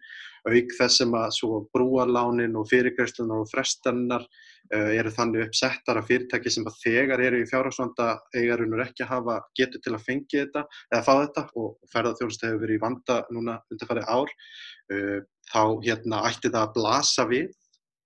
auk 0.50 0.76
þess 0.78 1.00
sem 1.02 1.16
að 1.16 1.30
svo 1.38 1.62
brúarlánin 1.76 2.58
og 2.60 2.68
fyrirgræslunar 2.72 3.44
og 3.46 3.50
frestannar 3.52 4.26
uh, 4.26 4.92
eru 4.92 5.14
þannig 5.16 5.48
uppsettar 5.48 6.02
af 6.02 6.10
fyrirtæki 6.12 6.52
sem 6.52 6.68
að 6.68 6.80
þegar 6.84 7.24
eru 7.30 7.42
í 7.42 7.50
fjárhagsvanda 7.50 8.10
eigarunur 8.36 8.84
ekki 8.86 9.08
að 9.08 9.14
hafa 9.16 9.40
getur 9.60 9.84
til 9.84 9.96
að 9.96 10.06
fengi 10.10 10.42
þetta 10.44 10.66
eða 10.92 11.04
fá 11.08 11.14
þetta 11.14 11.48
og 11.64 11.92
ferðarþjónustu 11.96 12.50
hefur 12.50 12.64
verið 12.66 12.80
í 12.80 12.84
vanda 12.84 13.20
núna 13.32 13.60
undarfæri 13.72 14.08
ár 14.08 14.32
uh, 14.32 15.20
þá 15.54 15.62
hérna 15.88 16.24
ætti 16.30 16.52
það 16.52 16.64
að 16.64 16.74
blasa 16.80 17.28
við 17.32 17.52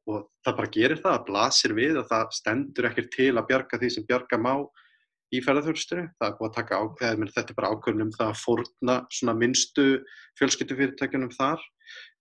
og 0.07 0.27
það 0.45 0.57
bara 0.59 0.71
gerir 0.71 0.99
það, 1.01 1.15
að 1.17 1.25
blasir 1.27 1.73
við 1.75 1.97
og 1.99 2.05
það 2.09 2.35
stendur 2.37 2.87
ekkert 2.89 3.09
til 3.15 3.33
að 3.33 3.47
bjarga 3.49 3.79
því 3.81 3.89
sem 3.91 4.05
bjarga 4.07 4.39
má 4.39 4.53
í 5.33 5.41
ferðarþjóðstöru. 5.43 6.03
Það 6.17 6.27
er 6.27 6.35
búið 6.37 6.49
að 6.49 6.57
taka 6.57 6.81
ákveð, 6.81 7.23
þetta 7.35 7.53
er 7.53 7.57
bara 7.57 7.71
ákveðnum 7.73 8.13
það 8.15 8.29
að 8.31 8.43
forna 8.43 8.95
svona 9.17 9.35
minnstu 9.37 9.87
fjölskyttufyrirtækjunum 10.39 11.33
þar. 11.35 11.65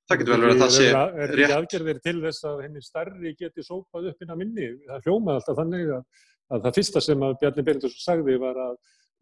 Það 0.07 0.21
getur 0.21 0.33
vel 0.33 0.43
verið 0.45 0.57
að 0.57 0.63
það 0.63 0.75
sé 0.77 0.87
rétt. 0.87 1.17
Er 1.23 1.33
þetta 1.35 1.61
aðgerðir 1.61 2.03
til 2.05 2.17
þess 2.23 2.47
að 2.47 2.61
henni 2.63 2.83
starri 2.85 3.33
geti 3.39 3.65
sópað 3.67 4.11
upp 4.13 4.21
inn 4.23 4.35
á 4.35 4.37
minni? 4.39 4.69
Það 4.87 5.09
hljómaði 5.09 5.41
alltaf 5.41 5.59
þannig 5.61 5.95
að, 5.97 6.05
að 6.51 6.67
það 6.67 6.77
fyrsta 6.79 7.03
sem 7.03 7.25
að 7.27 7.39
Bjarni 7.41 7.65
Berindursson 7.67 8.05
sagði 8.05 8.37
var 8.43 8.61
að, 8.67 8.77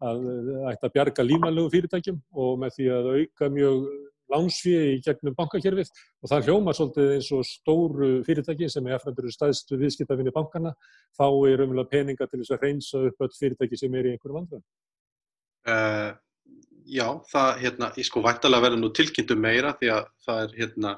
að 0.05 0.27
ætti 0.73 0.89
að 0.89 0.93
bjarga 0.97 1.25
límanlegu 1.25 1.73
fyrirtækjum 1.73 2.19
og 2.45 2.59
með 2.61 2.77
því 2.77 2.91
að 2.99 3.09
auka 3.15 3.49
mjög 3.55 3.87
lánsfíði 4.31 4.95
í 4.95 5.01
gegnum 5.05 5.35
bankakerfið 5.37 5.89
og 6.23 6.31
það 6.31 6.49
hljóma 6.49 6.73
svolítið 6.75 7.11
eins 7.15 7.31
og 7.35 7.45
stóru 7.47 8.11
fyrirtæki 8.25 8.69
sem 8.71 8.87
er 8.89 8.97
eftir 8.97 9.29
staðstu 9.33 9.77
viðskiptafinni 9.81 10.33
bankana 10.35 10.73
þá 11.17 11.27
er 11.51 11.65
umlega 11.65 11.91
peninga 11.91 12.27
til 12.29 12.41
þess 12.41 12.55
að 12.55 12.65
reynsa 12.65 13.03
upp 13.09 13.25
öll 13.27 13.35
fyrirtæki 13.37 13.79
sem 13.79 13.97
er 13.99 14.09
í 14.09 14.15
einhverju 14.15 14.39
vandræðum. 14.39 14.65
Uh, 15.65 16.09
já, 16.85 17.07
það, 17.31 17.51
hérna, 17.61 17.91
ég 17.97 18.09
sko 18.09 18.25
vættalega 18.25 18.67
verða 18.67 18.81
nú 18.81 18.91
tilkynntu 18.93 19.37
meira 19.37 19.75
því 19.79 19.93
að 19.93 20.09
það 20.25 20.41
er, 20.41 20.57
hérna, 20.59 20.95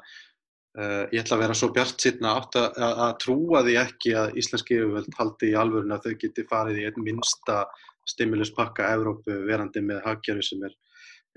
uh, 0.79 1.03
ég 1.11 1.21
ætla 1.21 1.37
að 1.37 1.43
vera 1.45 1.59
svo 1.59 1.71
bjart 1.75 2.07
sýtna 2.07 2.33
átt 2.39 2.59
að, 2.59 2.81
að 2.87 3.13
trúa 3.23 3.63
því 3.67 3.77
ekki 3.83 4.15
að 4.23 4.41
íslenski 4.43 4.79
yfirvöld 4.79 5.19
haldi 5.19 5.51
í 5.51 5.59
alvörun 5.59 5.95
að 5.95 6.09
þau 6.09 6.19
geti 6.23 6.47
farið 6.47 6.81
í 6.81 6.89
einn 6.89 7.07
minsta 7.07 7.61
stimuluspakka 8.07 8.91
Evrópu 8.95 9.41
verandi 9.47 9.83
með 9.83 10.03
hagkerfi 10.05 10.45
sem 10.47 10.67
er 10.67 10.75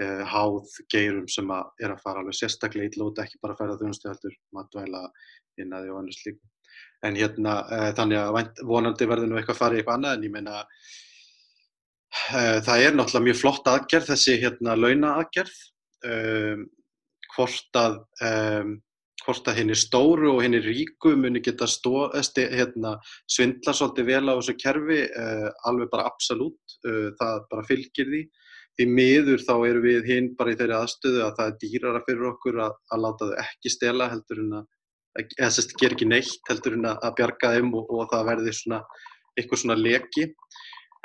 uh, 0.00 0.22
háð 0.28 0.72
geirum 0.92 1.28
sem 1.30 1.50
að 1.52 1.84
er 1.84 1.94
að 1.94 2.02
fara 2.04 2.22
alveg 2.22 2.38
sérstaklega 2.38 2.90
ítlóta, 2.90 3.26
ekki 3.26 3.40
bara 3.42 3.56
að 3.56 3.62
færa 3.62 3.78
þjónustu 3.80 4.10
heldur, 4.10 4.34
matvæla, 4.56 5.04
hinnaði 5.60 5.92
og 5.92 6.00
annars 6.00 6.20
líka. 6.26 6.50
En 7.06 7.16
hérna, 7.16 7.54
uh, 7.66 7.88
þannig 7.98 8.20
að 8.20 8.66
vonandi 8.68 9.08
verður 9.10 9.30
nú 9.30 9.40
eitthvað 9.40 9.56
að 9.56 9.62
fara 9.62 9.78
í 9.78 9.80
eitthvað 9.80 9.98
annað, 9.98 10.18
en 10.18 10.26
ég 10.28 10.34
meina, 10.36 10.58
uh, 12.34 12.58
það 12.66 12.84
er 12.84 12.98
náttúrulega 12.98 13.26
mjög 13.28 13.40
flott 13.40 13.72
aðgerð, 13.74 14.12
þessi 14.12 14.36
hérna 14.44 14.76
launa 14.78 15.16
aðgerð, 15.22 15.58
um, 16.10 16.68
hvort 17.34 17.80
að, 17.80 17.98
um, 18.26 18.76
hvort 19.20 19.48
að 19.50 19.58
henni 19.60 19.76
stóru 19.76 20.30
og 20.32 20.42
henni 20.42 20.62
ríku 20.64 21.12
muni 21.18 21.42
geta 21.44 21.68
stó, 21.68 22.08
sti, 22.24 22.46
hérna, 22.56 22.94
svindla 23.28 23.74
svolítið 23.76 24.08
vel 24.08 24.22
á 24.32 24.32
þessu 24.32 24.54
kerfi, 24.58 25.00
alveg 25.68 25.90
bara 25.92 26.06
absolutt, 26.08 26.78
það 27.20 27.42
bara 27.52 27.66
fylgir 27.68 28.08
því 28.08 28.22
því 28.80 28.86
miður 28.88 29.42
þá 29.44 29.54
erum 29.68 29.84
við 29.84 30.06
hinn 30.08 30.28
bara 30.38 30.54
í 30.54 30.56
þeirri 30.56 30.76
aðstöðu 30.78 31.22
að 31.26 31.32
það 31.38 31.50
er 31.50 31.56
dýrara 31.60 32.02
fyrir 32.06 32.28
okkur 32.30 32.60
að, 32.64 32.76
að 32.94 33.02
láta 33.04 33.28
þau 33.28 33.34
ekki 33.42 33.72
stela 33.74 34.08
heldur 34.08 34.40
en 34.40 34.54
að, 34.60 34.68
eða 35.36 35.50
sérst, 35.52 35.74
ger 35.76 35.94
ekki 35.96 36.08
neitt 36.08 36.48
heldur 36.48 36.78
en 36.78 36.88
að 36.94 37.16
bjarga 37.18 37.52
þeim 37.56 37.72
og, 37.76 37.90
og 37.92 38.08
það 38.12 38.28
verði 38.30 38.54
svona 38.56 38.80
eitthvað 39.36 39.62
svona 39.64 39.76
leki. 39.80 40.30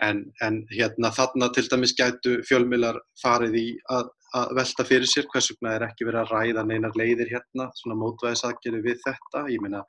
En, 0.04 0.26
en 0.44 0.62
hérna 0.72 1.12
þarna 1.16 1.48
til 1.56 1.66
dæmis 1.72 1.96
gætu 1.96 2.38
fjölmilar 2.48 2.98
farið 3.22 3.54
í 3.60 3.68
að, 3.96 4.10
að 4.36 4.56
velta 4.58 4.84
fyrir 4.88 5.08
sér 5.08 5.28
hvers 5.32 5.48
vegna 5.54 5.76
er 5.76 5.86
ekki 5.88 6.08
verið 6.08 6.24
að 6.24 6.34
ræða 6.34 6.66
neinar 6.68 6.98
leiðir 7.00 7.32
hérna, 7.32 7.70
svona 7.80 7.96
mótvæðisakeri 8.02 8.82
við 8.84 9.00
þetta, 9.06 9.46
ég 9.52 9.64
meina 9.64 9.86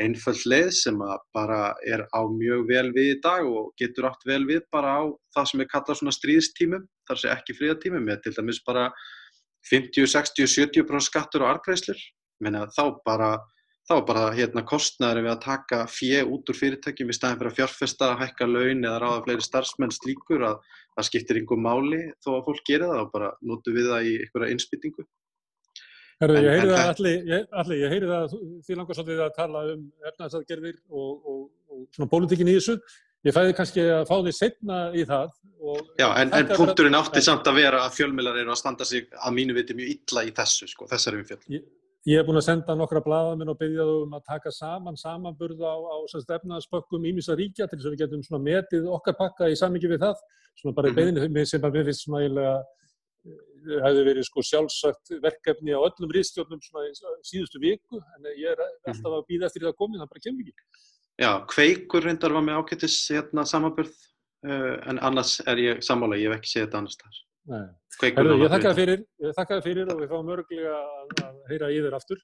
einföld 0.00 0.44
leið 0.48 0.70
sem 0.76 1.00
bara 1.36 1.74
er 1.84 2.04
á 2.08 2.20
mjög 2.28 2.64
vel 2.68 2.88
við 2.96 3.10
í 3.12 3.20
dag 3.24 3.46
og 3.46 3.72
getur 3.80 4.08
átt 4.08 4.24
vel 4.28 4.42
við 4.48 4.62
bara 4.72 4.96
á 4.98 5.02
það 5.36 5.48
sem 5.50 5.64
er 5.64 5.70
kallað 5.72 6.00
svona 6.00 6.16
stríðstímum, 6.16 6.86
þar 7.08 7.20
sé 7.20 7.32
ekki 7.32 7.56
fríðatímum, 7.58 8.06
með 8.06 8.22
til 8.24 8.36
dæmis 8.38 8.62
bara 8.66 8.88
50, 9.70 10.08
60, 10.10 10.48
70% 10.48 11.08
skattur 11.08 11.44
og 11.44 11.54
argræslur, 11.54 12.00
menna 12.42 12.66
þá 12.72 12.84
bara 13.04 13.34
þá 13.90 13.94
bara 14.06 14.28
hérna 14.34 14.62
kostnæður 14.66 15.24
við 15.24 15.32
að 15.32 15.40
taka 15.42 15.78
fjö 15.90 16.20
út 16.30 16.50
úr 16.50 16.58
fyrirtækjum 16.58 17.10
í 17.10 17.16
staðin 17.16 17.40
fyrir 17.40 17.50
að 17.50 17.56
fjárfesta, 17.58 18.10
hækka 18.20 18.46
laun 18.46 18.86
eða 18.86 19.00
ráða 19.02 19.24
fleiri 19.26 19.46
starfsmenn 19.46 19.94
slíkur 19.94 20.44
að 20.46 20.60
það 20.94 21.08
skiptir 21.08 21.40
einhver 21.40 21.62
máli 21.64 22.02
þó 22.22 22.30
að 22.36 22.44
fólk 22.46 22.62
gerir 22.68 22.92
það 22.92 23.02
og 23.02 23.10
bara 23.16 23.32
notu 23.50 23.74
við 23.74 23.90
það 23.90 24.08
í 24.10 24.14
einhverja 24.22 24.54
innspýtingu. 24.54 25.06
Herðu, 26.22 26.42
ég 26.42 26.52
heyri 26.54 26.68
það 26.70 26.88
allir, 26.92 27.46
allir, 27.60 27.78
ég 27.80 27.92
heyri 27.92 28.10
það 28.10 28.34
því 28.66 28.76
langar 28.78 28.98
svolítið 28.98 29.22
að 29.24 29.32
tala 29.38 29.62
um 29.72 29.86
efnarsaðgerðir 30.10 30.76
og, 30.90 31.08
og, 31.32 31.40
og 31.72 31.80
svona 31.96 32.10
pólitíkin 32.12 32.50
í 32.52 32.54
þessu. 32.58 32.76
Ég 33.26 33.34
fæði 33.34 33.54
kannski 33.58 33.84
að 33.86 34.04
fá 34.08 34.16
því 34.16 34.32
setna 34.34 34.78
í 34.98 35.04
það. 35.06 35.34
Já, 35.98 36.08
en, 36.18 36.32
en 36.34 36.48
punkturinn 36.56 36.98
átti 36.98 37.20
að... 37.20 37.26
samt 37.28 37.46
að 37.46 37.58
vera 37.60 37.84
að 37.86 37.94
fjölmjölar 37.98 38.40
eru 38.40 38.50
að 38.54 38.58
standa 38.58 38.86
sig 38.86 39.06
að 39.14 39.36
mínu 39.36 39.54
viti 39.54 39.76
mjög 39.78 39.92
illa 39.94 40.24
í 40.26 40.32
þessu, 40.34 40.66
sko, 40.70 40.88
þessari 40.90 41.20
við 41.20 41.30
fjöld. 41.30 41.46
Ég, 41.54 41.64
ég 42.10 42.18
hef 42.18 42.26
búin 42.26 42.40
að 42.40 42.46
senda 42.48 42.76
nokkra 42.78 43.02
bladaminn 43.04 43.52
og 43.52 43.58
byggja 43.60 43.86
þú 43.86 43.96
um 44.08 44.16
að 44.18 44.26
taka 44.32 44.54
saman 44.54 44.98
samanburð 44.98 45.62
á, 45.62 45.74
á 45.74 45.96
efnarspökkum 46.38 47.06
ímisa 47.12 47.38
ríkja 47.38 47.70
til 47.70 47.78
þess 47.78 47.90
að 47.90 47.94
við 47.94 48.02
getum 48.02 48.26
svona 48.26 48.42
metið 48.46 48.90
okkar 48.90 49.18
pakka 49.18 49.50
í 49.50 49.58
samingi 49.58 49.90
við 49.90 50.02
það. 50.02 50.22
Svona 50.58 50.78
bara 50.78 50.90
í 50.90 50.94
mhm. 50.94 51.02
beðinu 51.02 51.46
sem 51.46 51.62
að 51.62 51.78
mér 51.78 51.90
finnst 51.90 52.06
svona 52.06 52.24
eiginlega 52.24 52.56
hefði 53.84 54.04
verið 54.08 54.26
sko 54.28 54.44
sjálfsagt 54.46 55.12
verkefni 55.22 55.74
á 55.76 55.80
öllum 55.80 56.14
riðstjórnum 56.14 56.62
síðustu 57.26 57.60
viku 57.62 58.00
en 58.00 58.30
ég 58.32 58.52
er 58.54 58.62
mhm. 58.62 58.92
alltaf 58.92 59.18
að 59.18 59.28
býða 59.30 59.50
eftir 59.50 59.66
það 59.66 59.74
að 59.74 59.78
komi, 59.82 60.00
það 60.00 60.12
bara 60.14 60.24
kemur 60.26 60.52
ekki. 60.52 60.66
Já, 61.20 61.30
kveikur 61.52 62.06
reyndar 62.08 62.34
var 62.34 62.46
með 62.46 62.58
ákveðtis 62.62 62.98
hérna, 63.12 63.44
samanbörð 63.46 63.92
uh, 63.92 64.76
en 64.90 65.00
annars 65.04 65.38
er 65.46 65.60
ég 65.60 65.82
sammála, 65.84 66.18
ég 66.18 66.32
hef 66.32 66.40
ekki 66.40 66.52
séð 66.54 66.66
þetta 66.66 66.82
annars 66.82 67.00
þar. 67.02 67.22
Herðu, 68.02 68.36
ég 68.38 68.52
þakka 68.52 68.68
það 68.68 68.78
fyrir, 68.78 69.00
fyrir 69.64 69.88
og 69.90 69.98
við 69.98 70.12
fáum 70.12 70.30
örglega 70.30 70.76
að, 70.78 71.16
að 71.26 71.40
heyra 71.50 71.70
í 71.74 71.80
þér 71.82 71.96
aftur 71.98 72.20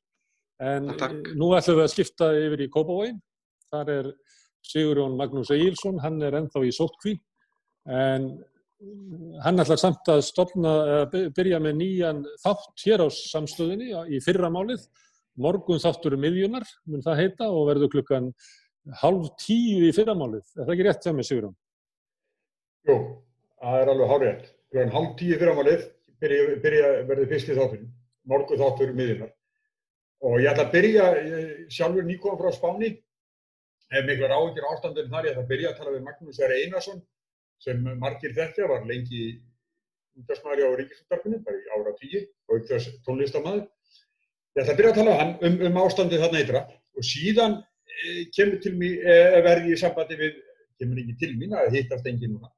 en 0.62 0.92
Takk. 0.98 1.32
nú 1.38 1.52
ætlum 1.56 1.78
við 1.78 1.84
að 1.84 1.92
skipta 1.92 2.28
yfir 2.38 2.62
í 2.64 2.68
Kópavóin, 2.72 3.18
þar 3.70 3.90
er 3.94 4.10
Sigurjón 4.66 5.16
Magnús 5.18 5.52
Egilson, 5.54 6.00
hann 6.02 6.20
er 6.24 6.36
ennþá 6.38 6.64
í 6.66 6.72
sótkví 6.74 7.14
en 7.88 8.30
hann 9.44 9.62
ætlar 9.62 9.80
samt 9.80 10.08
að 10.12 10.22
stopna, 10.26 10.72
byrja 11.10 11.58
með 11.62 11.78
nýjan 11.80 12.22
þátt 12.42 12.84
hér 12.84 13.04
á 13.04 13.08
samstöðinni 13.10 13.90
í 14.14 14.20
fyrramálið. 14.24 14.84
Morgun 15.38 15.78
þáttur 15.82 16.16
miðjunar, 16.18 16.66
mun 16.90 17.02
það 17.04 17.20
heita, 17.22 17.48
og 17.50 17.68
verður 17.68 17.92
klukkan 17.92 18.32
halv 19.02 19.28
tíu 19.38 19.84
í 19.86 19.92
fyrramálið. 19.94 20.46
Er 20.56 20.64
það 20.64 20.74
ekki 20.74 20.86
rétt 20.86 21.06
hjá 21.06 21.14
mig, 21.14 21.28
Sigurjón? 21.28 21.54
Jú, 22.88 22.96
það 23.62 23.82
er 23.82 23.92
alveg 23.92 24.12
hárið. 24.12 24.48
Klukkan 24.68 24.94
halv 24.96 25.12
tíu 25.20 25.38
fyrramálið 25.42 25.84
byrja, 26.22 26.46
byrja 26.62 26.88
verður 27.08 27.30
fyrst 27.32 27.50
í 27.52 27.58
þátturinn, 27.58 27.92
morgun 28.30 28.62
þáttur 28.62 28.94
miðjunar. 28.98 29.30
Og 30.26 30.40
ég 30.42 30.50
ætla 30.50 30.66
að 30.66 30.72
byrja 30.74 31.04
sjálfur 31.70 32.06
nýkóðan 32.08 32.40
frá 32.40 32.56
Spáni, 32.56 32.90
hef 33.94 34.08
miklar 34.08 34.34
áhengir 34.34 34.66
ástandin 34.72 35.12
þar, 35.12 35.28
ég 35.28 35.36
ætla 35.36 35.44
að 35.44 35.52
byrja 35.52 35.70
að 35.70 35.78
tala 35.78 35.94
við 35.94 36.04
Magnús 36.08 36.40
R. 36.42 36.56
Einarsson 36.64 37.04
sem 37.62 37.80
margir 37.98 38.34
þekkja, 38.36 38.68
var 38.70 38.86
lengi 38.88 39.38
útdagsmaður 40.18 40.74
á 40.74 40.78
Ríkisúttarfinu, 40.80 41.40
bara 41.46 41.58
í 41.58 41.72
ára 41.74 41.94
tíu, 41.98 42.22
og 42.48 42.58
aukþjóðs 42.58 42.88
tónlistamæður. 43.06 43.64
Ég 44.56 44.62
ætla 44.62 44.74
að 44.74 44.78
byrja 44.80 44.92
að 44.92 44.98
tala 44.98 45.16
um, 45.24 45.34
um, 45.46 45.58
um 45.68 45.80
ástandið 45.84 46.22
þarna 46.24 46.44
ytra 46.44 46.62
og 46.98 47.06
síðan 47.06 47.58
e, 47.58 48.14
kemur 48.34 48.62
til 48.64 48.72
mér, 48.80 48.94
e, 48.98 49.42
verði 49.46 49.74
í 49.74 49.78
sambandi 49.78 50.18
við, 50.18 50.38
kemur 50.80 51.02
ekki 51.02 51.18
til 51.20 51.34
mín 51.38 51.54
að 51.58 51.76
hittast 51.76 52.08
engi 52.10 52.30
núna, 52.30 52.50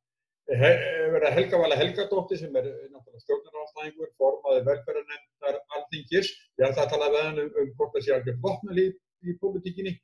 e, 0.49 0.71
verða 1.17 1.35
Helga 1.37 1.61
Vala 1.61 1.81
Helgadóttir 1.81 2.41
sem 2.41 2.57
er 2.57 2.71
náttúrulega 2.71 3.25
stjórnarástæðingur, 3.25 4.15
formaði 4.21 4.65
velferðarnefndar 4.71 5.61
alþingis. 5.77 6.33
Ég 6.61 6.69
ætla 6.71 6.87
að 6.87 6.95
tala 6.95 7.13
við 7.13 7.27
hann 7.27 7.43
um, 7.45 7.53
um 7.65 7.75
hvort 7.77 7.97
það 7.97 8.07
sé 8.07 8.17
alveg 8.17 8.41
vopnalíf 8.47 9.29
í 9.29 9.37
pólitíkinni 9.43 9.97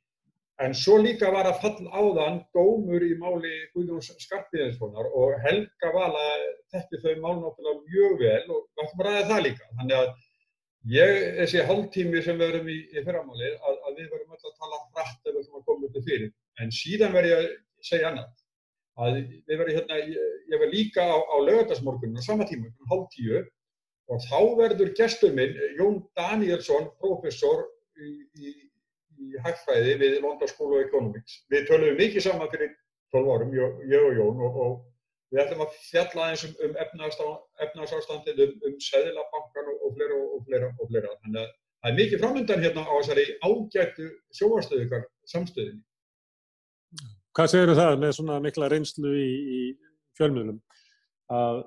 En 0.65 0.73
svo 0.73 0.95
líka 0.97 1.29
var 1.29 1.45
að 1.45 1.59
fall 1.61 1.89
áðan 1.93 2.39
dómur 2.55 3.03
í 3.05 3.11
máli 3.21 3.51
Guðjóns 3.75 4.07
Skarpíðinssonar 4.23 5.09
og 5.13 5.35
Helga 5.43 5.91
Vala 5.93 6.23
tekki 6.73 6.97
þau 7.03 7.11
mál 7.21 7.35
náttúrulega 7.43 7.83
mjög 7.83 8.15
vel 8.23 8.55
og 8.55 8.63
við 8.63 8.81
ætlum 8.85 9.03
að 9.03 9.09
ræða 9.09 9.27
það 9.29 9.43
líka. 9.45 9.67
Þannig 9.77 9.97
að 9.99 10.09
ég, 10.95 11.19
þessi 11.37 11.67
hálftími 11.69 12.23
sem 12.25 12.41
við 12.41 12.49
erum 12.55 12.71
í, 12.73 12.77
í 12.89 13.03
fyrramáli, 13.05 13.51
að, 13.53 13.77
að 13.85 14.01
við 14.01 14.09
verum 14.15 14.33
alltaf 14.33 14.49
að 14.49 14.57
tala 14.63 14.81
hrætt 14.81 15.29
ef 15.29 15.29
við 15.29 15.39
ætlum 15.43 15.61
að 15.61 15.67
koma 15.69 15.87
upp 15.89 15.95
til 15.99 16.05
fyrir. 16.09 16.33
En 16.63 16.73
síðan 16.79 17.13
verð 17.13 17.31
ég 17.31 17.43
að 17.43 17.49
segja 17.91 18.11
annað. 18.11 18.35
Að 18.97 19.17
við 19.21 19.53
verðum 19.53 19.77
hérna, 19.77 19.99
ég, 20.09 20.37
ég 20.49 20.63
verð 20.63 20.73
líka 20.73 21.05
á, 21.05 21.17
á 21.21 21.35
lögadagsmorgunum 21.45 22.17
á 22.17 22.25
sama 22.25 22.49
tíma, 22.49 22.73
hálftíu, 22.89 23.43
og 24.09 24.25
þá 24.25 24.39
verður 24.57 24.95
gestur 24.97 25.37
minn 25.37 25.53
Jón 25.77 26.01
Danielsson, 26.17 26.89
professor 26.97 27.67
í, 28.01 28.15
í 28.41 28.55
í 29.17 29.41
hægfræði 29.45 29.95
við 30.01 30.19
London 30.23 30.51
School 30.51 30.75
of 30.75 30.83
Economics. 30.85 31.41
Við 31.53 31.65
töluðum 31.69 31.99
mikið 32.01 32.25
saman 32.27 32.51
fyrir 32.53 32.75
12 33.15 33.33
árum, 33.33 33.55
ég 33.55 33.99
og 34.03 34.19
Jón, 34.19 34.41
og, 34.45 34.59
og 34.63 34.73
við 35.33 35.43
ætlum 35.43 35.63
að 35.65 35.75
fjalla 35.87 36.29
eins 36.31 36.45
um, 36.47 36.55
um 36.67 36.77
efnarsástandið, 36.83 38.41
um, 38.45 38.53
um 38.69 38.77
Sæðilabankan 38.83 39.71
og, 39.73 39.81
og 39.87 39.95
fleira 39.97 40.21
og 40.21 40.45
fleira 40.47 40.71
og 40.71 40.91
fleira. 40.91 41.15
Þannig 41.25 41.43
að 41.43 41.51
það 41.51 41.91
er 41.91 41.99
mikið 41.99 42.23
framöndan 42.23 42.63
hérna 42.65 42.85
á 42.87 42.93
þessari 42.95 43.27
ágættu 43.43 44.07
sjóarstöðukar 44.39 45.05
samstöðinni. 45.33 45.83
Hvað 47.37 47.51
segir 47.53 47.75
það 47.77 47.99
með 48.01 48.15
svona 48.17 48.39
mikla 48.41 48.71
reynslu 48.71 49.13
í, 49.13 49.29
í 49.57 49.61
fjölmiðlum? 50.17 50.61
Að, 51.37 51.59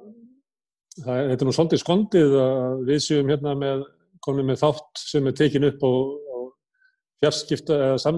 það, 0.97 1.21
þetta 1.31 1.37
er 1.37 1.49
nú 1.49 1.55
svolítið 1.55 1.83
skondið 1.85 2.37
að 2.41 2.81
við 2.89 3.05
séum 3.05 3.31
hérna 3.31 3.55
með, 3.61 3.85
komum 4.25 4.51
með 4.51 4.65
þátt 4.65 5.05
sem 5.05 5.29
er 5.29 5.37
tekin 5.37 5.69
upp 5.69 5.85
og 5.87 6.30
fjarskipta 7.21 7.79
eða 7.87 8.13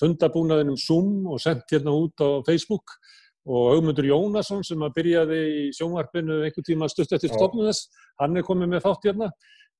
fundabúnaðin 0.00 0.72
um 0.72 0.80
Zoom 0.80 1.26
og 1.28 1.40
sendt 1.42 1.68
hérna 1.72 1.94
út 1.94 2.20
á 2.24 2.40
Facebook 2.46 2.96
og 3.48 3.74
Augmundur 3.74 4.04
Jónasson 4.04 4.64
sem 4.66 4.82
að 4.84 4.96
byrjaði 4.98 5.38
í 5.62 5.64
sjónvarpinu 5.76 6.42
einhver 6.44 6.64
tíma 6.66 6.88
stutt 6.92 7.14
eftir 7.16 7.32
stofnum 7.32 7.68
þess, 7.68 7.88
hann 8.20 8.36
er 8.36 8.44
komið 8.44 8.74
með 8.74 8.84
þátt 8.84 9.08
hérna. 9.08 9.30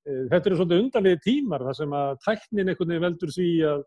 Eh, 0.09 0.25
þetta 0.33 0.51
eru 0.51 0.59
svolítið 0.61 0.83
undarlegi 0.85 1.23
tímar 1.27 1.65
þar 1.69 1.79
sem 1.81 1.97
að 1.99 2.13
tæknin 2.25 2.73
einhvern 2.73 2.93
veginn 2.95 3.07
veldur 3.07 3.35
því 3.35 3.49
að, 3.73 3.83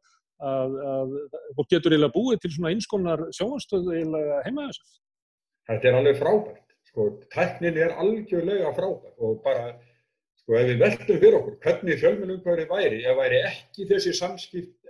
að, 0.51 0.75
að 0.93 1.15
fólk 1.57 1.71
getur 1.73 1.95
eiginlega 1.95 2.17
búið 2.17 2.41
til 2.43 2.53
svona 2.55 2.73
einskonar 2.75 3.23
sjónvarstöðu 3.37 3.95
eiginlega 3.95 4.41
heima 4.45 4.67
þessar. 4.69 4.99
Þetta 5.71 5.89
er 5.89 5.97
alveg 6.01 6.19
frábært, 6.19 6.75
sko, 6.91 7.07
tæknin 7.33 7.81
er 7.81 7.95
algjörlega 8.03 8.75
frábært 8.77 9.25
og 9.25 9.41
bara 9.45 9.65
Sko 10.51 10.59
ef 10.59 10.65
við 10.67 10.81
veltum 10.83 11.19
fyrir 11.21 11.35
okkur 11.37 11.53
hvernig 11.63 11.99
fjölmjölumhverfi 12.01 12.63
væri, 12.67 12.97
ef 13.07 13.15
væri 13.15 13.37
ekki 13.47 13.85
þessi, 13.87 14.11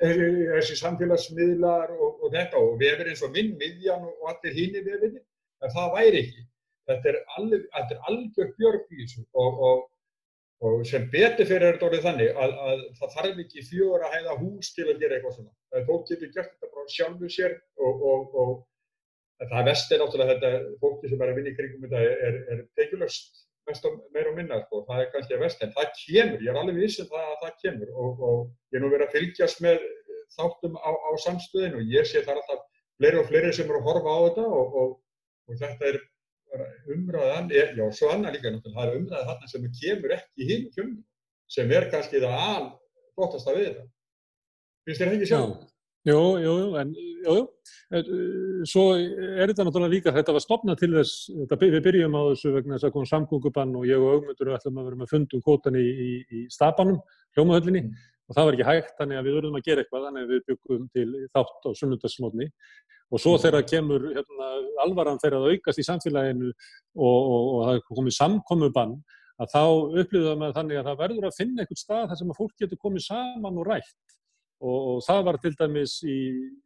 þessi 0.02 0.78
samfélagsmiðlar 0.80 1.92
og, 1.94 2.16
og 2.18 2.32
þetta 2.34 2.58
og 2.58 2.80
vefur 2.80 3.12
eins 3.12 3.22
og 3.22 3.36
minn, 3.36 3.52
miðjan 3.60 4.08
og 4.10 4.32
allir 4.32 4.56
hínir 4.56 4.88
vefinni, 4.88 5.22
ef 5.62 5.76
það 5.76 5.92
væri 6.00 6.22
ekki. 6.24 6.46
Þetta 6.90 7.12
er, 7.12 7.20
alveg, 7.38 7.68
þetta 7.76 7.94
er 7.94 8.10
algjör 8.10 8.50
björg 8.58 8.88
í 8.90 9.04
þessu 9.04 9.22
og, 9.44 9.62
og, 9.68 9.84
og 10.66 10.82
sem 10.90 11.06
betur 11.14 11.50
fyrir 11.52 11.68
er 11.68 11.78
þetta 11.78 11.90
orðið 11.92 12.10
þannig 12.10 12.42
að, 12.48 12.58
að 12.72 12.84
það 13.04 13.14
þarf 13.20 13.46
ekki 13.46 13.68
fjóra 13.70 14.10
að 14.10 14.18
hæða 14.18 14.40
hús 14.42 14.74
til 14.80 14.88
að 14.88 15.06
gera 15.06 15.20
eitthvað 15.20 15.38
svona. 15.38 15.56
Það 15.70 15.84
er 15.84 15.88
fólk 15.92 16.10
getur 16.10 16.34
gert 16.40 16.52
þetta 16.56 16.72
bara 16.74 16.96
sjálfu 16.96 17.32
sér 17.38 17.56
og 17.78 18.58
það 19.54 19.70
vest 19.70 19.94
er 19.94 20.02
náttúrulega 20.02 20.42
þetta 20.42 20.76
fólki 20.82 21.14
sem 21.14 21.22
er 21.22 21.30
að 21.36 21.38
vinna 21.38 21.54
í 21.54 21.58
kringum 21.62 21.86
þetta 21.86 22.04
er, 22.10 22.44
er 22.58 23.00
mest 23.06 23.46
og 23.46 23.51
meira 23.68 24.32
og 24.32 24.38
minna 24.38 24.60
sko, 24.66 24.84
það 24.88 25.02
er 25.04 25.10
kannski 25.14 25.36
að 25.38 25.44
vest 25.46 25.64
en 25.64 25.74
það 25.76 25.92
kemur, 26.00 26.42
ég 26.44 26.52
er 26.52 26.60
alveg 26.62 26.80
vissið 26.82 27.06
um 27.06 27.12
það 27.12 27.28
að 27.28 27.42
það 27.44 27.58
kemur 27.64 27.92
og, 27.94 28.24
og 28.28 28.40
ég 28.74 28.80
er 28.80 28.84
nú 28.84 28.92
verið 28.92 29.08
að 29.08 29.16
fylgjast 29.18 29.62
með 29.66 29.86
þáttum 30.36 30.78
á, 30.82 30.90
á 30.92 31.12
samstöðinu 31.26 31.82
og 31.82 31.94
ég 31.94 32.08
sé 32.10 32.24
það 32.26 32.42
alltaf 32.42 32.66
fleiri 32.98 33.22
og 33.22 33.30
fleiri 33.30 33.54
sem 33.56 33.70
eru 33.70 33.82
að 33.82 33.88
horfa 33.90 34.16
á 34.16 34.20
þetta 34.26 34.48
og, 34.48 34.76
og, 34.82 34.92
og 35.48 35.62
þetta 35.62 35.92
er 35.92 36.02
umræðan, 36.92 37.52
já 37.52 37.86
svo 37.96 38.12
annað 38.12 38.36
líka 38.36 38.52
náttúrulega, 38.52 38.76
það 38.76 38.90
er 38.90 39.00
umræðan 39.00 39.30
þarna 39.30 39.52
sem 39.52 39.68
kemur 39.80 40.16
ekki 40.18 40.48
hinn 40.50 40.70
kjömmum, 40.76 41.04
sem 41.52 41.76
er 41.78 41.88
kannski 41.94 42.24
það 42.24 42.38
al 42.42 42.66
flottasta 43.16 43.56
við 43.56 43.70
þetta. 43.70 43.86
Finnst 44.88 45.02
þér 45.02 45.12
það 45.12 45.18
ekki 45.20 45.30
sjálf? 45.32 45.71
Jú, 46.02 46.18
jú, 46.42 46.54
en 46.82 46.96
jú, 46.98 47.34
jú. 47.38 47.42
Eh, 47.94 48.08
svo 48.66 48.96
er 48.96 49.52
þetta 49.52 49.68
náttúrulega 49.68 49.92
líka, 49.92 50.14
þetta 50.16 50.34
var 50.34 50.42
stopnað 50.42 50.80
til 50.80 50.90
þess, 50.96 51.28
þetta, 51.44 51.58
við 51.62 51.82
byrjum 51.86 52.16
á 52.18 52.22
þessu 52.32 52.54
vegna 52.56 52.78
þess 52.78 52.88
að 52.88 52.94
kom 52.96 53.06
samgöngubann 53.10 53.76
og 53.78 53.84
ég 53.86 54.02
og 54.02 54.16
augmyndur 54.16 54.54
ætlum 54.56 54.80
að 54.80 54.88
vera 54.88 55.00
með 55.02 55.12
fundum 55.12 55.44
kótan 55.46 55.76
í, 55.78 55.84
í, 55.84 56.10
í 56.26 56.40
stabanum, 56.50 56.98
hljómahöllinni 57.36 57.84
mm. 57.84 58.00
og 58.26 58.38
það 58.38 58.48
var 58.48 58.58
ekki 58.58 58.68
hægt, 58.70 58.96
þannig 58.98 59.20
að 59.20 59.28
við 59.28 59.38
verðum 59.38 59.60
að 59.60 59.68
gera 59.68 59.84
eitthvað, 59.84 60.08
þannig 60.08 60.26
að 60.26 60.32
við 60.34 60.42
byggum 60.50 60.88
til 60.96 61.06
þátt 61.36 61.68
á 61.68 61.72
sunnundagsmótni 61.82 62.48
og 63.12 63.22
svo 63.22 63.34
þegar 63.44 63.68
kemur 63.68 64.08
hérna, 64.16 64.50
alvaran 64.86 65.22
þegar 65.22 65.44
það 65.44 65.58
aukast 65.58 65.84
í 65.84 65.86
samfélaginu 65.86 66.50
og, 66.50 67.20
og, 67.20 67.44
og 67.44 67.62
það 67.68 67.84
komið 67.92 68.18
samkomubann, 68.18 68.98
að 69.38 69.54
þá 69.54 69.64
upplýðum 70.02 70.48
við 70.48 70.58
þannig 70.58 70.82
að 70.82 70.90
það 70.90 71.04
verður 71.04 71.30
að 71.30 71.38
finna 71.38 71.62
einhvern 71.66 71.82
stað 71.84 72.08
þar 72.08 72.22
sem 72.24 72.34
að 72.34 72.40
fólk 72.40 72.58
getur 72.64 72.82
komið 72.82 73.08
saman 73.10 73.62
og 73.62 73.68
rætt 73.68 74.18
og, 74.62 74.80
og 74.92 74.98
það 75.06 75.22
var 75.28 75.38
til 75.42 75.52
dæmis 75.58 75.98
í, 76.06 76.18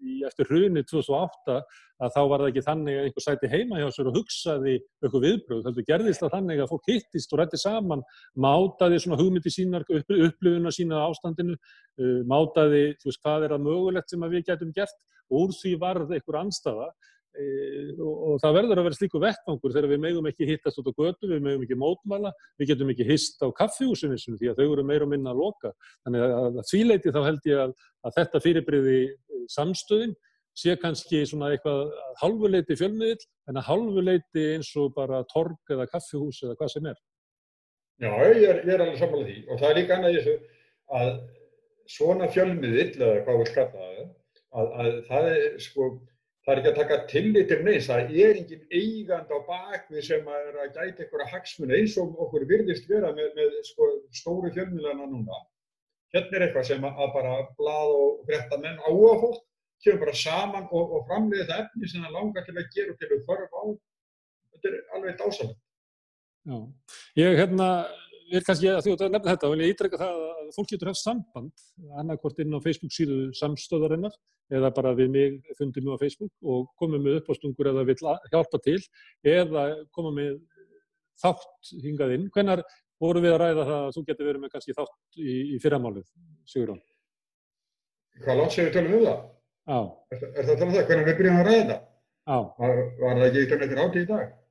í 0.04 0.16
eftir 0.28 0.50
hruni 0.50 0.84
2008 0.84 1.58
að 2.04 2.12
þá 2.12 2.20
var 2.28 2.44
það 2.44 2.50
ekki 2.50 2.64
þannig 2.66 2.98
að 2.98 3.08
einhver 3.08 3.24
sæti 3.24 3.52
heima 3.52 3.80
hjá 3.80 3.88
sér 3.96 4.10
og 4.12 4.20
hugsaði 4.20 4.76
eitthvað 4.76 5.26
viðbröð, 5.26 5.64
heldur 5.70 5.88
gerðist 5.88 6.24
það 6.24 6.34
þannig 6.36 6.62
að 6.64 6.72
fólk 6.74 6.90
hittist 6.92 7.34
og 7.34 7.42
rætti 7.42 7.60
saman, 7.62 8.04
mátaði 8.36 9.02
svona 9.04 9.20
hugmyndi 9.22 9.54
sínar, 9.54 9.88
upp, 9.88 10.16
upplifuna 10.28 10.74
sína 10.76 11.02
ástandinu, 11.06 11.56
uh, 11.56 12.22
mátaði 12.28 12.86
þú 13.00 13.12
veist 13.12 13.24
hvað 13.24 13.48
er 13.48 13.56
að 13.56 13.68
mögulegt 13.70 14.12
sem 14.12 14.28
að 14.28 14.38
við 14.38 14.48
getum 14.52 14.76
gert 14.76 15.00
og 15.32 15.46
úr 15.46 15.56
því 15.56 15.76
varð 15.82 16.12
einhver 16.14 16.42
anstafa 16.44 16.92
og, 17.36 18.14
og 18.14 18.38
það 18.44 18.58
verður 18.60 18.82
að 18.82 18.88
vera 18.88 18.98
slíku 18.98 19.22
vettvangur 19.24 19.74
þegar 19.76 19.92
við 19.92 20.04
megum 20.06 20.30
ekki 20.30 20.48
hittast 20.50 20.80
út 20.82 20.92
á 20.92 20.94
götu, 20.96 21.30
við 21.32 21.42
megum 21.44 21.66
ekki 21.66 21.80
mótmæla, 21.80 22.32
við 22.60 22.72
getum 22.72 22.94
ekki 22.94 23.08
hist 23.10 23.44
á 23.44 23.48
kaffihúsinu 23.56 24.20
því 24.20 24.52
að 24.52 24.62
þau 24.62 24.68
eru 24.68 24.86
meira 24.88 25.08
og 25.08 25.12
minna 25.12 25.34
að 25.34 25.42
loka. 25.44 25.74
Þannig 26.06 26.26
að, 26.26 26.36
að, 26.40 26.62
að 26.62 26.70
svíleiti 26.72 27.16
þá 27.16 27.22
held 27.28 27.50
ég 27.52 27.64
að, 27.66 27.76
að 28.06 28.18
þetta 28.20 28.44
fyrirbriði 28.46 29.00
samstöðin 29.56 30.16
sé 30.56 30.76
kannski 30.80 31.24
svona 31.28 31.52
eitthvað 31.52 31.90
halvuleiti 32.22 32.78
fjölmiðil 32.80 33.20
en 33.50 33.60
að 33.60 33.68
halvuleiti 33.70 34.46
eins 34.54 34.72
og 34.80 34.94
bara 34.96 35.26
torg 35.32 35.76
eða 35.76 35.90
kaffihús 35.92 36.42
eða 36.46 36.56
hvað 36.60 36.72
sem 36.72 36.92
er. 36.92 37.00
Já, 38.04 38.12
ég 38.12 38.46
er, 38.50 38.62
ég 38.64 38.74
er 38.76 38.84
alveg 38.84 39.00
samanlega 39.00 39.32
því 39.32 39.42
og 39.50 39.60
það 39.60 39.70
er 39.70 39.78
líka 39.80 39.98
annað 39.98 40.16
þessu 40.18 40.36
að 40.96 41.12
svona 41.96 42.28
fjölmiðil, 42.34 42.90
eða 42.98 43.24
hvað 43.28 43.40
við 43.42 43.52
skalla 43.52 43.86
það, 43.86 44.10
að 44.56 44.92
það 45.10 45.30
er 45.32 45.46
sko 45.64 45.90
það 46.46 46.54
er 46.54 46.60
ekki 46.62 46.72
að 46.72 46.78
taka 46.78 46.98
tillit 47.10 47.48
til 47.50 47.58
neins, 47.66 47.88
það 47.90 48.12
er 48.22 48.40
engin 48.40 48.66
eigand 48.80 49.32
á 49.34 49.38
bakvið 49.48 50.04
sem 50.06 50.28
að 50.30 50.44
er 50.52 50.60
að 50.62 50.76
gæta 50.76 51.04
einhverja 51.06 51.32
hagsmuna 51.32 51.80
eins 51.80 51.98
og 52.02 52.20
okkur 52.22 52.46
virðist 52.52 52.86
vera 52.90 53.10
með, 53.18 53.32
með 53.40 53.58
sko, 53.66 53.90
stóru 54.14 54.52
fjölmilana 54.54 55.10
núna. 55.10 55.42
Hérna 56.14 56.38
er 56.38 56.46
eitthvað 56.46 56.70
sem 56.70 56.86
að 56.86 57.12
bara 57.16 57.34
blað 57.58 57.96
og 57.98 58.22
bretta 58.30 58.62
menn 58.62 58.78
áhuga 58.86 59.18
fólk, 59.24 59.42
kemur 59.84 60.06
bara 60.06 60.16
saman 60.22 60.70
og, 60.70 60.94
og 60.96 61.10
framleiði 61.10 61.50
það 61.50 61.66
efni 61.66 61.90
sem 61.92 62.06
það 62.06 62.18
langar 62.20 62.46
til 62.46 62.56
að 62.56 62.72
gera 62.78 62.94
og 62.94 63.02
til 63.02 63.10
að 63.10 63.26
þörfa 63.32 63.66
á. 63.66 63.66
Þetta 64.54 64.70
er 64.70 64.78
alveg 64.96 65.18
dásalega. 65.24 65.62
Já, 66.46 66.58
ég 67.18 67.40
hérna, 67.40 67.68
er 68.32 68.46
kannski 68.48 68.72
að 68.72 68.88
þú 68.88 69.10
nefna 69.10 69.34
þetta 69.34 69.50
og 69.52 69.62
ég 69.62 69.76
ítrykka 69.76 70.02
það 70.02 70.24
að 70.24 70.36
að 70.46 70.54
fólk 70.56 70.72
getur 70.72 70.92
haft 70.92 71.02
samband 71.02 71.66
annarkvort 72.00 72.40
inn 72.44 72.56
á 72.56 72.60
Facebook 72.64 72.94
síðu 72.94 73.18
samstöðarinnar 73.38 74.16
eða 74.54 74.72
bara 74.76 74.94
við 74.98 75.12
mig 75.14 75.54
fundum 75.60 75.88
við 75.88 75.98
á 75.98 76.02
Facebook 76.02 76.34
og 76.44 76.68
komum 76.80 77.04
með 77.06 77.22
uppástungur 77.22 77.72
eða 77.72 77.86
vil 77.90 77.98
hjálpa 78.32 78.62
til 78.66 78.78
eða 79.26 79.66
koma 79.96 80.14
með 80.16 80.38
þátt 81.22 81.74
hingað 81.84 82.16
inn. 82.18 82.30
Hvenar 82.36 82.64
voru 83.02 83.24
við 83.24 83.36
að 83.36 83.42
ræða 83.44 83.68
það 83.70 83.82
að 83.82 83.94
þú 83.96 84.06
getur 84.10 84.30
verið 84.30 84.44
með 84.44 84.54
kannski 84.56 84.78
þátt 84.78 85.20
í, 85.20 85.36
í 85.56 85.60
fyrramálið, 85.64 86.08
Sigurðan? 86.52 86.82
Hvað 88.24 88.42
langt 88.42 88.56
séu 88.56 88.68
við 88.68 88.74
tölum 88.78 88.98
um 89.00 89.06
það? 89.10 89.22
Já. 89.66 89.80
Er, 90.16 90.26
er 90.26 90.42
það 90.42 90.54
að 90.54 90.60
tala 90.60 90.70
um 90.70 90.76
það? 90.76 90.88
Hvernig 90.90 91.08
við 91.10 91.22
byrjum 91.22 91.40
að 91.42 91.48
ræða 91.50 91.68
það? 91.72 91.86
Já. 92.26 92.38
Var, 92.60 92.82
var 93.02 93.22
það 93.22 93.30
ekki 93.30 94.06
í 94.06 94.44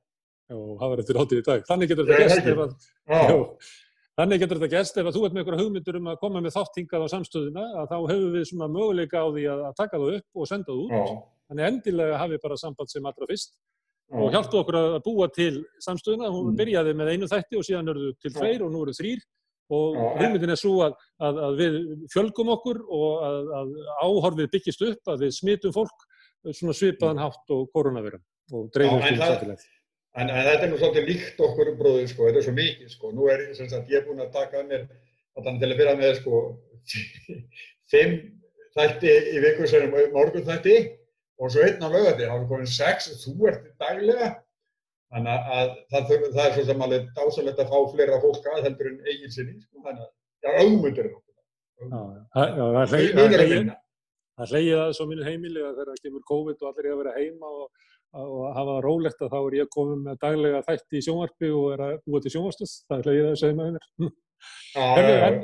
það 0.49 0.91
var 0.91 1.01
eftir 1.03 1.19
átíð 1.21 1.41
í 1.41 1.45
dag. 1.49 1.65
Þannig 1.69 1.91
getur 1.91 2.07
þetta 2.09 2.25
gæst 2.25 2.49
ef 2.51 2.61
að... 2.65 2.73
Já. 3.09 3.37
Þannig 4.15 4.39
getur 4.39 4.59
þetta 4.61 4.71
gæst 4.71 4.97
ef 5.01 5.07
að 5.09 5.15
þú 5.17 5.21
ert 5.27 5.33
með 5.35 5.41
einhverja 5.41 5.63
hugmyndur 5.65 5.95
um 5.99 6.05
að 6.07 6.19
koma 6.21 6.41
með 6.45 6.53
þátt 6.55 6.77
hingað 6.79 7.03
á 7.03 7.07
samstöðuna 7.11 7.63
að 7.81 7.87
þá 7.91 7.95
hefur 8.13 8.29
við 8.35 8.45
svona 8.47 8.67
möguleika 8.71 9.23
á 9.25 9.27
því 9.27 9.43
að, 9.51 9.63
að 9.67 9.73
taka 9.81 9.99
það 9.99 10.13
upp 10.19 10.39
og 10.39 10.47
senda 10.51 10.69
það 10.69 10.83
út. 10.85 10.93
Já. 10.95 11.17
Þannig 11.49 11.67
endilega 11.69 12.19
hafið 12.21 12.39
bara 12.45 12.59
samband 12.61 12.93
sem 12.93 13.09
allra 13.11 13.27
fyrst 13.33 13.51
Já. 13.51 14.15
og 14.21 14.31
hjálptu 14.37 14.61
okkur 14.61 14.77
að 14.79 14.95
búa 15.09 15.27
til 15.35 15.51
samstöðuna. 15.83 16.31
Hún 16.31 16.47
Mm. 16.53 16.55
byrjaði 16.61 16.95
með 16.95 17.11
einu 17.11 17.27
þætti 17.33 17.59
og 17.59 17.67
síðan 17.67 17.91
eru 17.91 18.13
til 18.21 18.31
tveir 18.37 18.63
og 18.63 18.71
nú 18.71 18.85
eru 18.85 18.95
þrýr 18.95 19.25
og 19.75 19.99
hugmyndin 20.21 20.53
er 20.53 20.61
svo 20.61 20.73
að, 20.85 20.95
að, 21.19 21.43
að 21.49 21.59
við 21.59 21.77
fjölgum 22.13 22.51
okkur 22.55 22.83
og 22.85 23.23
að, 23.25 23.53
að 23.59 23.71
áhorfið 24.05 24.51
byggist 24.55 24.83
upp, 24.85 25.01
að 25.11 25.23
við 25.25 25.31
smitum 25.41 25.73
fólk 25.75 26.05
svona 26.53 26.75
svipaðan 26.77 27.23
hátt 27.25 27.49
og 27.51 27.67
koronaviran 27.73 28.21
og 28.53 28.69
dreifum 28.71 29.01
til 29.01 29.17
samfélagið. 29.17 29.65
En, 30.15 30.29
en 30.31 30.45
þetta 30.47 30.63
er 30.63 30.69
nú 30.71 30.77
svolítið 30.79 31.07
líkt 31.09 31.41
okkur 31.43 31.73
bróðið, 31.79 32.05
sko, 32.13 32.27
þetta 32.29 32.39
er 32.39 32.45
svo 32.45 32.53
mikið, 32.55 32.91
sko. 32.93 33.09
Nú 33.11 33.25
er 33.33 33.41
sem 33.57 33.67
sagt, 33.71 33.89
ég 33.91 34.05
búinn 34.07 34.23
að 34.23 34.29
taka 34.35 34.61
að 34.61 34.69
mér, 34.69 34.85
þannig 35.35 35.59
til 35.63 35.71
að 35.73 35.79
byrja 35.81 35.95
með, 35.99 36.13
sko, 36.21 36.41
fimm 37.91 38.15
þætti 38.75 39.11
í 39.35 39.41
viku 39.43 39.67
sem 39.71 39.91
morgun 40.13 40.45
þætti 40.47 40.75
og 41.39 41.51
svo 41.51 41.65
einn 41.67 41.83
á 41.83 41.87
laugandi, 41.91 42.27
þá 42.29 42.35
er 42.37 42.47
komin 42.49 42.69
sex, 42.71 43.09
þú 43.25 43.49
ert 43.51 43.65
daglega. 43.81 44.29
Þannig 45.15 45.49
að 45.57 45.73
það, 45.93 46.05
þurfi- 46.09 46.31
það 46.35 46.45
er 46.47 46.53
svo 46.55 46.63
sem 46.69 46.81
alveg 46.87 47.09
dásalegt 47.15 47.59
að 47.61 47.69
fá 47.71 47.77
fleira 47.91 48.21
fólk 48.23 48.47
að 48.51 48.63
heldur 48.69 48.89
en 48.91 49.01
eigin 49.11 49.33
sinni, 49.35 49.57
sko, 49.63 49.83
þannig 49.85 50.05
að, 50.05 50.11
auðmundur 50.63 51.09
er 51.09 51.11
það- 51.15 52.93
er 52.95 53.03
Mín 53.03 53.19
það 53.19 53.25
er 53.25 53.35
er 53.35 53.43
að 53.43 53.49
hleyið- 53.49 53.59
vinna. 53.59 53.75
það 54.39 54.47
að 54.79 54.93
svo 54.97 55.05
mínu 55.11 55.23
heimili 55.27 55.61
að 55.63 55.75
þegar 55.75 55.91
það 55.91 56.01
kemur 56.07 56.23
COVID 56.31 56.61
og 56.63 56.67
allir 56.71 56.85
er 56.89 56.93
að 56.95 57.01
vera 57.03 57.13
heima 57.19 57.51
og, 57.51 57.85
og 58.15 58.45
hafa 58.55 58.71
það 58.75 58.81
rólegt 58.85 59.21
að 59.25 59.31
þá 59.33 59.37
er 59.41 59.57
ég 59.59 59.69
komin 59.75 60.03
með 60.05 60.19
daglega 60.21 60.61
þætti 60.69 60.99
í 60.99 61.03
sjónvarpi 61.07 61.49
og 61.55 61.65
er 61.75 61.83
að 61.89 61.95
búa 62.05 62.21
til 62.23 62.31
sjónvarstöð. 62.35 62.73
Það 62.87 62.97
er 63.01 63.09
hleyið 63.09 63.29
að 63.31 63.39
segja 63.41 63.57
með 63.59 63.79
já, 64.75 64.85
en, 65.25 65.37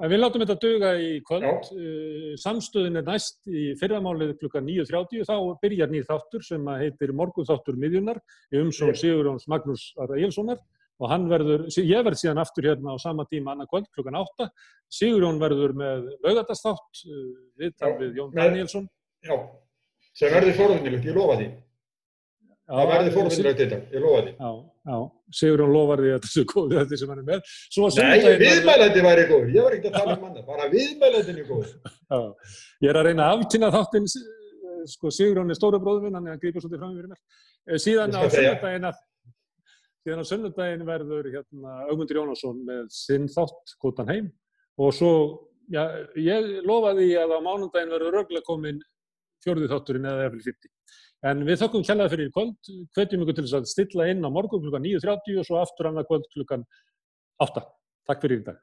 en 0.00 0.10
við 0.10 0.20
látum 0.22 0.42
þetta 0.44 0.56
duga 0.62 0.90
í 0.96 1.08
kvöld. 1.28 1.44
Já. 1.46 1.54
Uh, 1.76 2.34
samstöðin 2.40 3.00
er 3.00 3.06
næst 3.06 3.48
í 3.50 3.64
fyrramálið 3.80 4.36
klukkan 4.40 4.66
9.30 4.68 5.26
þá 5.28 5.34
byrjar 5.62 5.90
nýr 5.92 6.06
þáttur 6.08 6.44
sem 6.46 6.68
heitir 6.80 7.12
Morgunþáttur 7.18 7.78
miðjunar 7.80 8.20
í 8.54 8.62
umsón 8.62 8.94
Já. 8.94 9.00
Sigurjóns 9.04 9.48
Magnús 9.50 9.90
Egilssonar 10.08 10.60
og 11.00 11.08
hann 11.08 11.30
verður, 11.30 11.62
ég 11.80 12.02
verð 12.04 12.18
síðan 12.20 12.42
aftur 12.42 12.66
hérna 12.68 12.92
á 12.92 12.96
sama 13.00 13.24
tíma 13.30 13.54
annað 13.54 13.70
kvöld 13.72 13.86
klukkan 13.96 14.18
8. 14.20 14.50
Sigurjón 14.92 15.38
verður 15.40 15.72
með 15.80 16.10
viðtal 17.56 17.92
Já, 17.94 17.98
við 18.02 18.18
Jón 18.20 18.30
með- 18.34 18.40
Danielsson. 18.42 18.88
já. 19.24 19.36
Sem 20.12 20.32
verði 20.34 20.52
forðunilegt, 20.58 21.06
ég 21.06 21.16
lofa 21.16 21.36
því. 21.40 21.46
Það 22.70 22.90
verði 22.90 23.12
forðunilegt 23.16 23.60
þetta, 23.60 23.78
ég 23.90 24.04
lofa 24.04 24.20
því. 24.22 24.32
Já, 24.38 24.50
já, 24.90 24.98
Sigurjón 25.40 25.72
lofar 25.74 26.02
því 26.04 26.10
að 26.14 26.20
þessu 26.26 26.44
góði 26.52 26.76
þetta 26.78 26.98
sem 27.00 27.10
hann 27.10 27.20
er 27.20 27.26
með. 27.26 27.40
Nei, 27.98 28.34
viðmælandi 28.44 29.04
væri 29.06 29.24
góð, 29.30 29.44
ég 29.56 29.66
var 29.66 29.76
ekki 29.76 29.90
að 29.90 29.96
tala 29.98 30.14
um 30.14 30.22
manna, 30.24 30.44
bara 30.46 30.68
viðmælandin 30.70 31.40
er 31.42 31.48
góð. 31.50 31.72
Já, 31.90 32.20
ég 32.86 32.92
er 32.92 33.00
að 33.00 33.08
reyna 33.08 33.26
að 33.26 33.32
afkynna 33.40 33.72
þáttinn, 33.74 34.06
eh, 34.06 34.82
sko 34.94 35.12
Sigurjón 35.16 35.50
er 35.50 35.58
stóra 35.58 35.82
bróður 35.82 36.06
minn, 36.06 36.14
hann 36.20 36.30
er 36.30 36.38
að 36.38 36.42
grípa 36.44 36.62
svolítið 36.62 36.82
fram 36.84 36.94
fyrir 36.94 37.10
mér. 37.10 37.20
Eh, 37.66 37.78
Síðan 37.82 38.14
á 38.14 38.22
að 38.22 39.00
síðan 40.00 40.22
á 40.22 40.30
sunnudaginn 40.30 40.86
verður 40.88 41.26
hérna 41.34 41.70
Augmundur 41.90 42.16
Jónasson 42.22 42.62
með 42.64 42.86
sinn 42.94 43.26
þátt 43.28 43.74
Kvotan 43.82 44.08
heim 44.08 44.30
og 44.80 44.94
svo, 44.96 45.10
já, 45.68 45.82
ég 46.16 46.62
lofaði 46.64 47.10
að 47.20 47.34
á 47.36 47.38
mánudaginn 47.44 47.92
verður 47.92 48.16
örglega 51.20 51.36
komin 51.36 51.44
fjórði 51.44 51.44
þátturinn 51.44 51.44
eða 51.44 51.44
eftir 51.44 51.44
50. 51.44 51.44
En 51.44 51.44
við 51.44 51.60
þökkum 51.60 51.84
kjallaði 51.84 52.12
fyrir 52.14 52.32
kvöld, 52.32 52.70
hvetjum 52.96 53.22
ykkur 53.24 53.36
til 53.36 53.44
þess 53.44 53.58
að 53.58 53.68
stilla 53.68 54.08
inn 54.08 54.24
á 54.24 54.30
morgun 54.32 54.62
klukkan 54.64 54.86
9.30 54.86 55.40
og 55.40 55.46
svo 55.46 55.60
aftur 55.60 55.90
annað 55.90 56.08
kvöld 56.08 56.26
klukkan 56.32 56.64
8. 57.44 57.64
Takk 58.08 58.22
fyrir 58.24 58.40
í 58.40 58.44
dag. 58.46 58.58